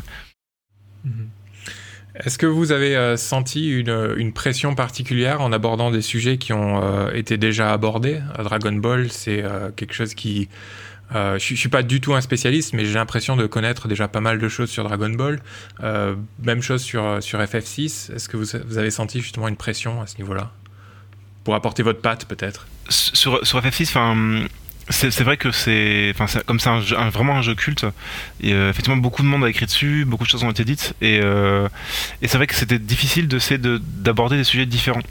Est-ce 2.15 2.37
que 2.37 2.45
vous 2.45 2.71
avez 2.71 2.95
euh, 2.95 3.17
senti 3.17 3.69
une, 3.69 4.31
pression 4.33 4.75
particulière 4.75 5.41
en 5.41 5.51
abordant 5.51 5.91
des 5.91 6.01
sujets 6.01 6.37
qui 6.37 6.53
ont 6.53 6.81
euh, 6.83 7.11
été 7.11 7.37
déjà 7.37 7.73
abordés? 7.73 8.21
Dragon 8.37 8.73
Ball, 8.73 9.11
c'est 9.11 9.43
euh, 9.43 9.71
quelque 9.75 9.93
chose 9.93 10.13
qui. 10.13 10.47
je, 11.11 11.37
je 11.37 11.55
suis 11.55 11.69
pas 11.69 11.83
du 11.83 11.99
tout 11.99 12.13
un 12.13 12.21
spécialiste, 12.21 12.73
mais 12.73 12.85
j'ai 12.85 12.93
l'impression 12.93 13.35
de 13.35 13.45
connaître 13.45 13.87
déjà 13.87 14.07
pas 14.07 14.21
mal 14.21 14.39
de 14.39 14.47
choses 14.47 14.69
sur 14.69 14.83
Dragon 14.83 15.09
Ball. 15.09 15.41
même 16.41 16.61
chose 16.61 16.81
sur, 16.81 17.21
sur 17.21 17.39
FF6. 17.39 18.15
Est-ce 18.15 18.29
que 18.29 18.37
vous 18.37 18.77
avez 18.77 18.91
senti 18.91 19.19
justement 19.19 19.49
une 19.49 19.57
pression 19.57 20.01
à 20.01 20.07
ce 20.07 20.17
niveau-là? 20.17 20.51
Pour 21.43 21.55
apporter 21.55 21.83
votre 21.83 21.99
patte 21.99 22.25
peut-être 22.25 22.67
sur, 22.89 23.45
sur 23.45 23.61
FF6, 23.61 23.83
enfin 23.89 24.47
c'est 24.89 25.21
vrai 25.21 25.37
que 25.37 25.51
c'est 25.51 26.13
comme 26.45 26.59
c'est 26.59 26.69
vraiment 27.11 27.37
un 27.37 27.41
jeu 27.41 27.55
culte 27.55 27.85
et 28.41 28.53
euh, 28.53 28.69
effectivement 28.69 28.97
beaucoup 28.97 29.21
de 29.21 29.27
monde 29.27 29.43
a 29.45 29.49
écrit 29.49 29.65
dessus 29.65 30.03
beaucoup 30.05 30.25
de 30.25 30.29
choses 30.29 30.43
ont 30.43 30.51
été 30.51 30.65
dites 30.65 30.93
et, 31.01 31.19
euh, 31.21 31.69
et 32.21 32.27
c'est 32.27 32.37
vrai 32.37 32.47
que 32.47 32.55
c'était 32.55 32.79
difficile 32.79 33.27
d'essayer 33.27 33.59
d'aborder 33.59 34.35
des 34.35 34.43
sujets 34.43 34.65
différents. 34.65 35.01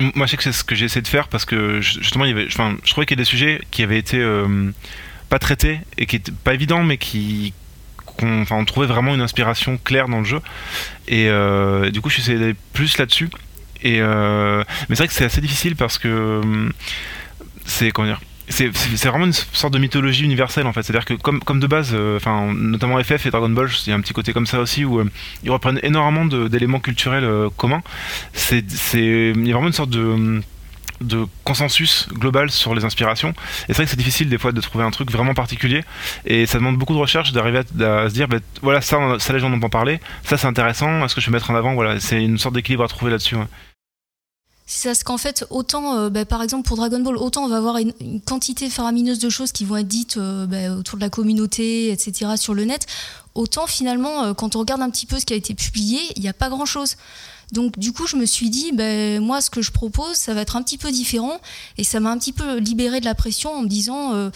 Moi 0.00 0.26
je 0.26 0.32
sais 0.32 0.36
que 0.36 0.42
c'est 0.42 0.52
ce 0.52 0.64
que 0.64 0.74
j'ai 0.74 0.86
essayé 0.86 1.02
de 1.02 1.08
faire 1.08 1.28
parce 1.28 1.44
que 1.44 1.80
justement 1.80 2.24
il 2.24 2.28
y 2.28 2.32
avait 2.32 2.48
je 2.48 2.90
trouvais 2.90 3.06
qu'il 3.06 3.16
y 3.16 3.20
a 3.20 3.22
des 3.22 3.24
sujets 3.24 3.60
qui 3.70 3.82
avaient 3.82 3.98
été 3.98 4.18
euh, 4.18 4.70
pas 5.28 5.38
traités 5.38 5.80
et 5.96 6.06
qui 6.06 6.16
étaient 6.16 6.32
pas 6.32 6.54
évidents 6.54 6.82
mais 6.82 6.96
qui 6.96 7.52
qu'on 8.04 8.42
enfin 8.42 8.56
on 8.56 8.64
trouvait 8.64 8.88
vraiment 8.88 9.14
une 9.14 9.20
inspiration 9.20 9.78
claire 9.78 10.08
dans 10.08 10.18
le 10.18 10.24
jeu. 10.24 10.40
Et 11.06 11.26
du 11.92 12.00
coup 12.00 12.10
je 12.10 12.20
suis 12.20 12.34
d'aller 12.34 12.56
plus 12.72 12.98
là-dessus 12.98 13.30
euh, 13.86 14.62
mais 14.88 14.96
c'est 14.96 15.02
vrai 15.02 15.08
que 15.08 15.14
c'est 15.14 15.24
assez 15.24 15.40
difficile 15.40 15.76
parce 15.76 15.98
que 15.98 16.40
hum, 16.42 16.72
c'est 17.64 17.90
comment 17.90 18.08
dire 18.08 18.20
c'est 18.48 19.04
vraiment 19.06 19.26
une 19.26 19.32
sorte 19.32 19.72
de 19.72 19.78
mythologie 19.78 20.24
universelle 20.24 20.66
en 20.66 20.72
fait. 20.72 20.82
C'est-à-dire 20.82 21.04
que 21.04 21.14
comme, 21.14 21.60
de 21.60 21.66
base, 21.68 21.90
euh, 21.92 22.18
notamment 22.52 23.00
FF 23.00 23.26
et 23.26 23.30
Dragon 23.30 23.48
Ball, 23.48 23.70
il 23.86 23.90
y 23.90 23.92
a 23.92 23.94
un 23.94 24.00
petit 24.00 24.12
côté 24.12 24.32
comme 24.32 24.46
ça 24.46 24.58
aussi 24.58 24.84
où 24.84 24.98
euh, 24.98 25.08
ils 25.44 25.52
reprennent 25.52 25.78
énormément 25.84 26.24
d'éléments 26.24 26.80
culturels 26.80 27.48
communs. 27.56 27.82
C'est 28.32 28.64
il 28.94 29.46
y 29.46 29.50
a 29.50 29.52
vraiment 29.52 29.68
une 29.68 29.72
sorte 29.72 29.90
de 29.90 30.00
hum, 30.00 30.42
de 31.00 31.26
consensus 31.44 32.08
global 32.12 32.50
sur 32.50 32.74
les 32.74 32.84
inspirations. 32.84 33.30
Et 33.30 33.34
c'est 33.68 33.74
vrai 33.74 33.84
que 33.84 33.90
c'est 33.90 33.96
difficile 33.96 34.28
des 34.28 34.38
fois 34.38 34.52
de 34.52 34.60
trouver 34.60 34.84
un 34.84 34.90
truc 34.90 35.10
vraiment 35.10 35.34
particulier. 35.34 35.82
Et 36.26 36.46
ça 36.46 36.58
demande 36.58 36.76
beaucoup 36.76 36.94
de 36.94 36.98
recherche 36.98 37.32
d'arriver 37.32 37.58
à, 37.58 38.08
se 38.08 38.14
dire, 38.14 38.28
bah, 38.28 38.38
voilà, 38.62 38.80
ça, 38.80 38.98
ça 39.18 39.32
les 39.32 39.38
gens 39.38 39.48
n'ont 39.48 39.60
pas 39.60 39.68
parlé, 39.68 40.00
ça 40.24 40.36
c'est 40.36 40.46
intéressant, 40.46 41.04
est-ce 41.04 41.14
que 41.14 41.20
je 41.20 41.26
vais 41.26 41.32
mettre 41.32 41.50
en 41.50 41.54
avant? 41.54 41.74
Voilà, 41.74 42.00
c'est 42.00 42.22
une 42.22 42.38
sorte 42.38 42.54
d'équilibre 42.54 42.84
à 42.84 42.88
trouver 42.88 43.10
là-dessus. 43.10 43.36
C'est 44.72 44.94
ce 44.94 45.02
qu'en 45.02 45.18
fait, 45.18 45.44
autant, 45.50 45.96
euh, 45.96 46.10
bah, 46.10 46.24
par 46.24 46.42
exemple, 46.42 46.64
pour 46.64 46.76
Dragon 46.76 47.00
Ball, 47.00 47.16
autant 47.16 47.42
on 47.42 47.48
va 47.48 47.56
avoir 47.56 47.78
une, 47.78 47.92
quantité 48.24 48.70
faramineuse 48.70 49.18
de 49.18 49.28
choses 49.28 49.50
qui 49.50 49.64
vont 49.64 49.78
être 49.78 49.88
dites 49.88 50.16
euh, 50.16 50.46
bah, 50.46 50.76
autour 50.78 50.96
de 50.96 51.02
la 51.02 51.10
communauté, 51.10 51.90
etc., 51.90 52.36
sur 52.36 52.54
le 52.54 52.64
net, 52.64 52.86
autant 53.34 53.66
finalement, 53.66 54.22
euh, 54.22 54.32
quand 54.32 54.54
on 54.54 54.60
regarde 54.60 54.80
un 54.80 54.88
petit 54.88 55.06
peu 55.06 55.18
ce 55.18 55.26
qui 55.26 55.32
a 55.32 55.36
été 55.36 55.54
publié, 55.54 55.98
il 56.14 56.22
n'y 56.22 56.28
a 56.28 56.32
pas 56.32 56.48
grand-chose. 56.48 56.94
Donc 57.50 57.80
du 57.80 57.92
coup, 57.92 58.06
je 58.06 58.14
me 58.14 58.24
suis 58.24 58.48
dit, 58.48 58.70
ben, 58.70 59.20
moi, 59.20 59.40
ce 59.40 59.50
que 59.50 59.60
je 59.60 59.72
propose, 59.72 60.14
ça 60.14 60.34
va 60.34 60.42
être 60.42 60.54
un 60.54 60.62
petit 60.62 60.78
peu 60.78 60.92
différent, 60.92 61.40
et 61.76 61.82
ça 61.82 61.98
m'a 61.98 62.12
un 62.12 62.18
petit 62.18 62.32
peu 62.32 62.58
libéré 62.58 63.00
de 63.00 63.06
la 63.06 63.16
pression 63.16 63.52
en 63.52 63.62
me 63.62 63.68
disant 63.68 64.30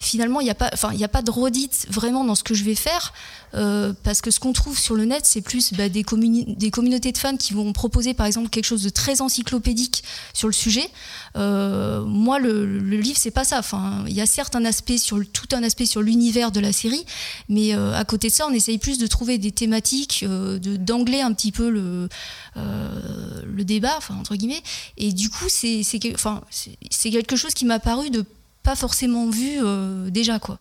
finalement, 0.00 0.40
il 0.40 0.44
n'y 0.44 0.50
a 0.50 0.54
pas, 0.54 0.70
a 0.70 1.08
pas 1.08 1.22
de 1.22 1.30
redite 1.30 1.86
vraiment 1.90 2.24
dans 2.24 2.34
ce 2.34 2.42
que 2.42 2.54
je 2.54 2.64
vais 2.64 2.74
faire, 2.74 3.12
euh, 3.54 3.92
parce 4.02 4.22
que 4.22 4.30
ce 4.30 4.40
qu'on 4.40 4.54
trouve 4.54 4.78
sur 4.78 4.94
le 4.94 5.04
net, 5.04 5.26
c'est 5.26 5.42
plus 5.42 5.74
bah, 5.74 5.90
des, 5.90 6.04
des 6.04 6.70
communautés 6.70 7.12
de 7.12 7.18
fans 7.18 7.36
qui 7.36 7.52
vont 7.52 7.72
proposer, 7.74 8.14
par 8.14 8.24
exemple, 8.24 8.48
quelque 8.48 8.64
chose 8.64 8.82
de 8.82 8.88
très 8.88 9.20
encyclopédique 9.20 10.02
sur 10.32 10.48
le 10.48 10.54
sujet. 10.54 10.88
Euh, 11.36 12.02
moi, 12.04 12.38
le, 12.38 12.64
le 12.78 12.96
livre, 12.96 13.18
c'est 13.20 13.30
pas 13.30 13.44
ça. 13.44 13.58
Enfin, 13.58 14.04
il 14.08 14.14
y 14.14 14.22
a 14.22 14.26
certes 14.26 14.56
un 14.56 14.64
aspect 14.64 14.96
sur 14.96 15.20
tout 15.32 15.48
un 15.52 15.62
aspect 15.62 15.86
sur 15.86 16.00
l'univers 16.00 16.50
de 16.50 16.60
la 16.60 16.72
série, 16.72 17.04
mais 17.50 17.74
euh, 17.74 17.92
à 17.94 18.04
côté 18.04 18.28
de 18.28 18.32
ça, 18.32 18.46
on 18.48 18.52
essaye 18.52 18.78
plus 18.78 18.96
de 18.96 19.06
trouver 19.06 19.36
des 19.36 19.52
thématiques, 19.52 20.24
d'angler 20.24 21.20
un 21.20 21.32
petit 21.34 21.52
peu 21.52 21.68
le 21.68 22.08
le 22.56 23.64
débat, 23.64 23.98
entre 24.18 24.34
guillemets. 24.34 24.62
Et 24.96 25.12
du 25.12 25.28
coup, 25.28 25.46
c'est 25.48 25.82
quelque 25.98 27.36
chose 27.36 27.54
qui 27.54 27.64
m'a 27.64 27.78
paru 27.78 28.10
de 28.10 28.24
pas 28.62 28.76
forcément 28.76 29.28
vu 29.28 29.58
euh, 29.62 30.10
déjà 30.10 30.38
quoi. 30.38 30.58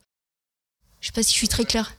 Je 1.01 1.07
sais 1.07 1.13
pas 1.13 1.23
si 1.23 1.31
je 1.31 1.37
suis 1.37 1.47
très 1.47 1.65
claire. 1.65 1.93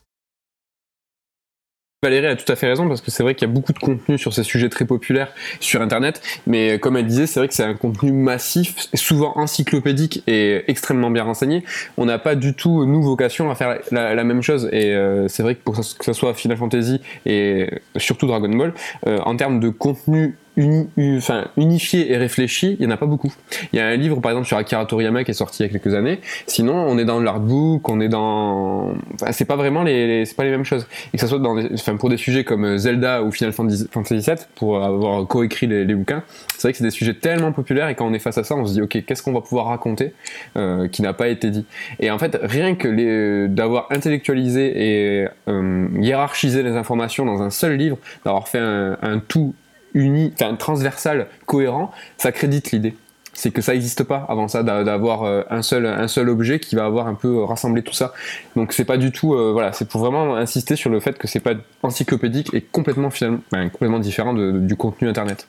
Valérie 2.03 2.29
a 2.29 2.37
tout 2.37 2.51
à 2.51 2.57
fait 2.57 2.67
raison 2.67 2.89
parce 2.89 3.03
que 3.03 3.11
c'est 3.11 3.23
vrai 3.23 3.35
qu'il 3.35 3.47
y 3.47 3.51
a 3.51 3.53
beaucoup 3.53 3.75
de 3.75 3.79
contenu 3.79 4.17
sur 4.17 4.33
ces 4.33 4.43
sujets 4.43 4.71
très 4.71 4.87
populaires 4.87 5.35
sur 5.61 5.83
Internet, 5.83 6.23
mais 6.47 6.79
comme 6.79 6.97
elle 6.97 7.07
disait, 7.07 7.27
c'est 7.27 7.41
vrai 7.41 7.49
que 7.49 7.53
c'est 7.53 7.63
un 7.63 7.75
contenu 7.75 8.11
massif, 8.11 8.89
souvent 8.95 9.37
encyclopédique 9.37 10.23
et 10.27 10.65
extrêmement 10.69 11.11
bien 11.11 11.25
renseigné. 11.25 11.63
On 11.99 12.07
n'a 12.07 12.19
pas 12.19 12.37
du 12.37 12.55
tout 12.55 12.87
nous 12.87 13.03
vocation 13.03 13.51
à 13.51 13.55
faire 13.55 13.81
la, 13.91 14.25
même 14.25 14.41
chose 14.41 14.71
et 14.73 14.95
euh, 14.95 15.29
c'est 15.29 15.43
vrai 15.43 15.57
que 15.57 15.61
pour 15.63 15.77
que 15.77 15.83
ce 15.83 16.13
soit 16.15 16.33
Final 16.33 16.57
Fantasy 16.57 17.03
et 17.27 17.69
surtout 17.99 18.27
Dragon 18.27 18.49
Ball, 18.49 18.73
euh, 19.07 19.19
en 19.27 19.37
termes 19.37 19.61
de 19.61 19.69
contenu 19.69 20.39
unifié 20.57 22.13
et 22.13 22.17
réfléchi, 22.17 22.77
il 22.79 22.87
n'y 22.87 22.93
en 22.93 22.95
a 22.95 22.97
pas 22.97 23.07
beaucoup. 23.07 23.33
Il 23.73 23.79
y 23.79 23.83
a 23.83 23.87
un 23.87 23.97
livre 23.97 24.21
par 24.21 24.33
exemple 24.33 24.47
sur 24.47 24.57
Akira 24.57 24.85
Toriyama 24.85 25.25
qui 25.25 25.31
est 25.31 25.35
sorti 25.35 25.63
il 25.63 25.67
y 25.67 25.69
a 25.69 25.73
quelques 25.73 25.95
années. 25.95 26.21
Sinon, 26.47 26.75
on 26.75 26.99
est 26.99 27.05
dans 27.05 27.21
l'artbook, 27.21 27.89
on 27.89 28.01
est 28.01 28.09
dans, 28.09 28.93
enfin, 29.15 29.33
c'est 29.33 29.45
pas 29.45 29.57
vraiment 29.57 29.83
les, 29.83 30.25
c'est 30.25 30.37
pas 30.37 30.45
les 30.45 30.51
mêmes 30.51 30.65
choses. 30.65 30.87
Et 31.13 31.17
que 31.17 31.21
ça 31.21 31.27
soit 31.27 31.39
dans, 31.39 31.57
enfin, 31.73 31.97
pour 31.97 32.09
des 32.09 32.17
sujets 32.17 32.45
comme 32.45 32.79
Zelda 32.79 33.23
ou 33.23 33.31
Final 33.33 33.53
Fantasy 33.53 33.87
VII, 34.19 34.37
pour 34.55 34.83
avoir 34.83 35.27
coécrit 35.27 35.67
les, 35.67 35.85
les 35.85 35.95
bouquins, 35.95 36.23
c'est 36.57 36.63
vrai 36.63 36.73
que 36.73 36.79
c'est 36.79 36.85
des 36.85 36.91
sujets 36.91 37.15
tellement 37.15 37.53
populaires 37.53 37.89
et 37.89 37.95
quand 37.95 38.07
on 38.07 38.13
est 38.13 38.19
face 38.19 38.39
à 38.39 38.45
ça, 38.45 38.55
on 38.55 38.67
se 38.67 38.73
dit 38.73 38.83
ok, 38.83 39.05
qu'est-ce 39.07 39.23
qu'on 39.23 39.33
va 39.33 39.41
pouvoir 39.41 39.67
raconter 39.67 40.15
euh, 40.57 40.89
qui 40.89 41.03
n'a 41.03 41.13
pas 41.13 41.29
été 41.29 41.51
dit? 41.51 41.65
Et 42.01 42.11
en 42.11 42.19
fait, 42.19 42.39
rien 42.43 42.75
que 42.75 42.89
les, 42.89 43.49
d'avoir 43.49 43.87
intellectualisé 43.91 44.73
et 44.77 45.29
euh, 45.49 45.89
hiérarchisé 46.01 46.63
les 46.63 46.73
informations 46.73 47.25
dans 47.25 47.43
un 47.43 47.51
seul 47.51 47.77
livre, 47.77 47.99
d'avoir 48.25 48.49
fait 48.49 48.59
un, 48.59 48.99
un 49.03 49.19
tout 49.19 49.55
uni, 49.95 50.33
transversal, 50.59 51.29
cohérent, 51.47 51.91
ça 52.17 52.33
crédite 52.33 52.73
l'idée. 52.73 52.95
C'est 53.33 53.53
que 53.53 53.63
ça 53.63 53.73
n'existe 53.73 54.03
pas 54.03 54.27
avant 54.29 54.49
ça 54.49 54.63
d'avoir 54.63 55.23
euh, 55.23 55.43
un 55.51 55.63
seul 55.63 55.87
un 55.87 56.09
seul 56.09 56.29
objet 56.29 56.59
qui 56.59 56.75
va 56.75 56.85
avoir 56.85 57.07
un 57.07 57.15
peu 57.15 57.39
euh, 57.39 57.45
rassemblé 57.45 57.83
tout 57.83 57.95
ça. 57.95 58.13
Donc 58.57 58.73
c'est 58.73 58.85
pas 58.85 58.97
du 58.97 59.13
tout 59.13 59.35
euh, 59.35 59.53
voilà, 59.53 59.73
c'est 59.73 59.89
pour 59.89 60.01
vraiment 60.01 60.35
insister 60.35 60.75
sur 60.75 60.91
le 60.91 60.99
fait 61.01 61.17
que 61.17 61.29
c'est 61.29 61.41
pas 61.41 61.55
encyclopédique 61.83 62.53
et 62.53 62.61
complètement 62.61 63.11
finalement 63.11 63.41
complètement 63.73 64.01
différent 64.01 64.35
du 64.35 64.77
contenu 64.77 65.09
internet. 65.09 65.47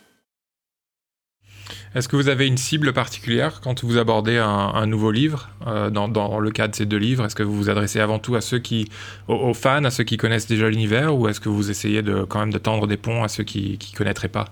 Est-ce 1.93 2.07
que 2.07 2.15
vous 2.15 2.29
avez 2.29 2.47
une 2.47 2.57
cible 2.57 2.93
particulière 2.93 3.59
quand 3.59 3.83
vous 3.83 3.97
abordez 3.97 4.37
un, 4.37 4.85
nouveau 4.85 5.11
livre 5.11 5.49
euh, 5.67 5.89
dans, 5.89 6.39
le 6.39 6.51
cas 6.51 6.69
de 6.69 6.75
ces 6.75 6.85
deux 6.85 6.97
livres? 6.97 7.25
Est-ce 7.25 7.35
que 7.35 7.43
vous 7.43 7.55
vous 7.55 7.69
adressez 7.69 7.99
avant 7.99 8.17
tout 8.17 8.35
à 8.35 8.41
ceux 8.41 8.59
qui, 8.59 8.87
aux, 9.27 9.53
fans, 9.53 9.83
à 9.83 9.91
ceux 9.91 10.05
qui 10.05 10.15
connaissent 10.15 10.47
déjà 10.47 10.69
l'univers, 10.69 11.13
ou 11.13 11.27
est-ce 11.27 11.41
que 11.41 11.49
vous 11.49 11.69
essayez 11.69 12.01
de 12.01 12.23
quand 12.23 12.39
même 12.39 12.53
de 12.53 12.59
tendre 12.59 12.87
des 12.87 12.95
ponts 12.95 13.23
à 13.23 13.27
ceux 13.27 13.43
qui 13.43 13.77
ne 13.91 13.97
connaîtraient 13.97 14.29
pas? 14.29 14.45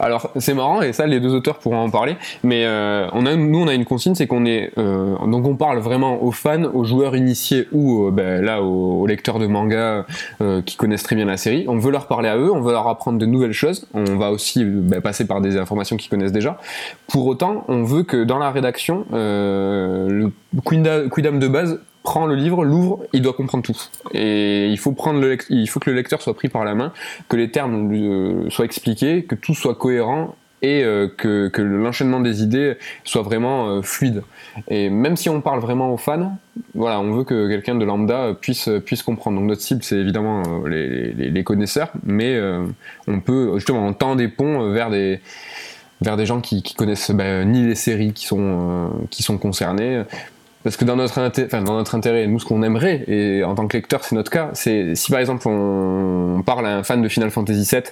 Alors 0.00 0.30
c'est 0.36 0.54
marrant 0.54 0.82
et 0.82 0.92
ça 0.92 1.06
les 1.06 1.20
deux 1.20 1.34
auteurs 1.34 1.58
pourront 1.58 1.80
en 1.80 1.90
parler, 1.90 2.16
mais 2.42 2.64
euh, 2.64 3.08
on 3.12 3.26
a, 3.26 3.34
nous 3.34 3.60
on 3.60 3.68
a 3.68 3.74
une 3.74 3.84
consigne, 3.84 4.14
c'est 4.14 4.26
qu'on 4.26 4.44
est, 4.46 4.72
euh, 4.78 5.16
donc 5.26 5.46
on 5.46 5.56
parle 5.56 5.78
vraiment 5.78 6.22
aux 6.22 6.32
fans, 6.32 6.64
aux 6.64 6.84
joueurs 6.84 7.16
initiés 7.16 7.68
ou 7.72 8.06
euh, 8.06 8.10
ben, 8.10 8.44
là 8.44 8.62
aux, 8.62 9.06
lecteurs 9.06 9.38
de 9.38 9.46
manga 9.46 10.04
qui 10.64 10.76
connaissent 10.76 11.04
très 11.04 11.14
bien 11.14 11.26
la 11.26 11.36
série. 11.36 11.64
On 11.68 11.78
veut 11.78 11.92
leur 11.92 12.08
parler 12.08 12.28
à 12.28 12.36
eux, 12.36 12.50
on 12.52 12.60
veut 12.60 12.72
leur 12.72 12.88
apprendre 12.88 13.18
de 13.18 13.26
nouvelles 13.26 13.52
choses. 13.52 13.86
On 13.94 14.16
va 14.16 14.30
aussi 14.30 14.64
ben, 14.64 15.00
passer 15.00 15.26
par 15.26 15.40
des 15.40 15.56
informations 15.56 15.96
qu'ils 15.96 16.10
connaissent 16.10 16.32
déjà. 16.32 16.58
Pour 17.06 17.26
autant, 17.26 17.64
on 17.68 17.84
veut 17.84 18.02
que 18.02 18.24
dans 18.24 18.38
la 18.38 18.50
rédaction, 18.50 19.06
le 19.12 20.32
Quidam 20.64 21.38
de 21.38 21.48
base 21.48 21.78
prend 22.06 22.26
le 22.26 22.36
livre, 22.36 22.64
l'ouvre, 22.64 23.00
il 23.12 23.20
doit 23.20 23.32
comprendre 23.32 23.64
tout. 23.64 23.76
Et 24.14 24.68
il 24.68 24.78
faut 24.78 24.92
prendre 24.92 25.20
le 25.20 25.36
il 25.50 25.68
faut 25.68 25.80
que 25.80 25.90
le 25.90 25.96
lecteur 25.96 26.22
soit 26.22 26.34
pris 26.34 26.48
par 26.48 26.64
la 26.64 26.76
main, 26.76 26.92
que 27.28 27.36
les 27.36 27.50
termes 27.50 27.92
euh, 27.92 28.48
soient 28.48 28.64
expliqués, 28.64 29.24
que 29.24 29.34
tout 29.34 29.54
soit 29.54 29.74
cohérent 29.74 30.36
et 30.62 30.84
euh, 30.84 31.08
que, 31.08 31.50
l'enchaînement 31.60 32.20
des 32.20 32.44
idées 32.44 32.76
soit 33.02 33.22
vraiment 33.22 33.68
euh, 33.68 33.82
fluide. 33.82 34.22
Et 34.68 34.88
même 34.88 35.16
si 35.16 35.28
on 35.28 35.40
parle 35.40 35.58
vraiment 35.58 35.92
aux 35.92 35.96
fans, 35.96 36.38
voilà, 36.76 37.00
on 37.00 37.10
veut 37.10 37.24
que 37.24 37.48
quelqu'un 37.48 37.74
de 37.74 37.84
lambda 37.84 38.34
puisse, 38.40 38.70
puisse 38.84 39.02
comprendre. 39.02 39.40
Donc 39.40 39.48
notre 39.48 39.62
cible, 39.62 39.82
c'est 39.82 39.96
évidemment 39.96 40.44
les, 40.64 41.42
connaisseurs, 41.42 41.90
mais 42.04 42.40
on 43.08 43.18
peut 43.20 43.54
justement 43.56 43.84
on 43.84 43.94
tend 43.94 44.14
des 44.14 44.28
ponts 44.28 44.70
vers 44.70 44.90
des 44.90 45.20
vers 46.02 46.16
des 46.16 46.26
gens 46.26 46.42
qui, 46.42 46.62
qui 46.62 46.74
connaissent 46.74 47.10
ben, 47.10 47.50
ni 47.50 47.66
les 47.66 47.74
séries 47.74 48.12
qui 48.12 48.26
sont 48.26 48.90
qui 49.10 49.22
sont 49.22 49.38
concernées 49.38 50.04
parce 50.66 50.76
que 50.76 50.84
dans 50.84 50.96
notre, 50.96 51.20
enfin, 51.44 51.62
dans 51.62 51.74
notre 51.74 51.94
intérêt, 51.94 52.26
nous 52.26 52.40
ce 52.40 52.44
qu'on 52.44 52.64
aimerait, 52.64 53.04
et 53.06 53.44
en 53.44 53.54
tant 53.54 53.68
que 53.68 53.76
lecteur 53.76 54.02
c'est 54.02 54.16
notre 54.16 54.32
cas, 54.32 54.50
c'est 54.54 54.96
si 54.96 55.12
par 55.12 55.20
exemple 55.20 55.46
on 55.46 56.42
parle 56.44 56.66
à 56.66 56.78
un 56.78 56.82
fan 56.82 57.00
de 57.00 57.08
Final 57.08 57.30
Fantasy 57.30 57.68
VII 57.70 57.82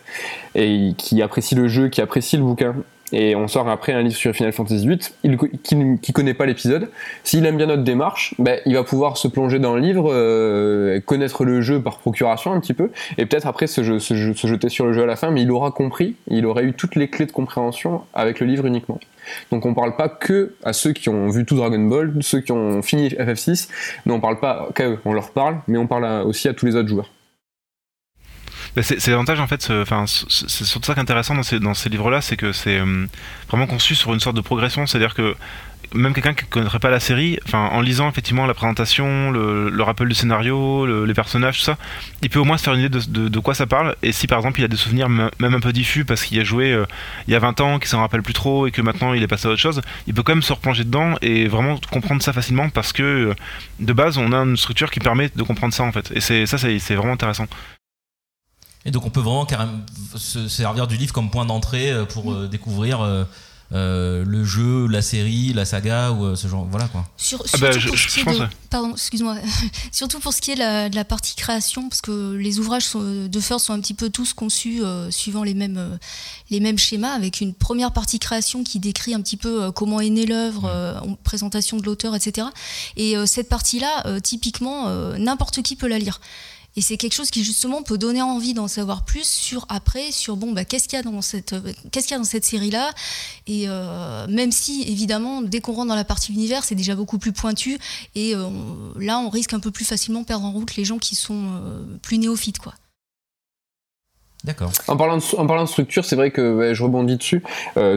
et 0.56 0.92
qui 0.98 1.22
apprécie 1.22 1.54
le 1.54 1.68
jeu, 1.68 1.88
qui 1.88 2.00
apprécie 2.00 2.36
le 2.36 2.42
bouquin, 2.42 2.74
et 3.14 3.36
on 3.36 3.46
sort 3.46 3.68
après 3.68 3.92
un 3.92 4.02
livre 4.02 4.16
sur 4.16 4.34
Final 4.34 4.52
Fantasy 4.52 4.86
VIII, 4.86 4.98
il, 5.22 5.38
qui, 5.62 5.76
qui 6.02 6.12
connaît 6.12 6.34
pas 6.34 6.46
l'épisode, 6.46 6.90
s'il 7.22 7.46
aime 7.46 7.56
bien 7.56 7.66
notre 7.66 7.84
démarche, 7.84 8.34
ben, 8.38 8.58
il 8.66 8.74
va 8.74 8.82
pouvoir 8.82 9.16
se 9.16 9.28
plonger 9.28 9.60
dans 9.60 9.74
le 9.74 9.80
livre, 9.80 10.10
euh, 10.12 11.00
connaître 11.00 11.44
le 11.44 11.60
jeu 11.60 11.80
par 11.80 11.98
procuration 11.98 12.52
un 12.52 12.60
petit 12.60 12.74
peu, 12.74 12.90
et 13.16 13.24
peut-être 13.24 13.46
après 13.46 13.68
se, 13.68 13.98
se, 14.00 14.14
jeter 14.14 14.68
sur 14.68 14.86
le 14.86 14.92
jeu 14.92 15.04
à 15.04 15.06
la 15.06 15.14
fin, 15.14 15.30
mais 15.30 15.42
il 15.42 15.50
aura 15.52 15.70
compris, 15.70 16.16
il 16.28 16.44
aura 16.44 16.62
eu 16.64 16.72
toutes 16.72 16.96
les 16.96 17.08
clés 17.08 17.26
de 17.26 17.32
compréhension 17.32 18.02
avec 18.14 18.40
le 18.40 18.46
livre 18.46 18.66
uniquement. 18.66 18.98
Donc 19.52 19.64
on 19.64 19.74
parle 19.74 19.94
pas 19.96 20.08
que 20.08 20.54
à 20.64 20.72
ceux 20.72 20.92
qui 20.92 21.08
ont 21.08 21.28
vu 21.28 21.44
tout 21.44 21.56
Dragon 21.56 21.78
Ball, 21.78 22.12
ceux 22.20 22.40
qui 22.40 22.50
ont 22.50 22.82
fini 22.82 23.08
FF6, 23.08 23.68
mais 24.06 24.12
on 24.12 24.20
parle 24.20 24.40
pas 24.40 24.68
qu'à 24.74 24.88
eux, 24.88 24.98
on 25.04 25.12
leur 25.12 25.30
parle, 25.30 25.58
mais 25.68 25.78
on 25.78 25.86
parle 25.86 26.26
aussi 26.26 26.48
à 26.48 26.52
tous 26.52 26.66
les 26.66 26.74
autres 26.74 26.88
joueurs. 26.88 27.10
Bah, 28.76 28.82
c'est 28.82 29.06
l'avantage 29.08 29.40
en 29.40 29.46
fait, 29.46 29.62
c'est 29.62 30.64
surtout 30.64 30.86
ça 30.86 30.94
qui 30.94 30.98
est 30.98 31.02
intéressant 31.02 31.34
dans 31.34 31.74
ces, 31.74 31.88
livres-là, 31.88 32.20
c'est 32.20 32.36
que 32.36 32.52
c'est 32.52 32.78
euh, 32.78 33.06
vraiment 33.48 33.66
conçu 33.66 33.94
sur 33.94 34.12
une 34.12 34.20
sorte 34.20 34.36
de 34.36 34.40
progression, 34.40 34.86
c'est-à-dire 34.86 35.14
que 35.14 35.36
même 35.94 36.12
quelqu'un 36.12 36.34
qui 36.34 36.44
ne 36.44 36.50
connaîtrait 36.50 36.78
pas 36.78 36.90
la 36.90 37.00
série, 37.00 37.38
en 37.52 37.80
lisant 37.80 38.08
effectivement 38.08 38.46
la 38.46 38.54
présentation, 38.54 39.30
le, 39.30 39.82
rappel 39.82 40.08
du 40.08 40.14
scénario, 40.14 41.04
les 41.04 41.14
personnages, 41.14 41.58
tout 41.58 41.64
ça, 41.64 41.78
il 42.22 42.30
peut 42.30 42.38
au 42.38 42.44
moins 42.44 42.56
se 42.56 42.64
faire 42.64 42.74
une 42.74 42.80
idée 42.80 42.98
de, 42.98 43.28
de, 43.28 43.38
quoi 43.38 43.54
ça 43.54 43.66
parle. 43.66 43.94
Et 44.02 44.12
si 44.12 44.26
par 44.26 44.38
exemple 44.38 44.60
il 44.60 44.64
a 44.64 44.68
des 44.68 44.76
souvenirs 44.76 45.08
même 45.08 45.30
un 45.40 45.60
peu 45.60 45.72
diffus 45.72 46.04
parce 46.04 46.24
qu'il 46.24 46.40
a 46.40 46.44
joué 46.44 46.72
euh, 46.72 46.84
il 47.28 47.32
y 47.32 47.36
a 47.36 47.38
20 47.38 47.60
ans, 47.60 47.78
qu'il 47.78 47.88
s'en 47.88 48.00
rappelle 48.00 48.22
plus 48.22 48.34
trop 48.34 48.66
et 48.66 48.70
que 48.70 48.82
maintenant 48.82 49.12
il 49.12 49.22
est 49.22 49.28
passé 49.28 49.46
à 49.46 49.50
autre 49.50 49.60
chose, 49.60 49.80
il 50.06 50.14
peut 50.14 50.22
quand 50.22 50.34
même 50.34 50.42
se 50.42 50.52
replonger 50.52 50.84
dedans 50.84 51.14
et 51.22 51.46
vraiment 51.46 51.78
comprendre 51.90 52.22
ça 52.22 52.32
facilement 52.32 52.68
parce 52.70 52.92
que 52.92 53.02
euh, 53.02 53.34
de 53.80 53.92
base 53.92 54.18
on 54.18 54.32
a 54.32 54.38
une 54.38 54.56
structure 54.56 54.90
qui 54.90 55.00
permet 55.00 55.30
de 55.34 55.42
comprendre 55.42 55.74
ça 55.74 55.84
en 55.84 55.92
fait. 55.92 56.12
Et 56.12 56.46
ça, 56.46 56.58
c'est 56.58 56.94
vraiment 56.94 57.12
intéressant. 57.12 57.46
Et 58.84 58.90
donc 58.90 59.06
on 59.06 59.10
peut 59.10 59.20
vraiment 59.20 59.46
carrément 59.46 59.80
se 60.16 60.48
servir 60.48 60.86
du 60.86 60.96
livre 60.96 61.12
comme 61.12 61.30
point 61.30 61.46
d'entrée 61.46 61.90
euh, 61.90 62.04
pour 62.04 62.32
euh, 62.32 62.48
découvrir 62.48 63.00
euh, 63.72 64.24
le 64.24 64.44
jeu, 64.44 64.86
la 64.86 65.00
série, 65.00 65.52
la 65.52 65.64
saga 65.64 66.12
ou 66.12 66.36
ce 66.36 66.46
genre. 66.46 66.66
Voilà 66.70 66.86
quoi. 66.86 67.08
Sur, 67.16 67.42
ah 67.54 67.58
bah, 67.58 67.72
je, 67.72 67.88
pardon, 68.70 68.92
excuse-moi. 68.92 69.36
surtout 69.92 70.20
pour 70.20 70.32
ce 70.32 70.40
qui 70.40 70.52
est 70.52 70.56
de 70.56 70.94
la 70.94 71.04
partie 71.04 71.34
création, 71.34 71.88
parce 71.88 72.02
que 72.02 72.34
les 72.34 72.60
ouvrages 72.60 72.92
de 72.94 73.40
First 73.40 73.66
sont 73.66 73.72
un 73.72 73.80
petit 73.80 73.94
peu 73.94 74.10
tous 74.10 74.32
conçus 74.32 74.82
suivant 75.10 75.42
les 75.42 75.54
mêmes, 75.54 75.98
les 76.50 76.60
mêmes 76.60 76.78
schémas, 76.78 77.14
avec 77.14 77.40
une 77.40 77.52
première 77.52 77.92
partie 77.92 78.20
création 78.20 78.62
qui 78.62 78.78
décrit 78.78 79.12
un 79.12 79.22
petit 79.22 79.38
peu 79.38 79.72
comment 79.72 80.00
est 80.00 80.10
née 80.10 80.26
l'œuvre, 80.26 80.70
présentation 81.24 81.76
de 81.78 81.82
l'auteur, 81.82 82.14
etc. 82.14 82.46
Et 82.96 83.16
cette 83.26 83.48
partie-là, 83.48 84.20
typiquement, 84.20 84.88
n'importe 85.18 85.62
qui 85.62 85.74
peut 85.74 85.88
la 85.88 85.98
lire. 85.98 86.20
Et 86.76 86.80
c'est 86.80 86.96
quelque 86.96 87.12
chose 87.12 87.30
qui 87.30 87.44
justement 87.44 87.82
peut 87.82 87.98
donner 87.98 88.22
envie 88.22 88.52
d'en 88.52 88.66
savoir 88.66 89.04
plus 89.04 89.26
sur 89.26 89.64
après, 89.68 90.10
sur 90.10 90.36
bon, 90.36 90.52
bah, 90.52 90.64
qu'est-ce 90.64 90.88
qu'il 90.88 90.96
y 90.96 91.00
a 91.00 91.02
dans 91.02 91.22
cette, 91.22 91.54
qu'est-ce 91.92 92.06
qu'il 92.06 92.14
y 92.14 92.16
a 92.16 92.18
dans 92.18 92.24
cette 92.24 92.44
série-là. 92.44 92.90
Et 93.46 93.64
euh, 93.68 94.26
même 94.28 94.50
si 94.50 94.82
évidemment, 94.88 95.42
dès 95.42 95.60
qu'on 95.60 95.72
rentre 95.72 95.88
dans 95.88 95.94
la 95.94 96.04
partie 96.04 96.32
univers, 96.32 96.64
c'est 96.64 96.74
déjà 96.74 96.96
beaucoup 96.96 97.18
plus 97.18 97.32
pointu. 97.32 97.78
Et 98.14 98.34
euh, 98.34 98.48
là, 98.98 99.18
on 99.20 99.28
risque 99.28 99.52
un 99.52 99.60
peu 99.60 99.70
plus 99.70 99.84
facilement 99.84 100.22
de 100.22 100.26
perdre 100.26 100.44
en 100.44 100.50
route 100.50 100.74
les 100.76 100.84
gens 100.84 100.98
qui 100.98 101.14
sont 101.14 101.44
euh, 101.62 101.84
plus 102.02 102.18
néophytes, 102.18 102.58
quoi. 102.58 102.74
D'accord. 104.42 104.72
En 104.88 104.96
parlant 104.98 105.16
de, 105.16 105.36
en 105.38 105.46
parlant 105.46 105.64
de 105.64 105.68
structure, 105.68 106.04
c'est 106.04 106.16
vrai 106.16 106.30
que 106.30 106.74
je 106.74 106.82
rebondis 106.82 107.16
dessus. 107.16 107.42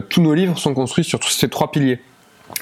tous 0.10 0.22
nos 0.22 0.34
livres 0.34 0.58
sont 0.58 0.74
construits 0.74 1.04
sur 1.04 1.20
tous 1.20 1.30
ces 1.30 1.50
trois 1.50 1.72
piliers 1.72 2.00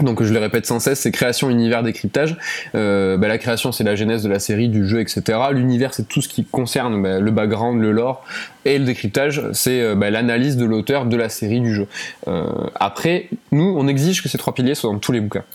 donc 0.02 0.22
je 0.24 0.34
le 0.34 0.40
répète 0.40 0.66
sans 0.66 0.80
cesse, 0.80 1.00
c'est 1.00 1.12
création, 1.12 1.50
univers, 1.50 1.84
décryptage. 1.84 2.38
Euh, 2.76 3.18
bah, 3.18 3.28
la 3.28 3.38
création, 3.38 3.72
c'est 3.72 3.84
la 3.84 3.96
genèse 3.96 4.24
de 4.24 4.30
la 4.30 4.40
série, 4.40 4.68
du 4.68 4.88
jeu, 4.88 5.00
etc. 5.00 5.40
L'univers, 5.52 5.94
c'est 5.94 6.08
tout 6.08 6.22
ce 6.22 6.28
qui 6.28 6.44
concerne 6.44 7.02
bah, 7.02 7.20
le 7.20 7.32
background, 7.32 7.82
le 7.82 7.92
lore. 7.92 8.24
Et 8.66 8.78
le 8.78 8.86
décryptage, 8.86 9.44
c'est 9.54 9.82
euh, 9.82 9.96
bah, 9.96 10.10
l'analyse 10.10 10.58
de 10.58 10.66
l'auteur 10.66 11.06
de 11.06 11.16
la 11.16 11.30
série, 11.30 11.62
du 11.62 11.74
jeu. 11.74 11.88
Euh, 12.28 12.46
après, 12.76 13.30
nous, 13.52 13.76
on 13.78 13.88
exige 13.88 14.22
que 14.22 14.30
ces 14.30 14.38
trois 14.38 14.54
piliers 14.54 14.76
soient 14.76 14.92
dans 14.92 15.00
tous 15.00 15.12
les 15.12 15.22
bouquins. 15.22 15.46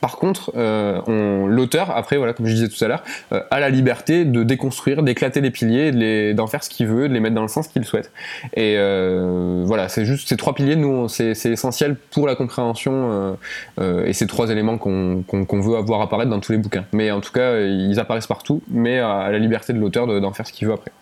Par 0.00 0.16
contre, 0.16 0.52
euh, 0.56 1.46
l'auteur, 1.46 1.90
après, 1.96 2.16
voilà, 2.16 2.32
comme 2.32 2.46
je 2.46 2.54
disais 2.54 2.68
tout 2.68 2.82
à 2.84 2.88
l'heure, 2.88 3.02
euh, 3.32 3.42
a 3.50 3.60
la 3.60 3.70
liberté 3.70 4.24
de 4.24 4.42
déconstruire, 4.42 5.02
d'éclater 5.02 5.40
les 5.40 5.50
piliers, 5.50 6.34
d'en 6.34 6.46
faire 6.46 6.62
ce 6.62 6.70
qu'il 6.70 6.86
veut, 6.86 7.08
de 7.08 7.14
les 7.14 7.20
mettre 7.20 7.34
dans 7.34 7.42
le 7.42 7.48
sens 7.48 7.68
qu'il 7.68 7.84
souhaite. 7.84 8.12
Et 8.54 8.76
euh, 8.76 9.62
voilà, 9.64 9.88
c'est 9.88 10.04
juste 10.04 10.28
ces 10.28 10.36
trois 10.36 10.54
piliers, 10.54 10.76
nous, 10.76 11.08
c'est 11.08 11.32
essentiel 11.46 11.96
pour 11.96 12.26
la 12.26 12.34
compréhension 12.34 13.36
et 13.80 14.12
ces 14.12 14.26
trois 14.26 14.50
éléments 14.50 14.78
qu'on 14.78 15.60
veut 15.60 15.76
avoir 15.76 16.00
apparaître 16.00 16.30
dans 16.30 16.40
tous 16.40 16.52
les 16.52 16.58
bouquins. 16.58 16.84
Mais 16.92 17.10
en 17.10 17.20
tout 17.20 17.32
cas, 17.32 17.58
ils 17.60 17.98
apparaissent 17.98 18.26
partout, 18.26 18.62
mais 18.68 18.98
à 18.98 19.30
la 19.30 19.38
liberté 19.38 19.72
de 19.72 19.78
l'auteur 19.78 20.06
d'en 20.06 20.32
faire 20.32 20.46
ce 20.46 20.52
qu'il 20.52 20.68
veut 20.68 20.74
après. 20.74 20.92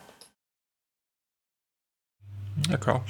D'accord. 2.69 3.03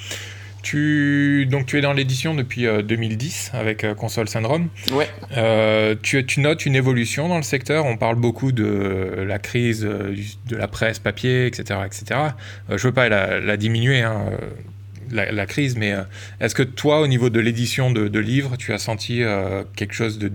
Tu, 0.68 1.46
donc, 1.50 1.64
tu 1.64 1.78
es 1.78 1.81
dans 1.81 1.94
l'édition 1.94 2.35
depuis 2.35 2.66
2010 2.66 3.52
euh, 3.54 3.59
avec 3.59 3.85
euh, 3.85 3.94
Console 3.94 4.28
Syndrome. 4.28 4.68
Ouais. 4.92 5.09
Euh, 5.35 5.94
tu, 6.02 6.26
tu, 6.26 6.40
notes 6.40 6.66
une 6.66 6.76
évolution 6.76 7.26
dans 7.26 7.38
le 7.38 7.42
secteur. 7.42 7.87
On 7.87 7.96
parle 7.96 8.16
beaucoup 8.16 8.52
de 8.52 9.24
la 9.26 9.38
crise 9.38 9.81
de 9.81 10.57
la 10.57 10.68
presse 10.68 10.98
papier, 10.98 11.46
etc. 11.46 11.81
etc. 11.87 12.20
je 12.68 12.74
ne 12.74 12.78
veux 12.81 12.92
pas 12.92 13.09
la, 13.09 13.57
diminuer, 13.57 14.02
hein, 14.02 14.26
la, 15.11 15.46
crise, 15.46 15.74
mais 15.74 15.94
est-ce 16.38 16.54
que 16.54 16.62
toi, 16.62 17.00
au 17.00 17.07
niveau 17.07 17.31
de 17.31 17.40
l'édition 17.40 17.90
de, 17.90 18.07
de, 18.07 18.18
livres, 18.18 18.59
tu 18.59 18.74
as 18.74 18.78
senti 18.78 19.22
quelque 19.74 19.94
chose 19.94 20.18
de 20.18 20.31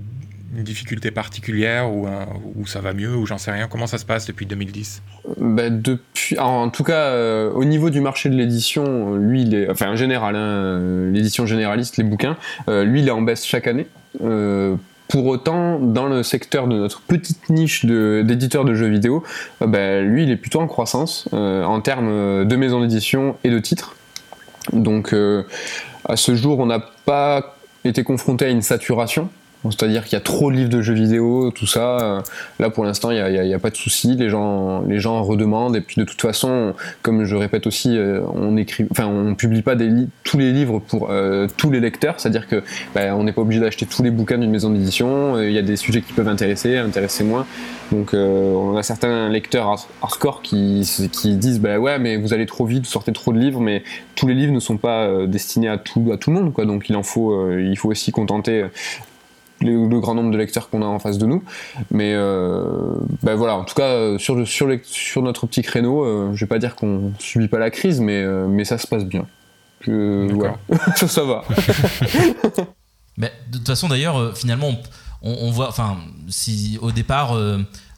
une 0.56 0.64
difficulté 0.64 1.12
particulière 1.12 1.92
ou, 1.92 2.08
ça 2.66 2.80
va 2.80 2.94
mieux 2.94 3.16
ou 3.16 3.26
j'en 3.26 3.38
sais 3.38 3.52
rien 3.52 3.68
Comment 3.68 3.88
ça 3.88 3.98
se 3.98 4.06
passe 4.06 4.26
depuis 4.26 4.46
2010 4.46 5.02
bah, 5.38 5.70
depuis, 5.70 6.38
En 6.40 6.70
tout 6.70 6.84
cas, 6.84 6.94
euh, 6.94 7.52
au 7.52 7.66
niveau 7.66 7.90
du 7.90 8.02
marché 8.02 8.30
de 8.30 8.36
l'édition, 8.36 9.16
lui, 9.16 9.42
il 9.44 9.56
est, 9.56 9.70
enfin 9.70 9.92
en 9.92 9.96
général, 9.96 10.36
hein, 10.36 11.10
l'édition 11.12 11.46
généraliste, 11.46 11.98
les 11.98 12.04
bouquins, 12.04 12.38
euh, 12.70 12.84
lui, 12.84 13.02
il 13.02 13.08
est 13.08 13.12
en 13.12 13.22
baisse 13.22 13.46
chaque 13.46 13.68
année. 13.68 13.88
Euh, 14.24 14.76
pour 15.08 15.26
autant, 15.28 15.80
dans 15.80 16.08
le 16.08 16.24
secteur 16.24 16.68
de 16.68 16.76
notre 16.76 17.02
petite 17.02 17.50
niche 17.50 17.86
d'éditeurs 17.86 18.66
de, 18.66 18.74
jeux 18.74 18.88
vidéo, 18.88 19.24
bah, 19.62 20.02
lui, 20.02 20.24
il 20.24 20.32
est 20.32 20.38
plutôt 20.38 20.60
en 20.60 20.68
croissance 20.68 21.28
en 21.32 21.82
termes 21.82 22.46
de 22.46 22.56
maisons 22.56 22.82
d'édition 22.82 23.36
et 23.44 23.52
de 23.52 23.60
titres. 23.60 23.96
Donc, 24.72 25.14
à 26.06 26.16
ce 26.16 26.36
jour, 26.36 26.58
on 26.60 26.66
n'a 26.66 26.80
pas 27.06 27.58
été 27.84 28.04
confronté 28.04 28.46
à 28.46 28.50
une 28.50 28.64
saturation. 28.64 29.30
C'est-à-dire 29.72 30.04
qu'il 30.04 30.14
y 30.14 30.16
a 30.18 30.22
trop 30.22 30.52
de 30.52 30.58
livres 30.58 30.70
de 30.70 30.82
jeux 30.82 30.94
vidéo, 30.94 31.52
tout 31.52 31.68
ça. 31.68 31.98
Euh, 32.00 32.22
là, 32.60 32.70
pour 32.70 32.84
l'instant, 32.84 33.12
il 33.12 33.24
n'y 33.24 33.54
a, 33.54 33.60
pas 33.60 33.70
de 33.70 33.76
souci. 33.76 34.16
Les 34.16 34.30
gens, 34.30 34.82
les 34.82 35.00
gens 35.00 35.24
redemandent. 35.24 35.76
Et 35.76 35.82
puis, 35.82 35.96
de 35.98 36.04
toute 36.04 36.22
façon, 36.22 36.74
comme 37.02 37.24
je 37.24 37.36
répète 37.36 37.66
aussi, 37.66 37.98
euh, 37.98 38.22
on 38.34 38.58
écrit, 38.58 38.86
enfin, 38.92 39.06
on 39.08 39.36
publie 39.36 39.62
pas 39.62 39.76
tous 40.24 40.38
les 40.38 40.52
livres 40.52 40.80
pour 40.80 41.10
euh, 41.10 41.48
tous 41.56 41.72
les 41.72 41.80
lecteurs. 41.80 42.20
C'est-à-dire 42.20 42.48
que 42.48 42.62
bah, 42.94 43.16
on 43.16 43.24
n'est 43.24 43.32
pas 43.32 43.42
obligé 43.42 43.62
d'acheter 43.62 43.86
tous 43.86 44.04
les 44.04 44.12
bouquins 44.12 44.38
d'une 44.38 44.52
maison 44.52 44.70
d'édition. 44.70 45.40
Il 45.42 45.52
y 45.52 45.58
a 45.58 45.62
des 45.62 45.78
sujets 45.78 46.02
qui 46.02 46.14
peuvent 46.14 46.28
intéresser, 46.28 46.78
intéresser 46.78 47.24
moins. 47.24 47.46
Donc, 47.92 48.14
on 48.14 48.76
a 48.76 48.84
certains 48.84 49.30
lecteurs 49.30 49.88
hardcore 50.02 50.42
qui, 50.42 50.90
qui 51.12 51.36
disent, 51.36 51.60
bah 51.60 51.78
ouais, 51.78 52.00
mais 52.00 52.18
vous 52.18 52.34
allez 52.34 52.46
trop 52.46 52.66
vite, 52.66 52.86
vous 52.86 52.92
sortez 52.92 53.14
trop 53.14 53.32
de 53.32 53.40
livres, 53.40 53.62
mais 53.62 53.84
tous 54.16 54.28
les 54.28 54.34
livres 54.34 54.54
ne 54.54 54.60
sont 54.60 54.78
pas 54.78 55.26
destinés 55.28 55.70
à 55.70 55.78
tout, 55.78 56.10
à 56.12 56.18
tout 56.18 56.32
le 56.32 56.40
monde, 56.40 56.54
quoi. 56.54 56.66
Donc, 56.66 56.90
il 56.90 56.96
en 56.96 57.04
faut, 57.04 57.52
il 57.58 57.78
faut 57.78 57.90
aussi 57.90 58.12
contenter 58.12 58.66
le, 59.64 60.00
grand 60.00 60.16
nombre 60.16 60.32
de 60.32 60.38
lecteurs 60.38 60.70
qu'on 60.70 60.82
a 60.82 60.86
en 60.86 61.00
face 61.00 61.18
de 61.18 61.26
nous. 61.26 61.44
Mais 61.92 62.14
euh, 62.14 62.96
ben 63.22 63.36
voilà, 63.36 63.56
en 63.56 63.64
tout 63.64 63.76
cas, 63.76 64.18
sur, 64.18 64.48
sur, 64.48 64.70
sur 64.84 65.22
notre 65.22 65.48
petit 65.48 65.62
créneau, 65.62 66.04
euh, 66.04 66.32
je 66.34 66.46
vais 66.46 66.50
pas 66.50 66.60
dire 66.60 66.76
qu'on 66.76 67.14
subit 67.20 67.48
pas 67.48 67.60
la 67.60 67.72
crise, 67.72 68.00
mais, 68.00 68.22
euh, 68.22 68.48
mais 68.48 68.66
ça 68.66 68.78
se 68.78 68.88
passe 68.88 69.06
bien. 69.06 69.26
voilà. 69.86 70.58
ça, 70.96 71.08
ça 71.08 71.24
va. 71.24 71.44
mais 73.18 73.32
de 73.52 73.58
toute 73.58 73.68
façon, 73.68 73.88
d'ailleurs, 73.88 74.36
finalement, 74.38 74.72
on, 75.22 75.52
voit, 75.52 75.70
enfin, 75.70 75.98
si 76.28 76.78
au 76.82 76.92
départ, 76.92 77.36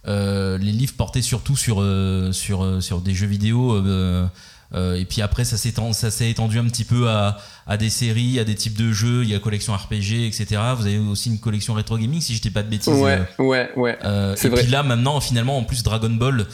les 0.06 0.58
livres 0.60 0.94
portaient 0.98 1.22
surtout 1.22 1.56
sur, 1.56 1.84
sur, 2.32 2.84
sur 2.84 3.02
des 3.02 3.14
jeux 3.14 3.28
vidéo 3.28 3.74
euh, 3.74 4.28
et 4.76 5.06
puis 5.06 5.22
après, 5.22 5.46
ça 5.46 5.58
s'est 5.58 6.30
étendu 6.30 6.60
un 6.60 6.66
petit 6.66 6.84
peu 6.84 7.10
à, 7.10 7.38
des 7.78 7.90
séries, 7.90 8.40
à 8.40 8.44
des 8.44 8.56
types 8.56 8.78
de 8.78 8.92
jeux. 8.92 9.24
Il 9.24 9.30
y 9.30 9.36
a 9.36 9.40
collection 9.40 9.74
RPG, 9.74 10.28
etc. 10.28 10.62
Vous 10.76 10.86
avez 10.86 10.98
aussi 10.98 11.30
une 11.30 11.40
collection 11.40 11.74
rétro 11.74 11.98
gaming, 11.98 12.22
si 12.22 12.36
je 12.36 12.42
dis 12.42 12.52
pas 12.52 12.64
de 12.64 12.70
bêtises. 12.70 12.94
Ouais, 12.94 13.22
euh, 13.40 13.44
ouais, 13.44 13.72
ouais. 13.76 13.98
Euh, 14.04 14.36
et 14.36 14.50
puis 14.50 14.68
là, 14.68 14.84
maintenant, 14.84 15.20
finalement, 15.22 15.58
en 15.58 15.64
plus 15.64 15.84
Dragon 15.84 16.10
Ball, 16.10 16.46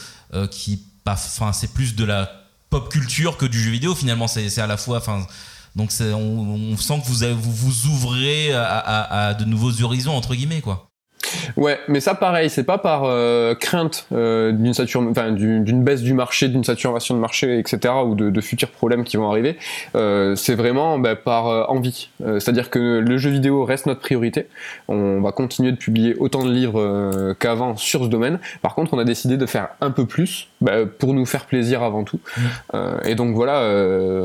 qui, 0.50 0.84
enfin, 1.06 1.52
c'est 1.52 1.72
plus 1.72 1.96
de 1.96 2.04
la 2.04 2.30
pop 2.70 2.88
culture 2.88 3.36
que 3.36 3.46
du 3.46 3.60
jeu 3.60 3.70
vidéo. 3.70 3.94
Finalement, 3.94 4.28
c'est 4.28 4.58
à 4.58 4.66
la 4.66 4.76
fois, 4.76 4.98
enfin. 4.98 5.26
Donc 5.74 5.90
on, 6.00 6.14
on, 6.14 6.76
sent 6.76 7.00
que 7.00 7.08
vous, 7.08 7.40
vous 7.40 7.52
vous 7.52 7.86
ouvrez 7.88 8.52
à, 8.52 9.28
à, 9.28 9.34
de 9.34 9.46
nouveaux 9.46 9.82
horizons 9.82 10.12
entre 10.12 10.34
guillemets 10.34 10.60
quoi. 10.60 10.91
Ouais, 11.56 11.78
mais 11.88 12.00
ça 12.00 12.14
pareil, 12.14 12.50
c'est 12.50 12.64
pas 12.64 12.78
par 12.78 13.04
euh, 13.04 13.54
crainte 13.54 14.06
euh, 14.12 14.52
d'une 14.52 14.72
enfin, 15.08 15.32
d'une 15.32 15.84
baisse 15.84 16.02
du 16.02 16.14
marché, 16.14 16.48
d'une 16.48 16.64
saturation 16.64 17.14
de 17.14 17.20
marché, 17.20 17.58
etc., 17.58 17.94
ou 18.04 18.14
de, 18.14 18.40
futurs 18.40 18.70
problèmes 18.70 19.04
qui 19.04 19.16
vont 19.16 19.30
arriver. 19.30 19.56
Euh, 19.94 20.34
c'est 20.34 20.54
vraiment 20.54 20.98
bah, 20.98 21.16
par 21.16 21.48
euh, 21.48 21.64
envie. 21.68 22.08
C'est-à-dire 22.20 22.70
que 22.70 22.98
le 22.98 23.18
jeu 23.18 23.30
vidéo 23.30 23.64
reste 23.64 23.86
notre 23.86 24.00
priorité. 24.00 24.46
On 24.88 25.20
va 25.20 25.32
continuer 25.32 25.72
de 25.72 25.76
publier 25.76 26.14
autant 26.18 26.44
de 26.44 26.50
livres 26.50 27.34
qu'avant 27.38 27.76
sur 27.76 28.04
ce 28.04 28.08
domaine. 28.08 28.38
Par 28.62 28.74
contre, 28.74 28.94
on 28.94 28.98
a 28.98 29.04
décidé 29.04 29.36
de 29.36 29.46
faire 29.46 29.68
un 29.80 29.90
peu 29.90 30.06
plus 30.06 30.48
bah, 30.62 30.86
pour 30.86 31.14
nous 31.14 31.26
faire 31.26 31.46
plaisir 31.46 31.82
avant 31.82 32.04
tout. 32.04 32.20
Mmh. 32.36 32.78
et 33.04 33.14
donc 33.14 33.34
voilà, 33.34 33.62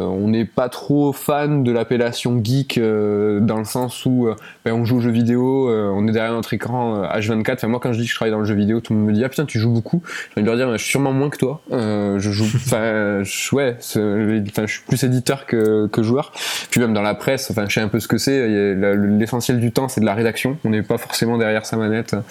on 0.09 0.27
n'est 0.27 0.45
pas 0.45 0.69
trop 0.69 1.13
fan 1.13 1.63
de 1.63 1.71
l'appellation 1.71 2.41
geek 2.43 2.79
dans 2.79 3.57
le 3.57 3.65
sens 3.65 4.05
où 4.05 4.29
bah, 4.65 4.71
on 4.73 4.85
joue 4.85 4.97
aux 4.97 5.01
jeux 5.01 5.11
vidéo, 5.11 5.69
on 5.69 6.07
est 6.07 6.11
derrière 6.11 6.33
notre 6.33 6.53
écran 6.53 7.03
H24. 7.03 7.53
Enfin, 7.53 7.67
moi, 7.67 7.79
quand 7.81 7.93
je 7.93 7.99
dis 7.99 8.05
que 8.05 8.11
je 8.11 8.15
travaille 8.15 8.31
dans 8.31 8.39
le 8.39 8.45
jeu 8.45 8.55
vidéo, 8.55 8.79
tout 8.79 8.93
le 8.93 8.99
monde 8.99 9.09
me 9.09 9.13
dit 9.13 9.23
Ah 9.23 9.29
putain, 9.29 9.45
tu 9.45 9.59
joues 9.59 9.71
beaucoup. 9.71 10.01
Je 10.29 10.39
vais 10.39 10.45
leur 10.45 10.55
dire 10.55 10.71
Je 10.71 10.77
suis 10.77 10.91
sûrement 10.91 11.13
moins 11.13 11.29
que 11.29 11.37
toi. 11.37 11.61
Euh, 11.71 12.19
je 12.19 12.31
joue. 12.31 12.45
Enfin, 12.67 13.23
ouais, 13.53 13.77
je 13.79 14.65
suis 14.67 14.81
plus 14.87 15.03
éditeur 15.03 15.45
que, 15.45 15.87
que 15.87 16.03
joueur. 16.03 16.33
Puis 16.69 16.81
même 16.81 16.93
dans 16.93 17.01
la 17.01 17.15
presse, 17.15 17.49
enfin, 17.49 17.65
je 17.67 17.75
sais 17.75 17.81
un 17.81 17.87
peu 17.87 17.99
ce 17.99 18.07
que 18.07 18.17
c'est. 18.17 18.75
L'essentiel 18.75 19.59
du 19.59 19.71
temps, 19.71 19.87
c'est 19.87 20.01
de 20.01 20.05
la 20.05 20.13
rédaction. 20.13 20.57
On 20.65 20.69
n'est 20.69 20.81
pas 20.81 20.97
forcément 20.97 21.37
derrière 21.37 21.65
sa 21.65 21.77
manette 21.77 22.13
euh, 22.13 22.21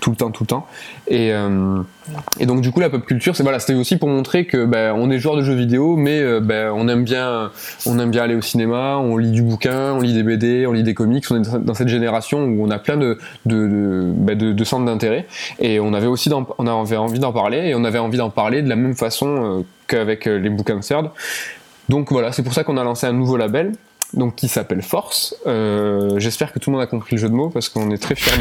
tout 0.00 0.10
le 0.10 0.16
temps, 0.16 0.30
tout 0.30 0.44
le 0.44 0.48
temps. 0.48 0.66
Et. 1.08 1.32
Euh, 1.32 1.82
et 2.38 2.46
donc 2.46 2.60
du 2.60 2.70
coup 2.70 2.80
la 2.80 2.90
pop 2.90 3.04
culture 3.04 3.34
c'est 3.34 3.42
voilà 3.42 3.58
c'était 3.58 3.74
aussi 3.74 3.96
pour 3.96 4.08
montrer 4.08 4.44
que 4.44 4.66
ben, 4.66 4.94
on 4.96 5.10
est 5.10 5.18
joueur 5.18 5.36
de 5.36 5.42
jeux 5.42 5.54
vidéo 5.54 5.96
mais 5.96 6.20
euh, 6.20 6.40
ben, 6.40 6.70
on 6.74 6.86
aime 6.88 7.04
bien 7.04 7.50
on 7.86 7.98
aime 7.98 8.10
bien 8.10 8.24
aller 8.24 8.34
au 8.34 8.42
cinéma 8.42 8.98
on 8.98 9.16
lit 9.16 9.30
du 9.30 9.42
bouquin 9.42 9.92
on 9.92 10.00
lit 10.00 10.12
des 10.12 10.22
BD 10.22 10.66
on 10.66 10.72
lit 10.72 10.82
des 10.82 10.92
comics 10.92 11.24
on 11.30 11.42
est 11.42 11.64
dans 11.64 11.74
cette 11.74 11.88
génération 11.88 12.44
où 12.44 12.62
on 12.62 12.70
a 12.70 12.78
plein 12.78 12.96
de 12.96 13.18
de, 13.46 14.64
centres 14.64 14.84
d'intérêt 14.84 15.26
et 15.60 15.80
on 15.80 15.94
avait 15.94 16.06
aussi 16.06 16.30
on 16.32 16.66
avait 16.66 16.96
envie 16.96 17.18
d'en 17.18 17.32
parler 17.32 17.68
et 17.68 17.74
on 17.74 17.84
avait 17.84 17.98
envie 17.98 18.18
d'en 18.18 18.30
parler 18.30 18.60
de 18.60 18.68
la 18.68 18.76
même 18.76 18.94
façon 18.94 19.28
euh, 19.28 19.62
qu'avec 19.86 20.26
les 20.26 20.50
bouquins 20.50 20.76
de 20.76 20.82
CERD 20.82 21.10
donc 21.88 22.12
voilà 22.12 22.32
c'est 22.32 22.42
pour 22.42 22.52
ça 22.52 22.64
qu'on 22.64 22.76
a 22.76 22.84
lancé 22.84 23.06
un 23.06 23.12
nouveau 23.12 23.36
label 23.36 23.72
donc 24.12 24.36
qui 24.36 24.48
s'appelle 24.48 24.82
Force. 24.82 25.34
Euh, 25.46 26.18
J'espère 26.18 26.52
que 26.52 26.58
tout 26.58 26.70
le 26.70 26.76
monde 26.76 26.82
a 26.82 26.86
compris 26.86 27.16
le 27.16 27.20
jeu 27.20 27.28
de 27.28 27.34
mots 27.34 27.50
parce 27.50 27.68
qu'on 27.68 27.90
est 27.90 27.98
très 27.98 28.14
fiers 28.14 28.32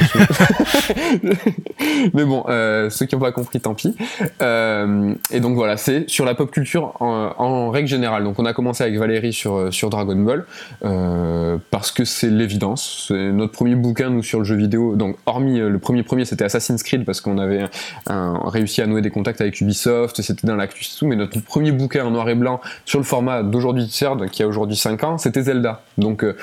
de 1.23 1.33
Mais 2.13 2.25
bon, 2.25 2.43
euh, 2.49 2.89
ceux 2.89 3.05
qui 3.05 3.15
n'ont 3.15 3.21
pas 3.21 3.31
compris, 3.31 3.59
tant 3.59 3.73
pis. 3.73 3.95
Euh, 4.41 5.13
et 5.31 5.39
donc 5.39 5.55
voilà, 5.55 5.77
c'est 5.77 6.09
sur 6.09 6.25
la 6.25 6.35
pop 6.35 6.51
culture 6.51 6.93
en, 6.99 7.69
règle 7.71 7.87
générale. 7.87 8.23
Donc 8.23 8.39
on 8.39 8.45
a 8.45 8.53
commencé 8.53 8.83
avec 8.83 8.97
Valérie 8.97 9.33
sur, 9.33 9.73
sur 9.73 9.89
Dragon 9.89 10.15
Ball 10.15 10.45
parce 11.71 11.91
que 11.91 12.05
c'est 12.05 12.29
l'évidence. 12.29 13.05
C'est 13.07 13.31
notre 13.31 13.53
premier 13.53 13.75
bouquin 13.75 14.09
nous 14.09 14.23
sur 14.23 14.39
le 14.39 14.45
jeu 14.45 14.55
vidéo. 14.55 14.95
Donc 14.95 15.17
hormis 15.25 15.59
le 15.59 15.79
premier 15.79 16.03
premier, 16.03 16.25
c'était 16.25 16.43
Assassin's 16.43 16.83
Creed 16.83 17.05
parce 17.05 17.21
qu'on 17.21 17.37
avait 17.37 17.65
réussi 18.07 18.81
à 18.81 18.87
nouer 18.87 19.01
des 19.01 19.11
contacts 19.11 19.41
avec 19.41 19.59
Ubisoft. 19.61 20.21
C'était 20.21 20.45
dans 20.47 20.55
l'actu 20.55 20.85
tout. 20.97 21.07
Mais 21.07 21.15
notre 21.15 21.39
premier 21.39 21.71
bouquin 21.71 22.05
en 22.05 22.11
noir 22.11 22.29
et 22.29 22.35
blanc 22.35 22.59
sur 22.85 22.99
le 22.99 23.05
format 23.05 23.43
d'aujourd'hui 23.43 23.87
qui 24.31 24.43
a 24.43 24.47
aujourd'hui 24.47 24.75
5 24.75 25.03
ans, 25.03 25.17
c'était 25.17 25.43
Zelda. 25.43 25.62
Donc 25.97 26.23
euh, 26.23 26.35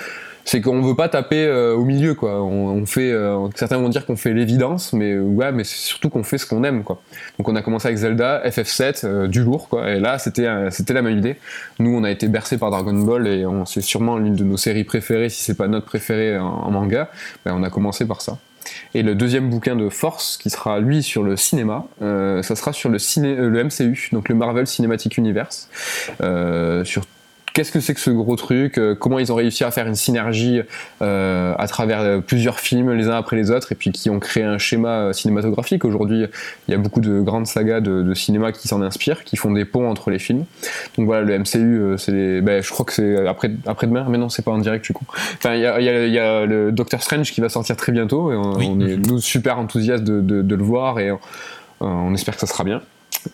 c'est 0.44 0.60
qu'on 0.60 0.80
veut 0.80 0.96
pas 0.96 1.08
taper 1.08 1.44
euh, 1.46 1.74
au 1.74 1.84
milieu 1.84 2.14
quoi. 2.14 2.42
On, 2.42 2.84
fait, 2.86 3.12
euh, 3.12 3.48
certains 3.54 3.76
vont 3.76 3.88
dire 3.88 4.06
qu'on 4.06 4.16
fait 4.16 4.32
l'évidence, 4.32 4.92
mais 4.92 5.18
ouais, 5.18 5.52
mais 5.52 5.64
c'est 5.64 5.76
surtout 5.76 6.08
qu'on 6.08 6.22
fait 6.24 6.38
ce 6.38 6.46
qu'on 6.46 6.64
aime 6.64 6.82
quoi. 6.82 7.00
Donc 7.38 7.48
on 7.48 7.56
a 7.56 7.62
commencé 7.62 7.88
avec 7.88 7.98
Zelda, 7.98 8.42
FF7, 8.46 9.26
du 9.26 9.42
lourd 9.42 9.68
quoi. 9.68 9.90
Et 9.90 10.00
là 10.00 10.18
c'était 10.18 10.48
c'était 10.70 10.94
la 10.94 11.02
même 11.02 11.18
idée. 11.18 11.36
Nous 11.78 11.90
on 11.90 12.04
a 12.04 12.10
été 12.10 12.26
bercé 12.28 12.58
par 12.58 12.70
Dragon 12.70 12.94
Ball 12.94 13.26
et 13.26 13.44
c'est 13.66 13.82
sûrement 13.82 14.18
l'une 14.18 14.34
de 14.34 14.44
nos 14.44 14.56
séries 14.56 14.84
préférées, 14.84 15.28
si 15.28 15.42
c'est 15.42 15.56
pas 15.56 15.68
notre 15.68 15.86
préférée 15.86 16.38
en, 16.38 16.70
manga. 16.70 17.10
Ben, 17.44 17.54
on 17.54 17.62
a 17.62 17.70
commencé 17.70 18.06
par 18.06 18.22
ça. 18.22 18.38
Et 18.94 19.02
le 19.02 19.14
deuxième 19.14 19.50
bouquin 19.50 19.74
de 19.74 19.88
Force, 19.88 20.36
qui 20.36 20.50
sera 20.50 20.80
lui 20.80 21.02
sur 21.02 21.22
le 21.22 21.36
cinéma, 21.36 21.86
ça 22.00 22.56
sera 22.56 22.72
sur 22.72 22.88
le, 22.88 22.98
MCU, 23.64 24.10
donc 24.12 24.28
le 24.28 24.34
Marvel 24.34 24.66
Cinematic 24.66 25.16
Universe, 25.16 25.68
qu'est-ce 27.52 27.72
que 27.72 27.80
c'est 27.80 27.94
que 27.94 28.00
ce 28.00 28.10
gros 28.10 28.36
truc, 28.36 28.78
euh, 28.78 28.94
comment 28.94 29.18
ils 29.18 29.32
ont 29.32 29.34
réussi 29.34 29.64
à 29.64 29.70
faire 29.70 29.86
une 29.86 29.94
synergie 29.94 30.60
euh, 31.02 31.54
à 31.58 31.66
travers 31.66 32.00
euh, 32.00 32.20
plusieurs 32.20 32.60
films 32.60 32.92
les 32.92 33.08
uns 33.08 33.16
après 33.16 33.36
les 33.36 33.50
autres 33.50 33.72
et 33.72 33.74
puis 33.74 33.92
qui 33.92 34.10
ont 34.10 34.18
créé 34.18 34.44
un 34.44 34.58
schéma 34.58 35.12
cinématographique? 35.12 35.84
Aujourd'hui, 35.84 36.26
il 36.68 36.72
y 36.72 36.74
a 36.74 36.78
beaucoup 36.78 37.00
de 37.00 37.20
grandes 37.20 37.46
sagas 37.46 37.80
de, 37.80 38.14
cinéma 38.14 38.52
qui 38.52 38.68
s'en 38.68 38.82
inspirent, 38.82 39.24
qui 39.24 39.36
font 39.36 39.52
des 39.52 39.64
ponts 39.64 39.88
entre 39.88 40.10
les 40.10 40.18
films. 40.18 40.44
Donc 40.96 41.06
voilà, 41.06 41.22
le 41.22 41.38
MCU, 41.38 41.94
c'est 41.96 42.40
ben, 42.40 42.62
je 42.62 42.70
crois 42.70 42.84
que 42.84 42.92
c'est 42.92 43.26
après, 43.26 43.50
après 43.66 43.86
demain, 43.86 44.04
mais 44.08 44.18
non, 44.18 44.28
c'est 44.28 44.44
pas 44.44 44.50
en 44.50 44.58
direct 44.58 44.84
du 44.84 44.92
coup. 44.92 45.06
Enfin, 45.36 45.54
il 45.54 45.60
y 45.60 45.66
a, 45.66 45.80
y 45.80 46.18
a, 46.18 46.44
le 46.44 46.72
Doctor 46.72 47.02
Strange 47.02 47.32
qui 47.32 47.40
va 47.40 47.48
sortir 47.48 47.76
très 47.76 47.92
bientôt 47.92 48.32
et 48.32 48.36
on, 48.36 48.80
est 48.80 48.96
nous 48.96 49.20
super 49.20 49.58
enthousiastes 49.58 50.04
de, 50.04 50.20
de, 50.20 50.54
le 50.54 50.62
voir 50.62 50.98
et 50.98 51.10
on 51.80 52.12
espère 52.14 52.34
que 52.34 52.40
ça 52.40 52.46
sera 52.46 52.64
bien. 52.64 52.82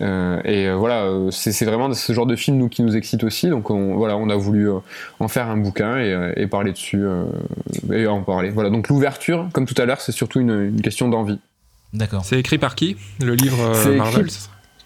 Euh, 0.00 0.40
et 0.44 0.66
euh, 0.66 0.74
voilà, 0.74 1.04
euh, 1.04 1.30
c'est 1.30 1.64
vraiment 1.64 1.92
ce 1.92 2.12
genre 2.12 2.26
de 2.26 2.36
film 2.36 2.56
nous, 2.56 2.68
qui 2.68 2.82
nous 2.82 2.96
excite 2.96 3.24
aussi. 3.24 3.48
Donc 3.48 3.70
on, 3.70 3.96
voilà, 3.96 4.16
on 4.16 4.28
a 4.28 4.36
voulu 4.36 4.68
en 5.20 5.28
faire 5.28 5.48
un 5.48 5.56
bouquin 5.56 5.98
et, 5.98 6.46
parler 6.46 6.72
dessus 6.72 7.04
et 7.92 8.06
en 8.06 8.22
parler. 8.22 8.50
Voilà, 8.50 8.70
donc 8.70 8.88
l'ouverture, 8.88 9.48
comme 9.52 9.66
tout 9.66 9.80
à 9.80 9.84
l'heure, 9.84 10.00
c'est 10.00 10.12
surtout 10.12 10.40
une, 10.40 10.80
question 10.80 11.08
d'envie. 11.08 11.38
D'accord. 11.92 12.24
C'est 12.24 12.38
écrit 12.38 12.58
par 12.58 12.74
qui 12.74 12.96
Le 13.20 13.34
livre 13.34 13.72
Marvel 13.96 14.26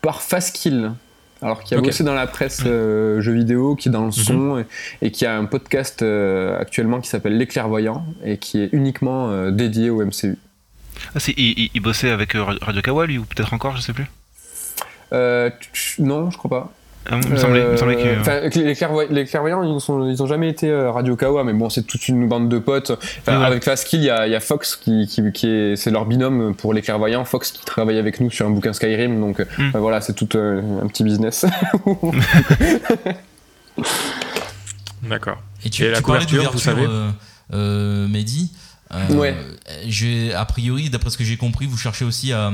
Par 0.02 0.22
Fastkill. 0.22 0.92
Alors 1.42 1.62
qui 1.64 1.74
a 1.74 1.80
bossé 1.80 2.04
dans 2.04 2.14
la 2.14 2.26
presse 2.26 2.64
jeux 2.64 3.32
vidéo, 3.32 3.74
qui 3.74 3.88
est 3.88 3.92
dans 3.92 4.00
le 4.00 4.06
mhm. 4.06 4.12
son 4.12 4.64
et, 5.00 5.10
qui 5.10 5.24
a 5.24 5.36
un 5.36 5.46
podcast 5.46 6.02
actuellement 6.02 7.00
qui 7.00 7.08
s'appelle 7.08 7.36
Les 7.36 7.46
Clairvoyants 7.46 8.04
et 8.24 8.38
qui 8.38 8.60
est 8.60 8.68
uniquement 8.72 9.50
dédié 9.50 9.90
au 9.90 10.04
MCU. 10.04 10.36
Ah, 11.14 11.18
il, 11.38 11.70
il, 11.72 11.80
bossait 11.80 12.10
avec 12.10 12.34
Radio 12.34 12.82
Kawa 12.82 13.06
lui 13.06 13.16
ou 13.16 13.24
peut-être 13.24 13.54
encore, 13.54 13.74
je 13.74 13.80
sais 13.80 13.94
plus. 13.94 14.06
Euh, 15.12 15.50
non, 15.98 16.30
je 16.30 16.38
crois 16.38 16.50
pas. 16.50 16.72
Ah, 17.10 17.18
il 17.22 17.30
me 17.30 17.36
semblait, 17.36 17.62
que... 17.62 18.58
les, 18.58 18.74
clairvoyants, 19.24 19.62
ils, 19.62 19.78
ils 20.12 20.22
ont 20.22 20.26
jamais 20.26 20.50
été 20.50 20.68
euh, 20.68 20.90
Radio 20.90 21.16
Kawa, 21.16 21.44
mais 21.44 21.54
bon, 21.54 21.70
c'est 21.70 21.84
toute 21.84 22.08
une 22.08 22.28
bande 22.28 22.50
de 22.50 22.58
potes. 22.58 22.92
Avec 23.26 23.64
Fastkill, 23.64 24.00
il 24.00 24.04
y 24.04 24.10
a, 24.10 24.28
y 24.28 24.34
a, 24.34 24.40
Fox 24.40 24.76
qui, 24.76 25.06
qui, 25.06 25.32
qui 25.32 25.48
est, 25.48 25.76
c'est 25.76 25.90
leur 25.90 26.04
binôme 26.04 26.54
pour 26.54 26.74
les 26.74 26.82
clairvoyants. 26.82 27.24
Fox 27.24 27.52
qui 27.52 27.64
travaille 27.64 27.96
avec 27.98 28.20
nous 28.20 28.30
sur 28.30 28.46
un 28.46 28.50
bouquin 28.50 28.74
Skyrim, 28.74 29.18
donc 29.18 29.40
hmm. 29.40 29.70
voilà, 29.74 30.02
c'est 30.02 30.12
tout 30.12 30.28
un 30.34 30.86
petit 30.88 31.02
business. 31.02 31.46
D'accord. 35.02 35.38
Et 35.64 35.70
tu, 35.70 35.90
la 35.90 36.02
couverture, 36.02 36.52
vous 36.52 36.58
savez, 36.58 36.86
euh, 37.52 38.08
Mehdi. 38.08 38.52
ouais. 39.10 39.34
A 40.36 40.44
priori, 40.44 40.90
d'après 40.90 41.08
ce 41.08 41.16
que 41.16 41.24
j'ai 41.24 41.38
compris, 41.38 41.64
vous 41.66 41.78
cherchez 41.78 42.04
aussi 42.04 42.32
à 42.32 42.52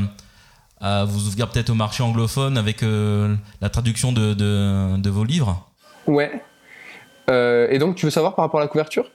à 0.80 1.04
vous 1.04 1.28
ouvrir 1.28 1.48
peut-être 1.48 1.70
au 1.70 1.74
marché 1.74 2.02
anglophone 2.02 2.58
avec 2.58 2.82
euh, 2.82 3.34
la 3.60 3.68
traduction 3.68 4.12
de, 4.12 4.34
de, 4.34 5.10
vos 5.10 5.24
livres 5.24 5.68
Ouais. 6.06 6.30
Euh, 7.30 7.66
et 7.70 7.78
donc, 7.78 7.96
tu 7.96 8.06
veux 8.06 8.10
savoir 8.10 8.34
par 8.34 8.44
rapport 8.44 8.60
à 8.60 8.62
la 8.62 8.68
couverture? 8.68 9.10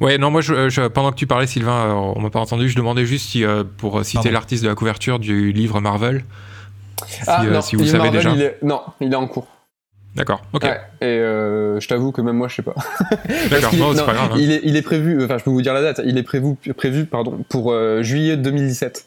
Ouais, 0.00 0.16
non, 0.18 0.30
moi, 0.30 0.40
je, 0.40 0.88
pendant 0.88 1.10
que 1.10 1.16
tu 1.16 1.26
parlais, 1.26 1.46
Sylvain, 1.46 1.88
euh, 1.88 1.92
on 1.92 2.20
m'a 2.20 2.30
pas 2.30 2.40
entendu, 2.40 2.68
je 2.68 2.76
demandais 2.76 3.04
juste 3.04 3.28
si, 3.28 3.44
pour 3.76 4.04
citer 4.04 4.30
l'artiste 4.30 4.62
de 4.62 4.68
la 4.68 4.74
couverture 4.74 5.18
du 5.18 5.52
livre 5.52 5.80
Marvel, 5.80 6.24
si, 7.06 7.20
ah, 7.26 7.44
non, 7.44 7.60
si 7.60 7.76
vous 7.76 7.84
savez 7.84 8.10
déjà. 8.10 8.34
non, 8.62 8.80
il 9.00 9.12
est 9.12 9.16
en 9.16 9.26
cours. 9.26 9.46
D'accord, 10.16 10.40
ok. 10.54 10.64
et 10.64 11.04
euh, 11.04 11.78
je 11.78 11.86
t'avoue 11.88 12.10
que 12.10 12.22
même 12.22 12.36
moi, 12.36 12.48
je 12.48 12.56
sais 12.56 12.62
pas. 12.62 12.74
D'accord, 13.50 13.74
non, 13.76 13.94
c'est 13.94 14.06
pas 14.06 14.14
grave. 14.14 14.30
Hein. 14.32 14.38
Il, 14.38 14.50
est, 14.50 14.60
il 14.64 14.74
est 14.74 14.82
prévu, 14.82 15.22
enfin, 15.22 15.36
je 15.36 15.44
peux 15.44 15.50
vous 15.50 15.60
dire 15.60 15.74
la 15.74 15.82
date, 15.82 16.00
il 16.06 16.16
est 16.16 16.22
prévu, 16.22 16.56
prévu 16.74 17.04
pardon, 17.04 17.44
pour 17.50 17.70
euh, 17.70 18.02
juillet 18.02 18.38
2017. 18.38 19.04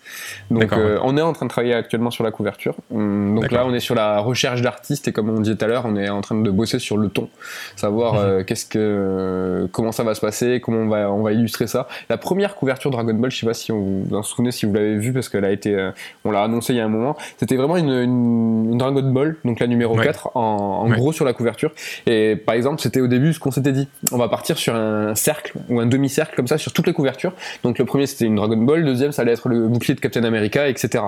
Donc, 0.52 0.72
euh, 0.72 1.00
on 1.02 1.18
est 1.18 1.22
en 1.22 1.34
train 1.34 1.48
de 1.48 1.50
travailler 1.50 1.74
actuellement 1.74 2.12
sur 2.12 2.24
la 2.24 2.30
couverture. 2.30 2.76
Hum, 2.94 3.34
donc 3.34 3.52
là, 3.52 3.66
on 3.66 3.74
est 3.74 3.80
sur 3.80 3.96
la 3.96 4.20
recherche 4.20 4.62
d'artistes 4.62 5.08
et 5.08 5.12
comme 5.12 5.30
on 5.30 5.40
disait 5.40 5.56
tout 5.56 5.66
à 5.66 5.68
l'heure, 5.68 5.86
on 5.88 5.96
est 5.96 6.10
en 6.10 6.22
train 6.22 6.40
de 6.40 6.52
bosser 6.52 6.78
sur 6.78 6.98
le 6.98 7.10
ton, 7.10 7.28
savoir 7.76 8.14
mhm. 8.14 8.46
qu'est-ce 8.46 8.68
que, 8.68 9.68
comment 9.72 9.92
ça 9.92 10.04
va 10.04 10.14
se 10.14 10.22
passer, 10.22 10.62
comment 10.64 10.80
on 10.80 10.90
va, 10.90 11.12
on 11.12 11.24
va 11.24 11.32
illustrer 11.32 11.66
ça. 11.66 11.88
La 12.10 12.18
première 12.18 12.54
couverture 12.54 12.92
Dragon 12.92 13.16
Ball, 13.16 13.32
je 13.32 13.40
sais 13.40 13.48
pas 13.48 13.56
si 13.56 13.72
on 13.72 14.04
vous 14.04 14.16
en 14.16 14.22
souvenez, 14.22 14.52
si 14.52 14.68
vous 14.68 14.74
l'avez 14.74 14.98
vu, 14.98 15.12
parce 15.12 15.28
qu'elle 15.28 15.46
a 15.46 15.52
été, 15.52 15.90
on 16.24 16.30
l'a 16.30 16.44
annoncé 16.44 16.74
il 16.74 16.78
y 16.78 16.80
a 16.80 16.86
un 16.86 16.90
moment, 16.90 17.18
c'était 17.38 17.56
vraiment 17.56 17.78
une, 17.78 17.90
une, 17.90 18.78
Dragon 18.78 19.02
Ball, 19.02 19.38
donc 19.44 19.60
la 19.60 19.66
numéro 19.66 19.96
4, 19.96 20.32
en, 20.36 20.84
en 20.86 20.99
gros 21.00 21.12
sur 21.12 21.26
la 21.26 21.34
couverture. 21.34 21.72
Et 22.06 22.36
par 22.36 22.56
exemple, 22.56 22.82
c'était 22.82 23.02
au 23.02 23.08
début 23.08 23.34
ce 23.34 23.40
qu'on 23.40 23.52
s'était 23.52 23.72
dit. 23.72 23.88
On 24.12 24.18
va 24.18 24.30
partir 24.30 24.58
sur 24.58 24.76
un 24.76 25.16
cercle 25.16 25.54
ou 25.70 25.80
un 25.80 25.86
demi-cercle 25.86 26.36
comme 26.36 26.48
ça 26.48 26.58
sur 26.58 26.74
toutes 26.74 26.88
les 26.88 26.94
couvertures. 26.94 27.34
Donc 27.64 27.80
le 27.80 27.86
premier 27.86 28.06
c'était 28.06 28.26
une 28.26 28.36
Dragon 28.36 28.58
Ball, 28.58 28.82
le 28.82 28.86
deuxième 28.86 29.12
ça 29.12 29.24
allait 29.24 29.34
être 29.34 29.50
le 29.50 29.68
bouclier 29.68 29.96
de 29.96 30.00
Captain 30.00 30.24
America, 30.24 30.68
etc. 30.68 31.04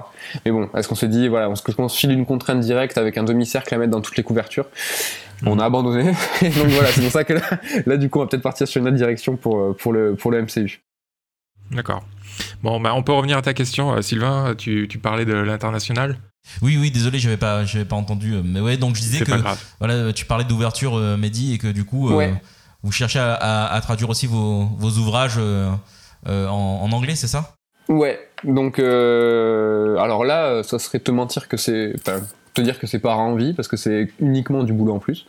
Mais 0.45 0.51
bon, 0.51 0.69
est-ce 0.75 0.87
qu'on 0.87 0.95
se 0.95 1.05
dit, 1.05 1.27
voilà, 1.27 1.49
est-ce 1.49 1.75
qu'on 1.75 1.89
se 1.89 1.97
file 1.97 2.11
une 2.11 2.25
contrainte 2.25 2.59
directe 2.59 2.97
avec 2.97 3.17
un 3.17 3.23
demi-cercle 3.23 3.73
à 3.73 3.77
mettre 3.77 3.91
dans 3.91 4.01
toutes 4.01 4.17
les 4.17 4.23
couvertures? 4.23 4.65
On 5.45 5.59
a 5.59 5.65
abandonné. 5.65 6.03
donc 6.41 6.67
voilà, 6.67 6.89
c'est 6.89 7.01
pour 7.01 7.11
ça 7.11 7.23
que 7.23 7.33
là, 7.85 7.97
du 7.97 8.09
coup, 8.09 8.19
on 8.19 8.23
va 8.23 8.27
peut-être 8.27 8.43
partir 8.43 8.67
sur 8.67 8.79
une 8.79 8.87
autre 8.87 8.97
direction 8.97 9.37
pour, 9.37 9.75
pour, 9.75 9.91
le, 9.91 10.15
pour 10.15 10.31
le 10.31 10.43
MCU. 10.43 10.81
D'accord. 11.71 12.03
Bon, 12.63 12.79
bah, 12.79 12.93
on 12.93 13.03
peut 13.03 13.13
revenir 13.13 13.37
à 13.37 13.41
ta 13.41 13.53
question, 13.53 13.93
euh, 13.93 14.01
Sylvain. 14.01 14.53
Tu, 14.57 14.87
tu 14.87 14.99
parlais 14.99 15.25
de 15.25 15.33
l'international. 15.33 16.17
Oui, 16.61 16.77
oui, 16.79 16.91
désolé, 16.91 17.19
j'avais 17.19 17.37
pas, 17.37 17.65
j'avais 17.65 17.85
pas 17.85 17.95
entendu. 17.95 18.33
Euh, 18.33 18.41
mais 18.43 18.59
ouais, 18.59 18.77
donc 18.77 18.95
je 18.95 19.01
disais 19.01 19.23
que 19.23 19.31
voilà, 19.79 20.13
tu 20.13 20.25
parlais 20.25 20.43
d'ouverture, 20.43 20.97
euh, 20.97 21.17
Mehdi, 21.17 21.53
et 21.53 21.57
que 21.57 21.67
du 21.67 21.85
coup, 21.85 22.11
euh, 22.11 22.33
vous 22.83 22.91
cherchez 22.91 23.19
à, 23.19 23.79
traduire 23.81 24.09
aussi 24.09 24.27
vos, 24.27 24.67
ouvrages 24.97 25.39
en, 26.27 26.89
anglais, 26.91 27.15
c'est 27.15 27.27
ça? 27.27 27.55
Ouais, 27.89 28.19
donc 28.43 28.79
alors 28.79 30.23
là, 30.23 30.63
ça 30.63 30.79
serait 30.79 30.99
te 30.99 31.11
mentir 31.11 31.47
que 31.47 31.57
c'est 31.57 31.93
te 32.53 32.61
dire 32.61 32.79
que 32.79 32.87
c'est 32.87 32.99
pas 32.99 33.15
envie 33.15 33.53
parce 33.53 33.67
que 33.67 33.77
c'est 33.77 34.09
uniquement 34.19 34.63
du 34.63 34.73
boulot 34.73 34.93
en 34.93 34.99
plus 34.99 35.25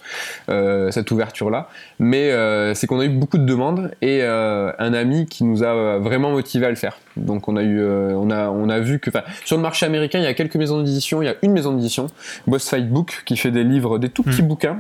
euh, 0.49 0.91
cette 0.91 1.11
ouverture 1.11 1.51
là 1.51 1.69
mais 1.99 2.31
euh, 2.31 2.75
c'est 2.75 2.87
qu'on 2.87 3.01
a 3.01 3.05
eu 3.05 3.11
beaucoup 3.11 3.39
de 3.39 3.45
demandes 3.45 3.93
et 4.03 4.21
euh, 4.23 4.73
un 4.79 4.93
ami 4.93 5.27
qui 5.27 5.45
nous 5.45 5.63
a 5.63 5.99
vraiment 5.99 6.31
motivé 6.31 6.67
à 6.67 6.71
le 6.71 6.77
faire 6.77 6.99
donc 7.17 7.49
on 7.49 7.57
a 7.57 7.63
eu 7.63 7.83
on 7.85 8.31
a 8.31 8.49
on 8.49 8.69
a 8.69 8.81
vu 8.81 8.99
que 8.99 9.11
sur 9.45 9.57
le 9.57 9.63
marché 9.63 9.87
américain 9.87 10.19
il 10.19 10.25
y 10.25 10.29
a 10.29 10.35
quelques 10.35 10.57
maisons 10.57 10.83
d'édition 10.83 11.23
il 11.23 11.27
y 11.27 11.29
a 11.29 11.35
une 11.43 11.53
maison 11.53 11.73
d'édition 11.73 12.07
Boss 12.47 12.69
Fight 12.69 12.89
Book 12.89 13.23
qui 13.25 13.37
fait 13.37 13.51
des 13.51 13.65
livres 13.65 13.99
des 13.99 14.09
tout 14.09 14.23
petits 14.23 14.43
hmm. 14.43 14.49
bouquins 14.49 14.79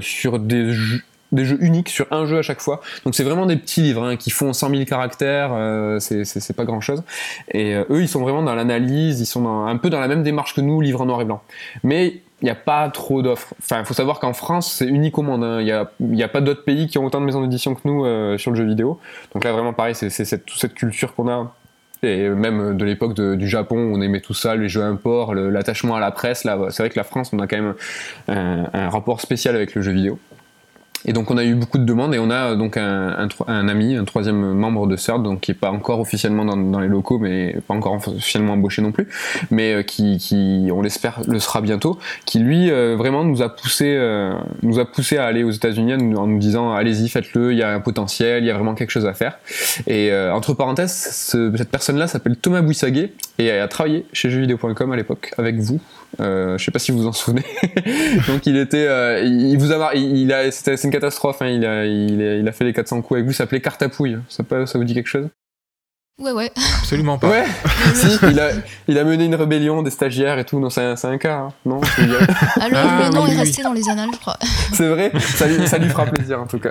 sur 0.00 0.38
des 0.38 0.72
des 1.34 1.44
jeux 1.44 1.58
uniques 1.60 1.88
sur 1.88 2.06
un 2.10 2.26
jeu 2.26 2.38
à 2.38 2.42
chaque 2.42 2.60
fois. 2.60 2.80
Donc 3.04 3.14
c'est 3.14 3.24
vraiment 3.24 3.46
des 3.46 3.56
petits 3.56 3.82
livres 3.82 4.04
hein, 4.04 4.16
qui 4.16 4.30
font 4.30 4.52
100 4.52 4.70
000 4.70 4.84
caractères, 4.84 5.50
euh, 5.52 5.98
c'est 6.00 6.56
pas 6.56 6.64
grand 6.64 6.80
chose. 6.80 7.02
Et 7.50 7.74
euh, 7.74 7.84
eux, 7.90 8.02
ils 8.02 8.08
sont 8.08 8.20
vraiment 8.20 8.42
dans 8.42 8.54
l'analyse, 8.54 9.20
ils 9.20 9.26
sont 9.26 9.46
un 9.46 9.76
peu 9.76 9.90
dans 9.90 10.00
la 10.00 10.08
même 10.08 10.22
démarche 10.22 10.54
que 10.54 10.60
nous, 10.60 10.80
livres 10.80 11.02
en 11.02 11.06
noir 11.06 11.20
et 11.20 11.24
blanc. 11.24 11.42
Mais 11.82 12.20
il 12.42 12.44
n'y 12.44 12.50
a 12.50 12.54
pas 12.54 12.88
trop 12.90 13.22
d'offres. 13.22 13.54
Enfin, 13.58 13.80
il 13.80 13.86
faut 13.86 13.94
savoir 13.94 14.20
qu'en 14.20 14.32
France, 14.32 14.72
c'est 14.72 14.86
unique 14.86 15.16
au 15.18 15.22
monde. 15.22 15.44
Hein. 15.44 15.60
Il 15.60 16.06
n'y 16.10 16.22
a, 16.22 16.28
pas 16.28 16.40
d'autres 16.40 16.64
pays 16.64 16.88
qui 16.88 16.98
ont 16.98 17.06
autant 17.06 17.20
de 17.20 17.26
maisons 17.26 17.40
d'édition 17.40 17.74
que 17.74 17.80
nous 17.84 18.04
euh, 18.04 18.36
sur 18.38 18.50
le 18.50 18.56
jeu 18.56 18.64
vidéo. 18.64 19.00
Donc 19.32 19.44
là, 19.44 19.52
vraiment, 19.52 19.72
pareil, 19.72 19.94
c'est 19.94 20.44
toute 20.44 20.58
cette 20.58 20.74
culture 20.74 21.14
qu'on 21.14 21.28
a 21.28 21.52
et 22.04 22.28
même 22.28 22.76
de 22.76 22.84
l'époque 22.84 23.14
du 23.14 23.48
Japon, 23.48 23.78
on 23.78 24.00
aimait 24.02 24.20
tout 24.20 24.34
ça, 24.34 24.56
les 24.56 24.68
jeux 24.68 24.82
import, 24.82 25.34
l'attachement 25.34 25.96
à 25.96 26.00
la 26.00 26.10
presse. 26.10 26.44
Là, 26.44 26.58
c'est 26.70 26.82
vrai 26.82 26.90
que 26.90 26.98
la 26.98 27.04
France, 27.04 27.30
on 27.32 27.38
a 27.38 27.46
quand 27.46 27.56
même 27.56 27.74
un, 28.28 28.90
rapport 28.90 29.20
spécial 29.20 29.56
avec 29.56 29.74
le 29.74 29.82
jeu 29.82 29.92
vidéo. 29.92 30.18
Et 31.06 31.12
donc 31.12 31.30
on 31.30 31.36
a 31.36 31.44
eu 31.44 31.54
beaucoup 31.54 31.78
de 31.78 31.84
demandes 31.84 32.14
et 32.14 32.18
on 32.18 32.30
a 32.30 32.52
euh, 32.52 32.56
donc 32.56 32.76
un, 32.76 33.28
un, 33.46 33.68
ami, 33.68 33.94
un 33.96 34.04
troisième 34.04 34.54
membre 34.54 34.86
de 34.86 34.96
CERD, 34.96 35.22
donc 35.22 35.40
qui 35.40 35.50
est 35.50 35.54
pas 35.54 35.70
encore 35.70 36.00
officiellement 36.00 36.44
dans, 36.44 36.56
dans, 36.56 36.80
les 36.80 36.88
locaux, 36.88 37.18
mais 37.18 37.56
pas 37.66 37.74
encore 37.74 37.94
officiellement 37.94 38.54
embauché 38.54 38.80
non 38.80 38.92
plus, 38.92 39.08
mais 39.50 39.74
euh, 39.74 39.82
qui, 39.82 40.18
qui 40.18 40.68
on 40.72 40.80
l'espère 40.80 41.20
le 41.26 41.38
sera 41.38 41.60
bientôt, 41.60 41.98
qui 42.24 42.38
lui 42.38 42.70
euh, 42.70 42.96
vraiment 42.96 43.24
nous 43.24 43.42
a 43.42 43.54
poussé, 43.54 43.84
nous 44.62 44.78
a 44.78 44.84
poussé 44.90 45.18
à 45.18 45.26
aller 45.26 45.44
aux 45.44 45.50
États-Unis 45.50 45.94
en 45.94 46.26
nous 46.26 46.38
disant 46.38 46.72
allez-y 46.72 47.08
faites-le, 47.08 47.52
il 47.52 47.58
y 47.58 47.62
a 47.62 47.72
un 47.72 47.80
potentiel, 47.80 48.42
il 48.42 48.46
y 48.46 48.50
a 48.50 48.54
vraiment 48.54 48.74
quelque 48.74 48.90
chose 48.90 49.06
à 49.06 49.14
faire. 49.14 49.38
Et 49.86 50.14
entre 50.14 50.54
parenthèses, 50.54 50.92
cette 50.92 51.70
personne-là 51.70 52.06
s'appelle 52.06 52.36
Thomas 52.36 52.62
Bouissaguet 52.62 53.12
et 53.38 53.50
a 53.50 53.68
travaillé 53.68 54.06
chez 54.12 54.30
jeuxvideo.com 54.30 54.92
à 54.92 54.96
l'époque 54.96 55.32
avec 55.38 55.56
vous. 55.56 55.80
Euh, 56.20 56.58
je 56.58 56.64
sais 56.64 56.70
pas 56.70 56.78
si 56.78 56.92
vous 56.92 56.98
vous 56.98 57.06
en 57.06 57.12
souvenez. 57.12 57.44
Donc 58.28 58.46
il 58.46 58.56
était, 58.56 58.86
euh, 58.86 59.20
il, 59.22 59.56
vous 59.58 59.72
a, 59.72 59.94
il, 59.94 60.32
a, 60.32 60.50
c'était 60.50 60.74
une 60.76 60.90
catastrophe. 60.90 61.42
Hein. 61.42 61.48
il, 61.48 61.64
a, 61.64 61.86
il, 61.86 62.46
a, 62.46 62.52
fait 62.52 62.64
les 62.64 62.72
400 62.72 63.02
coups 63.02 63.18
avec 63.18 63.26
vous. 63.26 63.32
Ça 63.32 63.38
s'appelait 63.38 63.60
Cartapouille. 63.60 64.18
Ça, 64.28 64.44
ça 64.66 64.78
vous 64.78 64.84
dit 64.84 64.94
quelque 64.94 65.08
chose? 65.08 65.28
Ouais, 66.20 66.30
ouais. 66.30 66.52
Absolument 66.78 67.18
pas. 67.18 67.28
Ouais, 67.28 67.44
si, 67.94 68.06
il 68.30 68.38
a, 68.38 68.50
il 68.86 68.98
a 68.98 69.02
mené 69.04 69.24
une 69.24 69.34
rébellion 69.34 69.82
des 69.82 69.90
stagiaires 69.90 70.38
et 70.38 70.44
tout. 70.44 70.60
Non, 70.60 70.70
c'est 70.70 70.80
un, 70.80 70.94
un, 70.94 71.18
cas, 71.18 71.38
hein. 71.38 71.52
non 71.66 71.80
ah, 72.60 72.68
le, 72.68 72.76
ah, 72.76 73.10
nom 73.12 73.26
est 73.26 73.36
resté 73.36 73.64
dans 73.64 73.72
les 73.72 73.88
annales, 73.88 74.10
je 74.12 74.18
crois. 74.20 74.36
C'est 74.72 74.88
vrai 74.88 75.10
ça 75.18 75.48
lui, 75.48 75.66
ça 75.66 75.76
lui, 75.78 75.88
fera 75.88 76.06
plaisir, 76.06 76.40
en 76.40 76.46
tout 76.46 76.60
cas. 76.60 76.70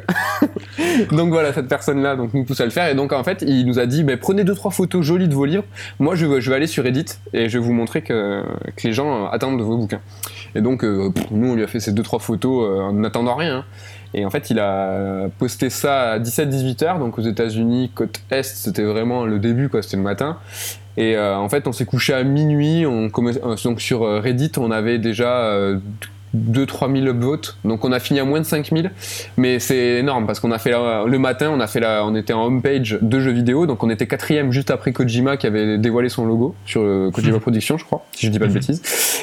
donc 1.12 1.28
voilà, 1.30 1.52
cette 1.52 1.68
personne-là 1.68 2.16
donc, 2.16 2.34
nous 2.34 2.46
pousse 2.46 2.62
à 2.62 2.66
le 2.66 2.72
faire. 2.72 2.88
Et 2.88 2.96
donc, 2.96 3.12
en 3.12 3.26
fait, 3.26 3.44
il 3.46 3.66
nous 3.66 3.80
a 3.80 3.86
dit 3.86 4.06
mais 4.06 4.16
prenez 4.16 4.46
deux, 4.46 4.56
trois 4.56 4.72
photos 4.72 5.06
jolies 5.06 5.28
de 5.28 5.36
vos 5.36 5.46
livres. 5.46 5.66
Moi, 6.00 6.16
je, 6.16 6.40
je 6.40 6.50
vais 6.50 6.56
aller 6.56 6.68
sur 6.68 6.86
Reddit 6.86 7.06
et 7.34 7.50
je 7.50 7.58
vais 7.58 7.66
vous 7.66 7.74
montrer 7.74 8.02
que, 8.02 8.46
que 8.78 8.88
les 8.88 8.94
gens 8.94 9.28
attendent 9.28 9.60
de 9.60 9.64
vos 9.64 9.76
bouquins. 9.76 10.02
Et 10.56 10.62
donc, 10.62 10.86
euh, 10.86 11.12
nous, 11.32 11.52
on 11.52 11.56
lui 11.56 11.64
a 11.64 11.68
fait 11.68 11.82
ces 11.82 11.92
deux, 11.92 12.04
trois 12.04 12.20
photos 12.20 12.66
euh, 12.66 12.82
en 12.82 12.94
n'attendant 12.94 13.36
rien. 13.36 13.58
Hein. 13.58 13.66
Et 14.14 14.26
en 14.26 14.30
fait, 14.30 14.50
il 14.50 14.60
a 14.60 15.28
posté 15.40 15.70
ça 15.70 16.12
à 16.12 16.20
17-18 16.20 16.84
heures, 16.84 17.00
donc 17.00 17.18
aux 17.18 17.24
États-Unis, 17.24 17.92
côte 17.94 18.22
Est, 18.30 18.44
c'était 18.44 18.84
vraiment 18.84 19.26
le 19.26 19.40
début, 19.40 19.70
quoi, 19.70 19.82
c'était 19.82 19.98
le 19.98 20.04
matin. 20.04 20.38
Et 20.98 21.16
euh, 21.16 21.36
en 21.38 21.50
fait, 21.50 21.68
on 21.68 21.72
s'est 21.72 21.86
couché 21.86 22.14
à 22.14 22.24
minuit. 22.24 22.86
On, 22.86 23.10
euh, 23.10 23.56
donc 23.64 23.82
sur 23.82 24.04
euh, 24.04 24.20
Reddit, 24.20 24.52
on 24.58 24.70
avait 24.70 25.00
déjà 25.00 25.58
2-3 26.36 27.02
000 27.02 27.08
upvotes. 27.08 27.58
Donc 27.66 27.84
on 27.84 27.92
a 27.92 28.00
fini 28.00 28.20
à 28.20 28.26
moins 28.26 28.40
de 28.40 28.46
5 28.46 28.70
000. 28.72 28.88
Mais 29.38 29.58
c'est 29.60 30.00
énorme 30.00 30.28
parce 30.28 30.40
qu'on 30.40 30.52
a 30.52 30.60
fait 30.60 30.72
le 30.72 31.18
matin, 31.18 31.50
on 31.52 31.60
a 31.60 31.68
fait 31.68 31.80
la, 31.80 32.06
on 32.06 32.14
était 32.16 32.34
en 32.34 32.46
homepage 32.46 33.00
de 33.02 33.20
jeux 33.20 33.32
vidéo. 33.32 33.66
Donc 33.66 33.84
on 33.84 33.90
était 33.90 34.06
quatrième 34.06 34.52
juste 34.52 34.70
après 34.70 34.92
Kojima 34.92 35.38
qui 35.38 35.48
avait 35.48 35.80
dévoilé 35.80 36.10
son 36.10 36.26
logo 36.26 36.56
sur 36.66 36.82
Kojima 37.12 37.40
Productions, 37.44 37.78
je 37.78 37.86
crois, 37.86 38.06
si 38.12 38.28
je 38.28 38.32
dis 38.32 38.40
pas 38.40 38.48
de 38.48 38.54
bêtises. 38.54 38.82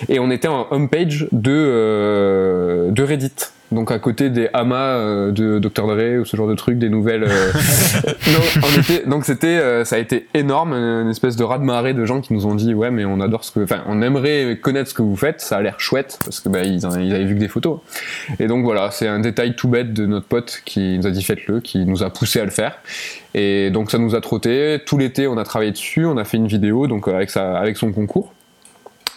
Et 0.09 0.19
on 0.19 0.31
était 0.31 0.49
en 0.49 0.67
homepage 0.73 1.29
de, 1.31 2.91
de 2.91 3.03
Reddit 3.03 3.53
donc 3.73 3.93
à 3.93 3.99
côté 3.99 4.31
des 4.31 4.49
amas 4.53 4.97
euh, 4.97 5.31
de 5.31 5.59
Dr 5.59 5.87
Dre 5.87 6.21
ou 6.21 6.25
ce 6.25 6.37
genre 6.37 6.49
de 6.49 6.55
trucs, 6.55 6.79
des 6.79 6.89
nouvelles. 6.89 7.25
Euh, 7.25 7.53
non, 8.05 8.63
en 8.63 8.81
été, 8.81 9.07
donc 9.07 9.25
c'était, 9.25 9.47
euh, 9.47 9.85
ça 9.85 9.97
a 9.97 9.99
été 9.99 10.27
énorme, 10.35 10.73
une 10.73 11.11
espèce 11.11 11.37
de 11.37 11.45
raz 11.45 11.59
de 11.59 11.65
marée 11.65 11.95
de 11.95 12.05
gens 12.05 12.21
qui 12.21 12.33
nous 12.33 12.47
ont 12.47 12.55
dit 12.55 12.75
ouais 12.75 12.91
mais 12.91 13.05
on 13.05 13.21
adore 13.21 13.45
ce 13.45 13.53
que, 13.53 13.61
enfin 13.61 13.83
on 13.87 14.03
aimerait 14.03 14.59
connaître 14.61 14.91
ce 14.91 14.95
que 14.95 15.03
vous 15.03 15.17
faites, 15.17 15.41
ça 15.41 15.59
a 15.59 15.63
l'air 15.63 15.79
chouette 15.79 16.19
parce 16.25 16.41
que 16.41 16.49
bah, 16.49 16.63
ils, 16.65 16.79
ils, 16.79 17.15
avaient 17.15 17.25
vu 17.25 17.35
que 17.35 17.41
des 17.41 17.49
photos. 17.49 17.79
Et 18.39 18.47
donc 18.47 18.65
voilà, 18.65 18.91
c'est 18.91 19.09
un 19.09 19.21
détail 19.21 19.55
tout 19.55 19.69
bête 19.69 19.93
de 19.93 20.07
notre 20.07 20.27
pote 20.27 20.63
qui 20.65 20.99
nous 20.99 21.07
a 21.07 21.11
dit 21.11 21.23
faites-le, 21.23 21.61
qui 21.61 21.85
nous 21.85 22.03
a 22.03 22.11
poussé 22.11 22.41
à 22.41 22.45
le 22.45 22.51
faire. 22.51 22.79
Et 23.35 23.71
donc 23.71 23.91
ça 23.91 23.99
nous 23.99 24.15
a 24.15 24.21
trotté. 24.21 24.81
Tout 24.85 24.99
l'été 24.99 25.29
on 25.29 25.39
a 25.39 25.45
travaillé 25.45 25.71
dessus, 25.71 26.05
on 26.07 26.17
a 26.17 26.25
fait 26.25 26.37
une 26.37 26.49
vidéo 26.49 26.87
donc 26.87 27.07
avec 27.07 27.31
sa, 27.31 27.59
avec 27.59 27.77
son 27.77 27.93
concours. 27.93 28.33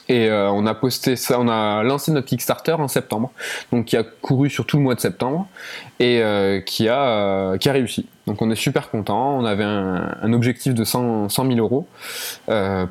Et 0.10 0.28
euh, 0.28 0.50
on 0.52 0.66
a 0.66 0.74
posté 0.74 1.16
ça, 1.16 1.40
on 1.40 1.48
a 1.48 1.82
lancé 1.84 2.12
notre 2.12 2.28
Kickstarter 2.28 2.74
en 2.74 2.88
septembre, 2.88 3.32
donc 3.72 3.86
qui 3.86 3.98
a 3.98 4.04
couru 4.04 4.50
sur 4.50 4.66
tout 4.66 4.78
le 4.78 4.84
mois 4.84 4.96
de 4.96 5.00
septembre 5.00 5.48
et 6.00 6.22
euh, 6.22 6.60
qui, 6.60 6.90
a, 6.90 7.04
euh, 7.04 7.58
qui 7.58 7.70
a 7.70 7.74
réussi. 7.74 8.06
Donc 8.28 8.42
on 8.42 8.50
est 8.52 8.56
super 8.56 8.90
content. 8.90 9.38
On 9.38 9.46
avait 9.46 9.64
un, 9.64 10.34
objectif 10.34 10.74
de 10.74 10.84
100, 10.84 11.30
100 11.30 11.46
000 11.46 11.58
euros 11.58 11.88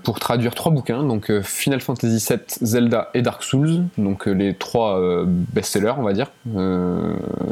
pour 0.03 0.21
traduire 0.21 0.55
trois 0.55 0.71
bouquins, 0.71 1.03
donc 1.03 1.33
Final 1.41 1.81
Fantasy 1.81 2.25
VII, 2.29 2.41
Zelda 2.61 3.11
et 3.15 3.23
Dark 3.23 3.43
Souls, 3.43 3.85
donc 3.97 4.27
les 4.27 4.55
trois 4.55 5.01
best-sellers, 5.27 5.95
on 5.97 6.03
va 6.03 6.13
dire. 6.13 6.31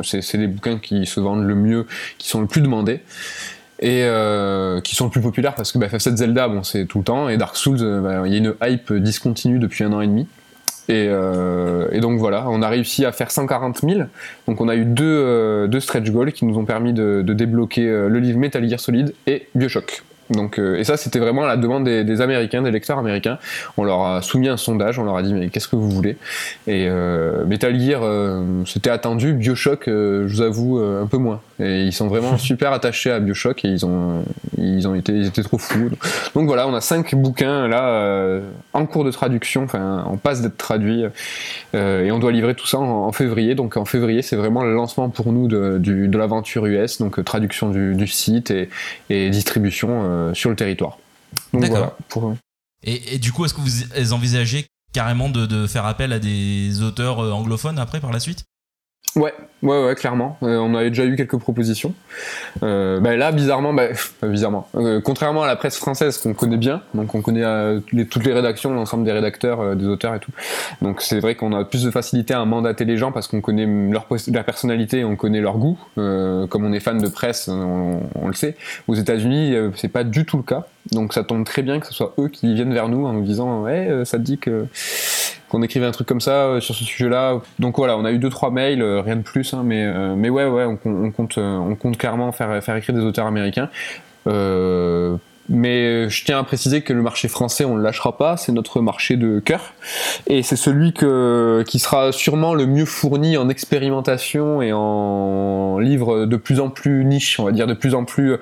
c'est 0.02 0.34
les 0.34 0.46
bouquins 0.46 0.78
qui 0.78 1.06
se 1.06 1.20
vendent 1.20 1.44
le 1.44 1.54
mieux, 1.54 1.86
qui 2.18 2.28
sont 2.28 2.42
le 2.42 2.46
plus 2.46 2.60
demandés 2.60 3.00
et 3.80 4.02
euh, 4.04 4.80
qui 4.82 4.94
sont 4.94 5.06
le 5.06 5.10
plus 5.10 5.22
populaires 5.22 5.54
parce 5.54 5.72
que 5.72 5.78
bah, 5.78 5.86
FF7 5.86 6.16
Zelda, 6.16 6.48
bon, 6.48 6.62
c'est 6.62 6.84
tout 6.84 6.98
le 6.98 7.04
temps, 7.04 7.28
et 7.28 7.38
Dark 7.38 7.56
Souls, 7.56 7.78
euh, 7.80 8.00
bah, 8.00 8.22
il 8.26 8.32
y 8.32 8.36
a 8.36 8.38
une 8.38 8.54
hype 8.62 8.92
discontinue 8.92 9.58
depuis 9.58 9.84
un 9.84 9.92
an 9.92 10.02
et 10.02 10.06
demi. 10.06 10.26
Et, 10.88 11.06
euh, 11.08 11.98
donc 12.00 12.18
voilà, 12.18 12.46
on 12.48 12.62
a 12.62 12.68
réussi 12.68 13.06
à 13.06 13.12
faire 13.12 13.30
140 13.30 13.80
000. 13.80 14.02
Donc 14.46 14.60
on 14.60 14.68
a 14.68 14.74
eu 14.74 14.84
deux, 14.84 15.68
deux 15.68 15.80
stretch 15.80 16.10
goals 16.10 16.32
qui 16.32 16.44
nous 16.44 16.58
ont 16.58 16.64
permis 16.64 16.92
de, 16.92 17.22
débloquer 17.22 17.82
le 17.84 18.18
livre 18.18 18.38
Metal 18.38 18.68
Gear 18.68 18.80
Solid 18.80 19.14
et 19.26 19.48
Bioshock. 19.54 20.02
Donc, 20.30 20.58
et 20.58 20.84
ça, 20.84 20.96
c'était 20.96 21.18
vraiment 21.18 21.44
la 21.44 21.56
demande 21.56 21.84
des, 21.84 22.20
Américains, 22.20 22.62
des 22.62 22.70
lecteurs 22.70 22.98
américains. 22.98 23.38
On 23.76 23.84
leur 23.84 24.04
a 24.04 24.22
soumis 24.22 24.48
un 24.48 24.56
sondage, 24.56 24.98
on 24.98 25.04
leur 25.04 25.16
a 25.16 25.22
dit 25.22 25.32
mais 25.32 25.48
qu'est-ce 25.48 25.68
que 25.68 25.76
vous 25.76 25.90
voulez? 25.90 26.16
Et 26.66 26.88
Metal 27.46 27.78
Gear, 27.78 28.02
c'était 28.66 28.90
attendu. 28.90 29.32
Bioshock, 29.32 29.84
je 29.86 30.26
vous 30.26 30.40
avoue, 30.40 30.78
un 30.78 31.06
peu 31.06 31.18
moins. 31.18 31.40
Et 31.60 31.84
ils 31.84 31.92
sont 31.92 32.08
vraiment 32.08 32.38
super 32.50 32.72
attachés 32.72 33.10
à 33.10 33.20
Bioshock 33.20 33.64
et 33.64 33.68
ils 33.68 33.84
ont, 33.86 34.24
ils 34.58 34.88
ont 34.88 34.94
été, 34.94 35.12
ils 35.12 35.26
étaient 35.26 35.42
trop 35.42 35.58
fous. 35.58 35.90
Donc 36.34 36.46
voilà, 36.46 36.66
on 36.66 36.74
a 36.74 36.80
cinq 36.80 37.14
bouquins 37.14 37.68
là 37.68 38.40
en 38.72 38.86
cours 38.86 39.04
de 39.04 39.10
traduction. 39.10 39.64
Enfin, 39.64 40.04
on 40.08 40.16
passe 40.16 40.42
d'être 40.42 40.56
traduits 40.56 41.04
et 41.74 42.10
on 42.10 42.18
doit 42.18 42.32
livrer 42.32 42.54
tout 42.54 42.66
ça 42.66 42.78
en, 42.78 43.12
février. 43.12 43.54
Donc 43.54 43.76
en 43.76 43.84
février, 43.84 44.22
c'est 44.22 44.36
vraiment 44.36 44.62
le 44.62 44.74
lancement 44.74 45.08
pour 45.10 45.32
nous 45.32 45.48
de, 45.48 45.78
de 45.78 46.18
l'aventure 46.18 46.66
US, 46.66 46.98
donc 46.98 47.22
traduction 47.24 47.70
du, 47.70 47.94
du 47.94 48.06
site 48.06 48.50
et, 48.50 48.68
et 49.08 49.30
distribution 49.30 49.88
euh, 49.90 50.34
sur 50.34 50.50
le 50.50 50.56
territoire. 50.56 50.98
Donc 51.52 51.64
voilà. 51.66 51.94
Et, 52.82 53.18
du 53.18 53.32
coup, 53.32 53.44
est-ce 53.44 53.54
que 53.54 53.60
vous 53.60 54.12
envisagez 54.12 54.66
carrément 54.92 55.28
de, 55.28 55.66
faire 55.66 55.84
appel 55.84 56.12
à 56.12 56.18
des 56.18 56.82
auteurs 56.82 57.20
euh, 57.20 57.32
anglophones 57.32 57.78
après 57.78 58.00
par 58.00 58.12
la 58.12 58.20
suite? 58.20 58.44
Ouais, 59.16 59.34
ouais, 59.62 59.86
ouais, 59.86 59.94
clairement. 59.96 60.38
Euh, 60.44 60.58
on 60.58 60.72
avait 60.74 60.90
déjà 60.90 61.04
eu 61.04 61.16
quelques 61.16 61.36
propositions. 61.36 61.94
Euh, 62.62 63.00
bah, 63.00 63.16
là, 63.16 63.32
bizarrement, 63.32 63.74
bah, 63.74 63.88
bizarrement. 64.22 64.68
Euh, 64.76 65.00
contrairement 65.00 65.42
à 65.42 65.48
la 65.48 65.56
presse 65.56 65.78
française 65.78 66.18
qu'on 66.18 66.32
connaît 66.32 66.56
bien, 66.56 66.82
donc 66.94 67.12
on 67.16 67.20
connaît 67.20 67.42
toutes 68.08 68.24
les 68.24 68.32
rédactions, 68.32 68.72
l'ensemble 68.72 69.04
des 69.04 69.10
rédacteurs, 69.10 69.74
des 69.74 69.86
auteurs 69.86 70.14
et 70.14 70.20
tout. 70.20 70.30
Donc 70.80 71.02
c'est 71.02 71.18
vrai 71.18 71.34
qu'on 71.34 71.52
a 71.52 71.64
plus 71.64 71.82
de 71.82 71.90
facilité 71.90 72.34
à 72.34 72.44
mandater 72.44 72.84
les 72.84 72.96
gens 72.96 73.10
parce 73.10 73.26
qu'on 73.26 73.40
connaît 73.40 73.66
leur, 73.66 74.06
personnalité, 74.44 75.04
on 75.04 75.16
connaît 75.16 75.40
leur 75.40 75.58
goût. 75.58 75.78
comme 75.96 76.64
on 76.64 76.72
est 76.72 76.80
fan 76.80 76.98
de 76.98 77.08
presse, 77.08 77.48
on, 77.48 78.00
on 78.14 78.28
le 78.28 78.34
sait. 78.34 78.56
Aux 78.86 78.94
États-Unis, 78.94 79.56
c'est 79.74 79.88
pas 79.88 80.04
du 80.04 80.24
tout 80.24 80.36
le 80.36 80.44
cas. 80.44 80.66
Donc 80.92 81.12
ça 81.14 81.24
tombe 81.24 81.44
très 81.44 81.62
bien 81.62 81.80
que 81.80 81.86
ce 81.86 81.94
soit 81.94 82.14
eux 82.18 82.28
qui 82.28 82.54
viennent 82.54 82.72
vers 82.72 82.88
nous 82.88 83.06
en 83.06 83.12
nous 83.12 83.22
disant, 83.22 83.62
ouais, 83.62 84.02
ça 84.04 84.18
te 84.18 84.22
dit 84.22 84.38
que 84.38 84.66
qu'on 85.50 85.62
écrivait 85.62 85.86
un 85.86 85.90
truc 85.90 86.06
comme 86.06 86.20
ça 86.20 86.44
euh, 86.44 86.60
sur 86.60 86.74
ce 86.74 86.84
sujet-là. 86.84 87.40
Donc 87.58 87.76
voilà, 87.76 87.98
on 87.98 88.04
a 88.04 88.12
eu 88.12 88.18
deux 88.18 88.30
trois 88.30 88.50
mails, 88.50 88.80
euh, 88.80 89.02
rien 89.02 89.16
de 89.16 89.22
plus, 89.22 89.52
hein, 89.52 89.62
mais 89.64 89.84
euh, 89.84 90.14
mais 90.16 90.30
ouais 90.30 90.46
ouais, 90.46 90.64
on, 90.64 90.76
compte 91.10 91.36
on 91.38 91.74
compte 91.74 91.98
clairement 91.98 92.32
faire 92.32 92.62
faire 92.62 92.76
écrire 92.76 92.94
des 92.94 93.02
auteurs 93.02 93.26
américains. 93.26 93.68
mais 94.26 96.08
je 96.08 96.24
tiens 96.24 96.38
à 96.38 96.44
préciser 96.44 96.82
que 96.82 96.92
le 96.92 97.02
marché 97.02 97.26
français, 97.26 97.64
on 97.64 97.76
ne 97.76 97.82
lâchera 97.82 98.16
pas, 98.16 98.36
c'est 98.36 98.52
notre 98.52 98.80
marché 98.80 99.16
de 99.16 99.40
cœur. 99.40 99.74
Et 100.28 100.44
c'est 100.44 100.56
celui 100.56 100.92
qui 100.92 101.78
sera 101.80 102.12
sûrement 102.12 102.54
le 102.54 102.66
mieux 102.66 102.84
fourni 102.84 103.36
en 103.36 103.48
expérimentation 103.48 104.62
et 104.62 104.72
en 104.72 105.80
livres 105.80 106.26
de 106.26 106.36
plus 106.36 106.60
en 106.60 106.70
plus 106.70 107.04
niche, 107.04 107.40
on 107.40 107.44
va 107.44 107.52
dire 107.52 107.66
de 107.66 107.74
plus 107.74 107.94
en 107.94 108.04
plus 108.04 108.36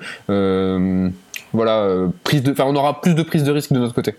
voilà 1.51 1.87
prise 2.23 2.43
de, 2.43 2.51
enfin 2.51 2.65
on 2.67 2.75
aura 2.75 3.01
plus 3.01 3.15
de 3.15 3.23
prise 3.23 3.43
de 3.43 3.51
risque 3.51 3.73
de 3.73 3.79
notre 3.79 3.95
côté. 3.95 4.13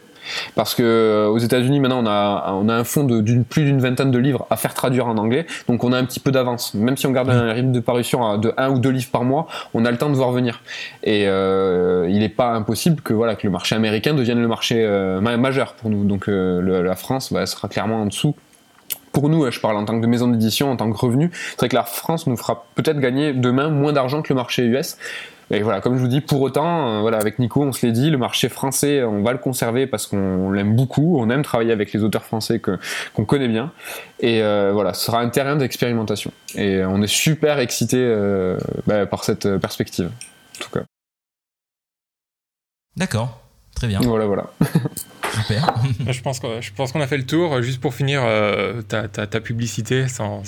Parce 0.54 0.74
que 0.74 0.82
euh, 0.82 1.28
aux 1.28 1.38
États-Unis 1.38 1.80
maintenant 1.80 2.02
on 2.02 2.06
a 2.06 2.52
on 2.54 2.68
a 2.68 2.74
un 2.74 2.84
fonds 2.84 3.04
de 3.04 3.20
plus 3.42 3.64
d'une 3.64 3.80
vingtaine 3.80 4.10
de 4.10 4.18
livres 4.18 4.46
à 4.50 4.56
faire 4.56 4.74
traduire 4.74 5.06
en 5.06 5.16
anglais, 5.16 5.46
donc 5.68 5.84
on 5.84 5.92
a 5.92 5.98
un 5.98 6.04
petit 6.04 6.20
peu 6.20 6.30
d'avance. 6.30 6.74
Même 6.74 6.96
si 6.96 7.06
on 7.06 7.12
garde 7.12 7.30
un 7.30 7.52
rythme 7.52 7.72
de 7.72 7.80
parution 7.80 8.38
de 8.38 8.52
un 8.56 8.70
ou 8.70 8.78
deux 8.78 8.90
livres 8.90 9.10
par 9.10 9.24
mois, 9.24 9.46
on 9.74 9.84
a 9.84 9.90
le 9.90 9.96
temps 9.96 10.10
de 10.10 10.14
voir 10.14 10.32
venir. 10.32 10.60
Et 11.02 11.26
euh, 11.26 12.08
il 12.08 12.20
n'est 12.20 12.28
pas 12.28 12.52
impossible 12.52 13.00
que 13.02 13.12
voilà 13.12 13.36
que 13.36 13.46
le 13.46 13.52
marché 13.52 13.74
américain 13.74 14.14
devienne 14.14 14.40
le 14.40 14.48
marché 14.48 14.76
euh, 14.84 15.20
majeur 15.20 15.74
pour 15.74 15.90
nous. 15.90 16.04
Donc 16.04 16.24
la 16.28 16.96
France 16.96 17.32
bah, 17.32 17.46
sera 17.46 17.68
clairement 17.68 18.02
en 18.02 18.06
dessous 18.06 18.34
pour 19.12 19.28
nous, 19.28 19.50
je 19.50 19.60
parle 19.60 19.76
en 19.76 19.84
tant 19.84 20.00
que 20.00 20.06
maison 20.06 20.28
d'édition, 20.28 20.70
en 20.70 20.76
tant 20.76 20.90
que 20.90 20.96
revenu, 20.96 21.30
c'est 21.32 21.58
vrai 21.58 21.68
que 21.68 21.74
la 21.74 21.82
France 21.82 22.26
nous 22.26 22.36
fera 22.36 22.64
peut-être 22.74 23.00
gagner 23.00 23.32
demain 23.32 23.68
moins 23.68 23.92
d'argent 23.92 24.22
que 24.22 24.32
le 24.32 24.36
marché 24.36 24.64
US. 24.64 24.96
Et 25.52 25.62
voilà, 25.62 25.80
comme 25.80 25.96
je 25.96 26.00
vous 26.00 26.08
dis, 26.08 26.20
pour 26.20 26.40
autant, 26.42 26.88
euh, 26.88 27.00
voilà, 27.00 27.18
avec 27.18 27.40
Nico, 27.40 27.62
on 27.62 27.72
se 27.72 27.84
l'est 27.84 27.92
dit, 27.92 28.10
le 28.10 28.18
marché 28.18 28.48
français, 28.48 29.02
on 29.02 29.22
va 29.22 29.32
le 29.32 29.38
conserver 29.38 29.88
parce 29.88 30.06
qu'on 30.06 30.50
l'aime 30.52 30.76
beaucoup, 30.76 31.18
on 31.18 31.28
aime 31.28 31.42
travailler 31.42 31.72
avec 31.72 31.92
les 31.92 32.04
auteurs 32.04 32.24
français 32.24 32.60
qu'on 32.60 33.24
connaît 33.24 33.48
bien. 33.48 33.72
Et 34.20 34.42
euh, 34.42 34.70
voilà, 34.72 34.94
ce 34.94 35.04
sera 35.04 35.20
un 35.20 35.28
terrain 35.28 35.56
d'expérimentation. 35.56 36.30
Et 36.54 36.84
on 36.84 37.02
est 37.02 37.08
super 37.08 37.58
excité 37.58 37.98
euh, 37.98 38.58
bah, 38.86 39.06
par 39.06 39.24
cette 39.24 39.58
perspective, 39.58 40.06
en 40.06 40.64
tout 40.64 40.70
cas. 40.70 40.84
D'accord, 42.96 43.40
très 43.74 43.88
bien. 43.88 44.00
Voilà, 44.02 44.26
voilà. 44.26 44.50
Super. 45.34 45.74
je 46.12 46.20
pense 46.20 46.40
qu'on 46.40 46.60
je 46.60 46.72
pense 46.72 46.92
qu'on 46.92 47.00
a 47.00 47.06
fait 47.06 47.16
le 47.16 47.26
tour. 47.26 47.62
Juste 47.62 47.80
pour 47.80 47.94
finir 47.94 48.22
euh, 48.24 48.82
ta, 48.82 49.08
ta, 49.08 49.40
publicité 49.40 50.08
sans, 50.08 50.42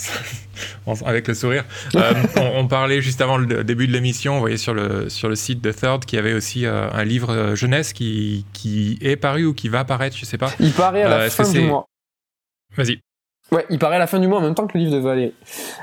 avec 1.04 1.28
le 1.28 1.34
sourire. 1.34 1.64
Euh, 1.94 2.12
on, 2.36 2.66
parlait 2.66 3.00
juste 3.00 3.20
avant 3.20 3.38
le 3.38 3.64
début 3.64 3.86
de 3.86 3.92
l'émission, 3.92 4.36
on 4.36 4.40
voyait 4.40 4.56
sur 4.56 4.74
le, 4.74 5.08
sur 5.08 5.28
le 5.28 5.36
site 5.36 5.60
de 5.60 5.72
Third 5.72 6.04
qu'il 6.04 6.16
y 6.16 6.20
avait 6.20 6.34
aussi 6.34 6.66
euh, 6.66 6.90
un 6.92 7.04
livre 7.04 7.54
jeunesse 7.54 7.92
qui, 7.92 8.44
qui 8.52 8.98
est 9.00 9.16
paru 9.16 9.46
ou 9.46 9.54
qui 9.54 9.68
va 9.68 9.80
apparaître, 9.80 10.16
je 10.16 10.24
sais 10.24 10.38
pas. 10.38 10.52
Il 10.60 10.72
paraît 10.72 11.02
à 11.02 11.08
la 11.08 11.30
fin 11.30 11.50
du 11.50 11.60
mois. 11.60 11.86
Vas-y. 12.76 13.00
Ouais, 13.52 13.66
il 13.68 13.78
paraît 13.78 13.96
à 13.96 13.98
la 13.98 14.06
fin 14.06 14.18
du 14.18 14.26
mois 14.28 14.38
en 14.38 14.40
même 14.42 14.54
temps 14.54 14.66
que 14.66 14.78
le 14.78 14.84
livre 14.84 14.96
de 14.96 14.98
Valérie. 14.98 15.34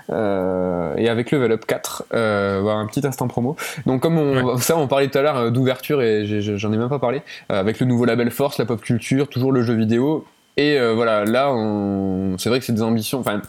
Euh, 0.09 0.95
et 0.97 1.07
avec 1.07 1.30
Level 1.30 1.51
Up 1.51 1.65
4, 1.67 2.05
euh, 2.13 2.67
un 2.67 2.88
petit 2.88 3.05
instant 3.05 3.28
promo. 3.28 3.55
Donc 3.86 4.01
comme 4.01 4.17
on, 4.17 4.57
ça, 4.57 4.76
on 4.76 4.88
parlait 4.88 5.07
tout 5.07 5.20
à 5.20 5.22
l'heure 5.22 5.38
euh, 5.38 5.49
d'ouverture 5.51 6.01
et 6.01 6.26
j'en 6.41 6.74
ai, 6.74 6.78
même 6.78 6.89
pas 6.89 6.97
parlé. 6.97 7.22
Euh, 7.51 7.59
avec 7.59 7.80
le 7.80 7.86
nouveau 7.86 8.05
label 8.05 8.32
Force, 8.32 8.57
la 8.57 8.65
pop 8.65 8.82
culture, 8.82 9.28
toujours 9.30 9.51
le 9.51 9.61
jeu 9.61 9.76
vidéo. 9.76 10.26
Et 10.57 10.78
voilà, 10.93 11.24
là, 11.24 11.53
c'est 12.38 12.49
vrai 12.49 12.59
que 12.59 12.65
c'est 12.65 12.74
des 12.74 12.82
ambitions. 12.82 13.20
Enfin, 13.20 13.41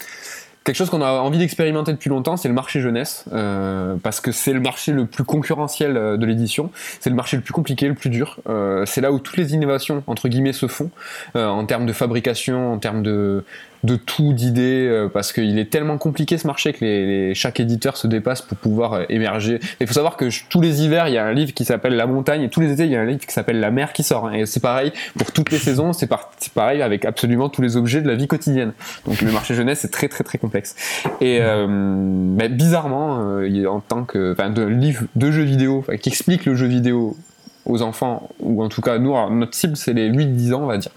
quelque 0.65 0.77
chose 0.77 0.91
qu'on 0.91 1.03
a 1.03 1.13
envie 1.13 1.39
d'expérimenter 1.39 1.93
depuis 1.93 2.11
longtemps, 2.11 2.37
c'est 2.37 2.49
le 2.49 2.55
marché 2.55 2.81
jeunesse, 2.81 3.25
euh, 3.33 3.97
parce 4.03 4.21
que 4.21 4.33
c'est 4.33 4.53
le 4.53 4.61
marché 4.61 4.93
le 4.93 5.07
plus 5.07 5.25
concurrentiel 5.25 5.95
de 5.95 6.27
l'édition, 6.27 6.71
c'est 7.01 7.11
le 7.11 7.17
marché 7.17 7.37
le 7.37 7.43
plus 7.43 7.53
compliqué, 7.53 7.89
le 7.89 7.95
plus 7.95 8.11
dur. 8.11 8.39
Euh, 8.49 8.85
c'est 8.87 9.01
là 9.01 9.13
où 9.13 9.19
toutes 9.19 9.37
les 9.37 9.55
innovations 9.55 10.03
entre 10.07 10.29
guillemets 10.29 10.53
se 10.53 10.69
font 10.69 10.91
euh, 11.37 11.47
en 11.47 11.65
termes 11.65 11.87
de 11.87 11.93
fabrication, 11.93 12.73
en 12.73 12.79
termes 12.79 13.03
de 13.03 13.45
de 13.85 13.97
tout, 13.97 14.33
d'idées, 14.33 14.87
euh, 14.89 15.09
parce 15.09 15.33
qu'il 15.33 15.59
est 15.59 15.71
tellement 15.71 15.99
compliqué 15.99 16.37
ce 16.39 16.47
marché 16.47 16.73
que 16.73 16.85
les, 16.85 17.35
chaque 17.35 17.61
éditeur 17.61 17.97
se 17.97 18.07
dépasse 18.07 18.43
pour 18.43 18.59
pouvoir 18.59 18.93
euh, 18.93 19.05
émerger. 19.09 19.61
Il 19.81 19.87
faut 19.87 19.95
savoir 19.95 20.17
que 20.17 20.27
tous 20.49 20.61
les 20.61 20.83
hivers, 20.83 21.09
il 21.09 21.15
y 21.15 21.19
a 21.19 21.25
un 21.25 21.33
livre 21.33 21.55
qui 21.55 21.65
s'appelle 21.65 21.97
La 21.97 22.07
montagne, 22.07 22.43
et 22.43 22.49
tous 22.49 22.61
les 22.61 22.73
étés, 22.73 22.85
il 22.85 22.91
y 22.91 22.97
a 22.97 23.01
un 23.01 23.07
livre 23.07 23.25
qui 23.25 23.33
s'appelle 23.33 23.61
La 23.61 23.71
mer 23.71 23.93
qui 23.93 24.03
sort. 24.03 24.27
Hein. 24.27 24.33
et 24.33 24.47
c'est 24.47 24.61
pareil 24.61 24.93
pour 25.17 25.33
toutes 25.33 25.51
les 25.51 25.59
saisons, 25.59 25.93
c'est 25.93 26.09
pareil 26.55 26.83
avec 26.83 27.05
absolument 27.05 27.49
tous 27.49 27.63
les 27.63 27.77
objets 27.77 28.03
de 28.03 28.09
la 28.09 28.15
vie 28.15 28.27
quotidienne. 28.27 28.73
Donc 29.07 29.23
le 29.23 29.33
marché 29.33 29.55
jeunesse 29.55 29.85
est 29.85 29.89
très 29.89 30.09
très 30.09 30.25
très 30.25 30.39
complexe. 30.39 30.77
Et 31.21 31.39
euh, 31.41 32.49
bizarrement, 32.49 33.41
en 33.69 33.81
tant 33.81 34.05
que, 34.05 34.35
de 34.51 34.65
livre 34.65 35.05
de 35.17 35.31
jeux 35.31 35.43
vidéo, 35.43 35.85
qui 36.01 36.09
explique 36.11 36.45
le 36.45 36.55
jeu 36.55 36.67
vidéo 36.67 37.17
aux 37.65 37.83
enfants, 37.83 38.29
ou 38.41 38.63
en 38.63 38.69
tout 38.69 38.83
cas 38.83 38.99
nous, 38.99 39.15
notre 39.31 39.55
cible 39.55 39.77
c'est 39.77 39.93
les 39.93 40.11
8-10 40.11 40.55
ans 40.55 40.63
on 40.63 40.67
va 40.67 40.79
dire. 40.79 40.93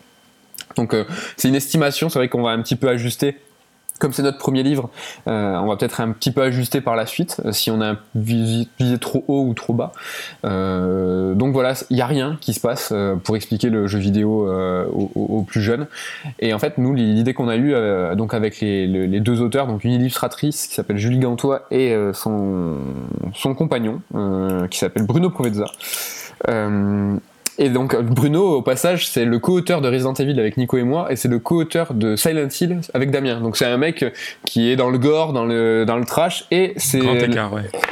Donc 0.76 0.94
euh, 0.94 1.06
c'est 1.38 1.48
une 1.48 1.56
estimation, 1.56 2.10
c'est 2.10 2.20
vrai 2.20 2.30
qu'on 2.30 2.44
va 2.44 2.52
un 2.52 2.62
petit 2.62 2.76
peu 2.76 2.90
ajuster 2.90 3.38
comme 4.00 4.12
c'est 4.12 4.24
notre 4.24 4.40
premier 4.40 4.64
livre, 4.64 4.90
euh, 5.28 5.56
on 5.60 5.68
va 5.68 5.78
peut-être 5.78 6.02
un 6.02 6.12
petit 6.12 6.32
peu 6.32 6.42
ajuster 6.42 6.82
par 6.82 6.98
la 6.98 7.06
suite 7.06 7.40
euh, 7.46 7.54
si 7.54 7.72
on 7.72 7.80
a 7.80 7.96
visé, 8.16 8.68
trop 9.00 9.24
haut 9.30 9.46
ou 9.48 9.54
trop 9.54 9.72
bas. 9.72 9.94
donc 10.44 11.54
voilà, 11.54 11.74
il 11.90 11.96
n'y 11.96 12.02
a 12.02 12.08
rien 12.08 12.38
qui 12.42 12.54
se 12.54 12.60
passe 12.60 12.92
pour 13.24 13.38
expliquer 13.38 13.70
le 13.70 13.88
jeu 13.88 14.00
vidéo 14.00 14.52
aux, 15.16 15.46
plus 15.48 15.62
jeunes. 15.62 15.88
Et 16.40 16.54
en 16.54 16.60
fait, 16.60 16.80
nous, 16.80 16.94
l'idée 16.94 17.34
qu'on 17.34 17.48
a 17.48 17.56
eue 17.56 17.74
donc 18.18 18.34
avec 18.34 18.60
les, 18.60 19.20
deux 19.22 19.42
auteurs, 19.42 19.68
donc 19.68 19.86
une 19.86 19.92
illustratrice 19.92 20.68
qui 20.68 20.74
s'appelle 20.74 20.98
Julie 20.98 21.20
Gantois 21.20 21.66
et 21.72 21.96
son, 22.14 22.78
son 23.34 23.56
compagnon 23.56 24.02
qui 24.70 24.80
s'appelle 24.80 25.04
Bruno 25.04 25.30
Provezza. 25.30 25.66
Et 27.60 27.70
donc 27.70 27.96
Bruno, 28.02 28.58
au 28.58 28.62
passage, 28.62 29.08
c'est 29.08 29.26
le 29.26 29.40
co-auteur 29.40 29.82
de 29.82 29.90
Resident 29.90 30.14
Evil 30.14 30.40
avec 30.40 30.58
Nico 30.58 30.78
et 30.78 30.84
moi, 30.84 31.12
et 31.12 31.16
c'est 31.16 31.28
le 31.28 31.40
co-auteur 31.40 31.94
de 31.94 32.16
Silent 32.16 32.48
Hill 32.50 32.82
avec 32.94 33.12
Damien. 33.12 33.42
Donc 33.42 33.58
c'est 33.58 33.66
un 33.66 33.78
mec 33.78 34.06
qui 34.46 34.72
est 34.72 34.76
dans 34.76 34.90
le 34.90 34.98
gore, 34.98 35.34
dans 35.34 35.46
le, 35.46 35.86
dans 35.86 35.98
le 35.98 36.06
trash, 36.06 36.46
et 36.52 36.74
c'est 36.78 37.02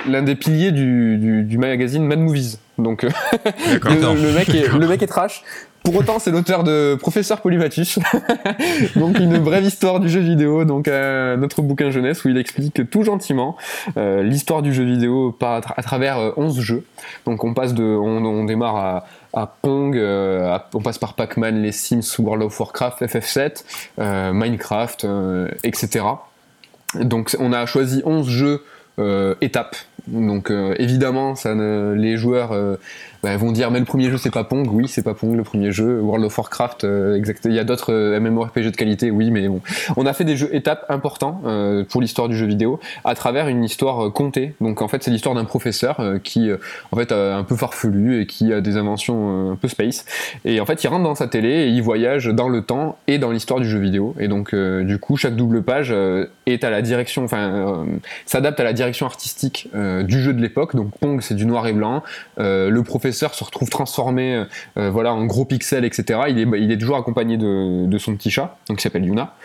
l'un 0.07 0.23
des 0.23 0.35
piliers 0.35 0.71
du, 0.71 1.43
du, 1.43 1.57
magazine 1.57 2.05
Mad 2.05 2.19
Movies. 2.19 2.57
Donc 2.77 3.03
le, 3.03 4.33
mec 4.33 4.49
est, 4.49 4.67
le 4.73 4.87
mec 4.87 5.03
est 5.03 5.07
trash. 5.07 5.43
Pour 5.83 5.95
autant, 5.95 6.19
c'est 6.19 6.29
l'auteur 6.29 6.63
de 6.63 6.95
Professeur 6.95 7.41
Polymatus, 7.41 7.97
donc 8.95 9.17
une 9.17 9.39
brève 9.39 9.63
histoire 9.63 9.99
du 9.99 10.09
jeu 10.09 10.19
vidéo, 10.19 10.63
donc 10.63 10.87
euh, 10.87 11.35
notre 11.37 11.63
bouquin 11.63 11.89
jeunesse 11.89 12.23
où 12.23 12.29
il 12.29 12.37
explique 12.37 12.87
tout 12.91 13.03
gentiment 13.03 13.57
euh, 13.97 14.21
l'histoire 14.21 14.61
du 14.61 14.73
jeu 14.75 14.83
vidéo 14.83 15.31
par, 15.31 15.61
à 15.75 15.81
travers 15.81 16.37
11 16.37 16.57
euh, 16.57 16.61
jeux. 16.61 16.85
Donc 17.25 17.43
on 17.43 17.55
passe 17.55 17.73
de, 17.73 17.83
on, 17.83 18.43
démarre 18.45 19.05
à, 19.33 19.47
Pong, 19.61 19.97
euh, 19.97 20.57
on 20.75 20.81
passe 20.81 20.99
par 20.99 21.15
Pac-Man, 21.15 21.61
les 21.63 21.71
Sims, 21.71 22.03
World 22.19 22.43
of 22.43 22.59
Warcraft, 22.59 23.01
FF7, 23.01 23.63
euh, 23.99 24.33
Minecraft, 24.33 25.07
etc. 25.63 26.05
Donc 26.93 27.35
on 27.39 27.53
a 27.53 27.65
choisi 27.65 28.03
11 28.05 28.29
jeux 28.29 28.63
étapes. 29.41 29.77
Donc 30.07 30.51
évidemment, 30.77 31.33
les 31.95 32.17
joueurs 32.17 32.77
bah, 33.23 33.37
vont 33.37 33.51
dire 33.51 33.69
mais 33.69 33.79
le 33.79 33.85
premier 33.85 34.09
jeu 34.09 34.17
c'est 34.17 34.31
pas 34.31 34.43
Pong, 34.43 34.67
oui 34.71 34.87
c'est 34.87 35.03
pas 35.03 35.13
Pong 35.13 35.35
le 35.35 35.43
premier 35.43 35.71
jeu, 35.71 35.99
World 35.99 36.25
of 36.25 36.35
Warcraft, 36.37 36.85
euh, 36.85 37.15
exact, 37.15 37.45
il 37.45 37.53
y 37.53 37.59
a 37.59 37.63
d'autres 37.63 37.93
euh, 37.93 38.19
MMORPG 38.19 38.71
de 38.71 38.75
qualité, 38.75 39.11
oui 39.11 39.29
mais 39.29 39.47
bon, 39.47 39.61
on 39.95 40.07
a 40.07 40.13
fait 40.13 40.23
des 40.23 40.35
jeux 40.35 40.53
étapes 40.55 40.85
importants 40.89 41.39
euh, 41.45 41.83
pour 41.87 42.01
l'histoire 42.01 42.29
du 42.29 42.35
jeu 42.35 42.47
vidéo 42.47 42.79
à 43.03 43.13
travers 43.13 43.47
une 43.47 43.63
histoire 43.63 44.11
contée. 44.11 44.55
Donc 44.59 44.81
en 44.81 44.87
fait 44.87 45.03
c'est 45.03 45.11
l'histoire 45.11 45.35
d'un 45.35 45.45
professeur 45.45 46.01
qui 46.23 46.49
en 46.91 46.95
fait 46.95 47.11
un 47.11 47.43
peu 47.43 47.55
farfelu 47.55 48.21
et 48.21 48.25
qui 48.25 48.53
a 48.53 48.61
des 48.61 48.77
inventions 48.77 49.51
un 49.51 49.55
peu 49.55 49.67
space. 49.67 50.05
Et 50.45 50.59
en 50.59 50.65
fait 50.65 50.83
il 50.83 50.87
rentre 50.87 51.03
dans 51.03 51.15
sa 51.15 51.27
télé 51.27 51.49
et 51.49 51.67
il 51.67 51.81
voyage 51.81 52.27
dans 52.27 52.49
le 52.49 52.63
temps 52.63 52.97
et 53.07 53.17
dans 53.19 53.31
l'histoire 53.31 53.59
du 53.59 53.69
jeu 53.69 53.79
vidéo. 53.79 54.15
Et 54.19 54.27
donc 54.27 54.55
du 54.55 54.97
coup 54.97 55.17
chaque 55.17 55.35
double 55.35 55.61
page 55.61 55.93
est 56.45 56.63
à 56.63 56.69
la 56.69 56.81
direction, 56.81 57.23
enfin 57.23 57.85
s'adapte 58.25 58.59
à 58.59 58.63
la 58.63 58.73
direction 58.73 59.05
artistique 59.05 59.69
du 59.73 60.21
jeu 60.21 60.33
de 60.33 60.41
l'époque. 60.41 60.75
Donc 60.75 60.91
Pong 60.99 61.21
c'est 61.21 61.35
du 61.35 61.45
noir 61.45 61.67
et 61.67 61.73
blanc, 61.73 62.03
le 62.37 62.81
professeur 62.81 63.10
se 63.11 63.43
retrouve 63.43 63.69
transformé 63.69 64.45
euh, 64.77 64.89
voilà, 64.89 65.13
en 65.13 65.25
gros 65.25 65.45
pixels, 65.45 65.85
etc. 65.85 66.21
Il 66.29 66.39
est, 66.39 66.59
il 66.59 66.71
est 66.71 66.77
toujours 66.77 66.97
accompagné 66.97 67.37
de, 67.37 67.97
son 67.97 68.15
petit 68.15 68.31
chat, 68.31 68.57
donc 68.67 68.77
qui 68.77 68.83
s'appelle 68.83 69.05
Yuna. 69.05 69.35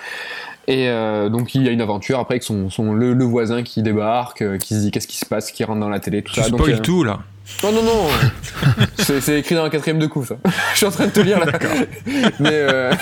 Et 0.68 0.88
euh, 0.88 1.28
donc 1.28 1.54
il 1.54 1.62
y 1.62 1.68
a 1.68 1.70
une 1.70 1.80
aventure 1.80 2.18
après 2.18 2.34
avec 2.34 2.42
son, 2.42 2.68
le, 2.92 3.24
voisin 3.24 3.62
qui 3.62 3.82
débarque, 3.82 4.42
euh, 4.42 4.58
qui 4.58 4.74
se 4.74 4.80
dit 4.80 4.90
qu'est-ce 4.90 5.06
qui 5.06 5.18
se 5.18 5.26
passe, 5.26 5.52
qui 5.52 5.62
rentre 5.64 5.80
dans 5.80 5.88
la 5.88 6.00
télé, 6.00 6.22
tout 6.22 6.32
tu 6.32 6.42
ça. 6.42 6.50
Donc, 6.50 6.82
tout 6.82 7.04
là. 7.04 7.20
Non, 7.62 7.72
non, 7.72 7.82
non. 7.82 8.06
c'est 8.98 9.38
écrit 9.38 9.54
dans 9.54 9.62
la 9.62 9.70
quatrième 9.70 9.98
de 9.98 10.06
coup, 10.06 10.24
ça. 10.24 10.36
Je 10.72 10.78
suis 10.78 10.86
en 10.86 10.90
train 10.90 11.06
de 11.06 11.12
te 11.12 11.20
lire 11.20 11.38
là. 11.38 11.52
Mais 12.40 12.50
euh... 12.52 12.92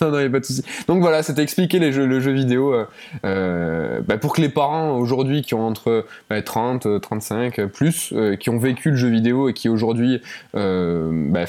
non, 0.00 0.10
non, 0.10 0.20
il 0.20 0.26
a 0.26 0.30
pas 0.30 0.40
de 0.40 0.44
souci. 0.44 0.64
Donc 0.88 1.00
voilà, 1.00 1.22
c'était 1.22 1.42
expliquer 1.42 1.78
les 1.78 1.92
jeux, 1.92 2.06
le 2.06 2.18
jeu 2.18 2.32
vidéo 2.32 2.72
euh, 2.72 2.86
euh 3.24 4.00
bah, 4.00 4.16
pour 4.16 4.34
que 4.34 4.40
les 4.40 4.48
parents 4.48 4.96
aujourd'hui 4.96 5.42
qui 5.42 5.54
ont 5.54 5.66
entre 5.66 6.06
bah, 6.30 6.40
30, 6.40 7.00
35 7.00 7.66
plus, 7.66 8.12
euh, 8.12 8.36
qui 8.36 8.50
ont 8.50 8.58
vécu 8.58 8.90
le 8.90 8.96
jeu 8.96 9.08
vidéo 9.08 9.48
et 9.48 9.52
qui 9.52 9.68
aujourd'hui 9.68 10.22
bah, 10.54 11.44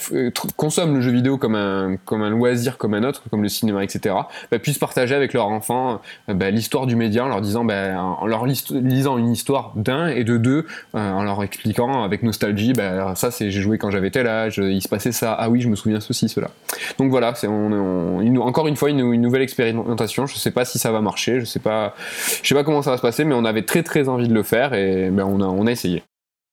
consomment 0.55 0.95
le 0.95 1.01
jeu 1.01 1.11
vidéo 1.11 1.37
comme 1.37 1.55
un 1.55 1.95
comme 2.03 2.21
un 2.21 2.29
loisir, 2.29 2.77
comme 2.77 2.93
un 2.93 3.03
autre, 3.03 3.23
comme 3.31 3.43
le 3.43 3.49
cinéma, 3.49 3.83
etc. 3.83 4.15
Bah, 4.51 4.59
puissent 4.59 4.77
partager 4.77 5.15
avec 5.15 5.33
leurs 5.33 5.47
enfants 5.47 6.01
l'histoire 6.27 6.85
du 6.85 6.95
média 6.95 7.23
en 7.23 7.29
leur 7.29 7.41
disant, 7.41 7.67
en 7.67 8.27
leur 8.27 8.45
lisant 8.45 9.17
une 9.17 9.31
histoire 9.31 9.71
d'un 9.75 10.07
et 10.07 10.23
de 10.23 10.37
deux, 10.37 10.65
en 10.93 11.23
leur 11.23 11.43
expliquant 11.43 12.03
avec 12.03 12.23
nostalgie, 12.25 12.73
bah, 12.73 13.15
ça 13.15 13.31
c'est 13.31 13.51
j'ai 13.51 13.61
joué 13.61 13.77
quand 13.77 13.91
j'avais 13.91 14.11
tel 14.11 14.27
âge, 14.27 14.57
il 14.57 14.81
se 14.81 14.89
passait 14.89 15.11
ça, 15.11 15.33
ah 15.33 15.49
oui, 15.49 15.61
je 15.61 15.69
me 15.69 15.75
souviens 15.75 15.99
ceci, 15.99 16.29
cela. 16.29 16.49
Donc 16.97 17.09
voilà, 17.09 17.33
c'est 17.35 17.47
on, 17.47 18.19
encore 18.41 18.67
une 18.67 18.75
fois 18.75 18.89
une, 18.89 19.15
nouvelle 19.21 19.41
expérimentation. 19.41 20.27
Je 20.27 20.35
sais 20.35 20.51
pas 20.51 20.65
si 20.65 20.79
ça 20.79 20.91
va 20.91 21.01
marcher, 21.01 21.39
je 21.39 21.45
sais 21.45 21.59
pas, 21.59 21.95
je 22.41 22.47
sais 22.47 22.55
pas 22.55 22.63
comment 22.63 22.81
ça 22.81 22.91
va 22.91 22.97
se 22.97 23.01
passer, 23.01 23.23
mais 23.23 23.35
on 23.35 23.45
avait 23.45 23.63
très 23.63 23.83
très 23.83 24.09
envie 24.09 24.27
de 24.27 24.33
le 24.33 24.43
faire 24.43 24.73
et 24.73 25.09
ben, 25.09 25.23
on, 25.23 25.41
a, 25.41 25.45
on 25.45 25.67
a 25.67 25.71
essayé. 25.71 26.03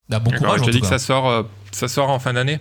Bah, 0.08 0.18
bon 0.18 0.30
courage. 0.30 0.60
Je 0.60 0.64
te 0.66 0.70
dis 0.70 0.80
que 0.80 0.86
ça 0.86 0.98
sort, 0.98 1.28
euh, 1.28 1.42
ça 1.70 1.88
sort 1.88 2.10
en 2.10 2.18
fin 2.18 2.32
d'année? 2.32 2.60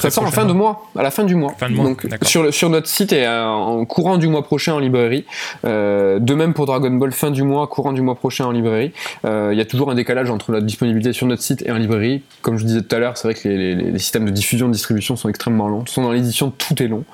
Ça 0.00 0.10
sort 0.10 0.24
en 0.24 0.30
fin 0.30 0.44
de 0.44 0.52
mois, 0.52 0.86
à 0.96 1.02
la 1.02 1.10
fin 1.10 1.24
du 1.24 1.36
mois. 1.36 1.54
Fin 1.56 1.70
de 1.70 1.74
mois, 1.74 1.84
Donc 1.84 2.06
sur, 2.22 2.42
le, 2.42 2.50
sur 2.50 2.68
notre 2.68 2.88
site 2.88 3.12
et 3.12 3.26
en 3.28 3.84
courant 3.84 4.18
du 4.18 4.26
mois 4.26 4.42
prochain 4.42 4.74
en 4.74 4.78
librairie. 4.78 5.24
Euh, 5.64 6.18
de 6.18 6.34
même 6.34 6.52
pour 6.54 6.66
Dragon 6.66 6.90
Ball, 6.90 7.12
fin 7.12 7.30
du 7.30 7.42
mois, 7.42 7.66
courant 7.68 7.92
du 7.92 8.02
mois 8.02 8.16
prochain 8.16 8.44
en 8.46 8.50
librairie. 8.50 8.92
Euh, 9.24 9.50
Il 9.52 9.58
y 9.58 9.60
a 9.60 9.64
toujours 9.64 9.90
un 9.90 9.94
décalage 9.94 10.30
entre 10.30 10.52
la 10.52 10.60
disponibilité 10.60 11.12
sur 11.12 11.26
notre 11.26 11.42
site 11.42 11.62
et 11.64 11.70
en 11.70 11.76
librairie. 11.76 12.22
Comme 12.42 12.58
je 12.58 12.64
disais 12.64 12.82
tout 12.82 12.94
à 12.94 12.98
l'heure, 12.98 13.16
c'est 13.16 13.28
vrai 13.28 13.34
que 13.34 13.48
les, 13.48 13.74
les, 13.74 13.90
les, 13.90 13.98
systèmes 13.98 14.24
de 14.24 14.30
diffusion, 14.30 14.66
de 14.66 14.72
distribution 14.72 15.16
sont 15.16 15.28
extrêmement 15.28 15.68
longs. 15.68 15.86
Sont 15.86 16.02
dans 16.02 16.12
l'édition, 16.12 16.50
tout 16.50 16.82
est 16.82 16.88
long. 16.88 17.04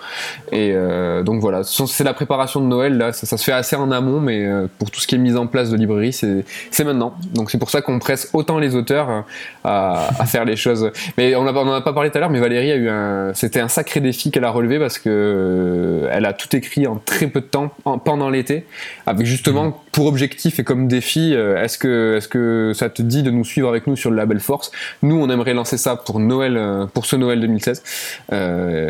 Et 0.52 0.72
euh, 0.72 1.22
donc 1.22 1.40
voilà, 1.40 1.62
c'est 1.64 2.04
la 2.04 2.14
préparation 2.14 2.60
de 2.60 2.66
Noël. 2.66 2.96
Là, 2.96 3.12
ça, 3.12 3.26
ça, 3.26 3.36
se 3.36 3.44
fait 3.44 3.52
assez 3.52 3.76
en 3.76 3.90
amont, 3.90 4.20
mais 4.20 4.46
euh, 4.46 4.66
pour 4.78 4.90
tout 4.90 5.00
ce 5.00 5.06
qui 5.06 5.14
est 5.14 5.18
mise 5.18 5.36
en 5.36 5.46
place 5.46 5.70
de 5.70 5.76
librairie, 5.76 6.12
c'est 6.12 6.84
maintenant. 6.84 7.14
Donc 7.34 7.50
c'est 7.50 7.58
pour 7.58 7.70
ça 7.70 7.82
qu'on 7.82 7.98
presse 7.98 8.30
autant 8.32 8.58
les 8.58 8.74
auteurs 8.74 9.10
euh, 9.10 9.20
à, 9.64 10.08
à, 10.18 10.26
faire 10.26 10.44
les 10.44 10.56
choses. 10.56 10.90
Mais 11.16 11.34
on 11.34 11.44
n'en 11.44 11.72
a 11.72 11.80
pas 11.80 11.92
parlé 11.92 12.10
tout 12.10 12.16
à 12.16 12.20
l'heure, 12.20 12.30
mais 12.30 12.37
Valérie 12.40 12.72
a 12.72 12.76
eu 12.76 12.88
un, 12.88 13.32
c'était 13.34 13.60
un 13.60 13.68
sacré 13.68 14.00
défi 14.00 14.30
qu'elle 14.30 14.44
a 14.44 14.50
relevé 14.50 14.78
parce 14.78 14.98
que 14.98 15.08
euh, 15.08 16.08
elle 16.10 16.26
a 16.26 16.32
tout 16.32 16.54
écrit 16.56 16.86
en 16.86 16.96
très 16.96 17.26
peu 17.26 17.40
de 17.40 17.46
temps 17.46 17.72
en, 17.84 17.98
pendant 17.98 18.30
l'été, 18.30 18.66
avec 19.06 19.26
justement 19.26 19.68
mmh. 19.68 19.74
pour 19.92 20.06
objectif 20.06 20.58
et 20.58 20.64
comme 20.64 20.88
défi, 20.88 21.34
euh, 21.34 21.62
est-ce 21.62 21.78
que, 21.78 22.16
est-ce 22.16 22.28
que 22.28 22.72
ça 22.74 22.90
te 22.90 23.02
dit 23.02 23.22
de 23.22 23.30
nous 23.30 23.44
suivre 23.44 23.68
avec 23.68 23.86
nous 23.86 23.96
sur 23.96 24.10
le 24.10 24.16
label 24.16 24.40
Force? 24.40 24.70
Nous, 25.02 25.16
on 25.16 25.28
aimerait 25.30 25.54
lancer 25.54 25.78
ça 25.78 25.96
pour 25.96 26.20
Noël, 26.20 26.56
euh, 26.56 26.86
pour 26.86 27.06
ce 27.06 27.16
Noël 27.16 27.40
2016. 27.40 27.82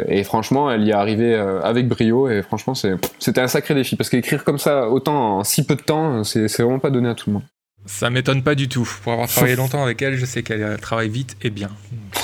et 0.09 0.25
franchement, 0.25 0.71
elle 0.71 0.85
y 0.85 0.91
est 0.91 0.95
arrivée 0.95 1.35
avec 1.63 1.89
brio 1.89 2.29
et 2.29 2.43
franchement, 2.43 2.75
c'était 2.75 3.41
un 3.41 3.49
sacré 3.49 3.75
défi 3.75 3.97
parce 3.97 4.11
qu'écrire 4.11 4.45
comme 4.45 4.59
ça 4.59 4.89
autant 4.89 5.39
en 5.39 5.45
si 5.45 5.65
peu 5.65 5.77
de 5.77 5.83
temps, 5.83 6.25
c'est 6.25 6.47
vraiment 6.59 6.79
pas 6.79 6.91
donné 6.91 7.09
à 7.09 7.15
tout 7.15 7.31
le 7.31 7.35
monde. 7.35 7.43
Ça 7.89 8.11
m'étonne 8.11 8.43
pas 8.43 8.55
du 8.55 8.69
tout. 8.69 8.89
Pour 9.03 9.13
avoir 9.13 9.29
travaillé 9.29 9.57
longtemps 9.63 9.83
avec 9.83 10.01
elle, 10.03 10.17
je 10.17 10.27
sais 10.27 10.43
qu'elle 10.43 10.79
travaille 10.79 11.09
vite 11.09 11.37
et 11.41 11.51
bien. 11.51 11.71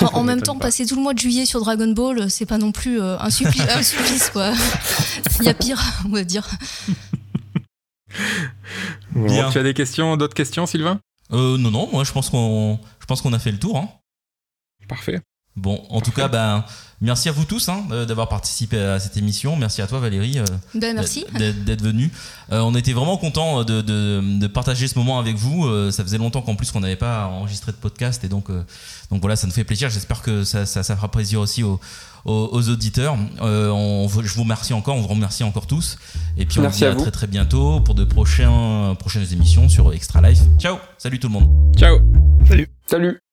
En, 0.01 0.19
en 0.19 0.23
même 0.23 0.41
temps, 0.41 0.55
pas. 0.55 0.67
passer 0.67 0.85
tout 0.85 0.95
le 0.95 1.01
mois 1.01 1.13
de 1.13 1.19
juillet 1.19 1.45
sur 1.45 1.59
Dragon 1.59 1.91
Ball, 1.91 2.29
c'est 2.29 2.45
pas 2.45 2.59
non 2.59 2.71
plus 2.71 3.01
euh, 3.01 3.17
un, 3.19 3.29
supplice, 3.31 3.65
un 3.69 3.81
supplice, 3.83 4.29
quoi. 4.29 4.53
Il 5.39 5.45
y 5.45 5.49
a 5.49 5.53
pire, 5.53 5.81
on 6.05 6.09
va 6.09 6.23
dire. 6.23 6.47
Bon, 9.11 9.49
tu 9.51 9.57
as 9.57 9.63
des 9.63 9.73
questions, 9.73 10.15
d'autres 10.15 10.33
questions, 10.33 10.65
Sylvain? 10.65 10.99
Euh, 11.31 11.57
Non, 11.57 11.71
non, 11.71 11.89
moi 11.91 12.03
je 12.05 12.11
pense 12.13 12.29
qu'on, 12.29 12.79
je 13.01 13.05
pense 13.05 13.21
qu'on 13.21 13.33
a 13.33 13.39
fait 13.39 13.51
le 13.51 13.59
tour. 13.59 13.77
Hein. 13.77 13.89
Parfait. 14.87 15.19
Bon, 15.57 15.75
en 15.89 15.99
Parfait. 15.99 16.05
tout 16.05 16.11
cas, 16.11 16.27
ben, 16.27 16.65
merci 16.99 17.29
à 17.29 17.31
vous 17.31 17.45
tous 17.45 17.69
hein, 17.69 17.83
d'avoir 18.07 18.27
participé 18.27 18.77
à 18.77 18.99
cette 18.99 19.15
émission. 19.15 19.55
Merci 19.55 19.81
à 19.81 19.87
toi, 19.87 19.99
Valérie, 19.99 20.39
euh, 20.39 20.45
ben, 20.73 20.95
merci. 20.95 21.25
d'être 21.33 21.81
venue. 21.81 22.11
Euh, 22.51 22.59
on 22.59 22.75
était 22.75 22.91
vraiment 22.91 23.17
content 23.17 23.63
de, 23.63 23.81
de, 23.81 24.21
de, 24.39 24.47
partager 24.47 24.87
ce 24.87 24.97
moment 24.99 25.17
avec 25.17 25.37
vous. 25.37 25.65
Euh, 25.65 25.91
ça 25.91 26.03
faisait 26.03 26.17
longtemps 26.17 26.41
qu'en 26.41 26.55
plus 26.55 26.71
qu'on 26.71 26.81
n'avait 26.81 26.97
pas 26.97 27.27
enregistré 27.27 27.71
de 27.71 27.77
podcast 27.77 28.23
et 28.25 28.27
donc, 28.27 28.49
euh, 28.49 28.63
donc 29.11 29.21
voilà, 29.21 29.35
ça 29.37 29.47
nous 29.47 29.53
fait 29.53 29.63
plaisir. 29.63 29.89
J'espère 29.89 30.21
que 30.21 30.43
ça, 30.43 30.65
ça, 30.65 30.83
ça, 30.83 30.95
fera 30.97 31.09
plaisir 31.09 31.39
aussi 31.39 31.63
aux, 31.63 31.79
aux, 32.25 32.49
aux 32.51 32.69
auditeurs. 32.69 33.15
Euh, 33.41 33.69
on, 33.69 34.09
je 34.09 34.33
vous 34.35 34.43
remercie 34.43 34.73
encore, 34.73 34.97
on 34.97 35.01
vous 35.01 35.07
remercie 35.07 35.43
encore 35.45 35.67
tous. 35.67 35.97
Et 36.37 36.45
puis 36.45 36.59
on 36.59 36.63
merci 36.63 36.83
vous 36.83 36.91
dit 36.91 36.97
à, 36.97 36.99
à 36.99 37.01
très 37.01 37.11
très 37.11 37.27
bientôt 37.27 37.79
pour 37.79 37.95
de 37.95 38.03
prochains, 38.03 38.93
prochaines 38.99 39.31
émissions 39.31 39.69
sur 39.69 39.93
Extra 39.93 40.21
Life. 40.21 40.41
Ciao, 40.59 40.79
salut 40.97 41.17
tout 41.19 41.27
le 41.27 41.33
monde. 41.33 41.49
Ciao. 41.77 41.99
Salut. 42.45 42.67
Salut. 42.87 43.24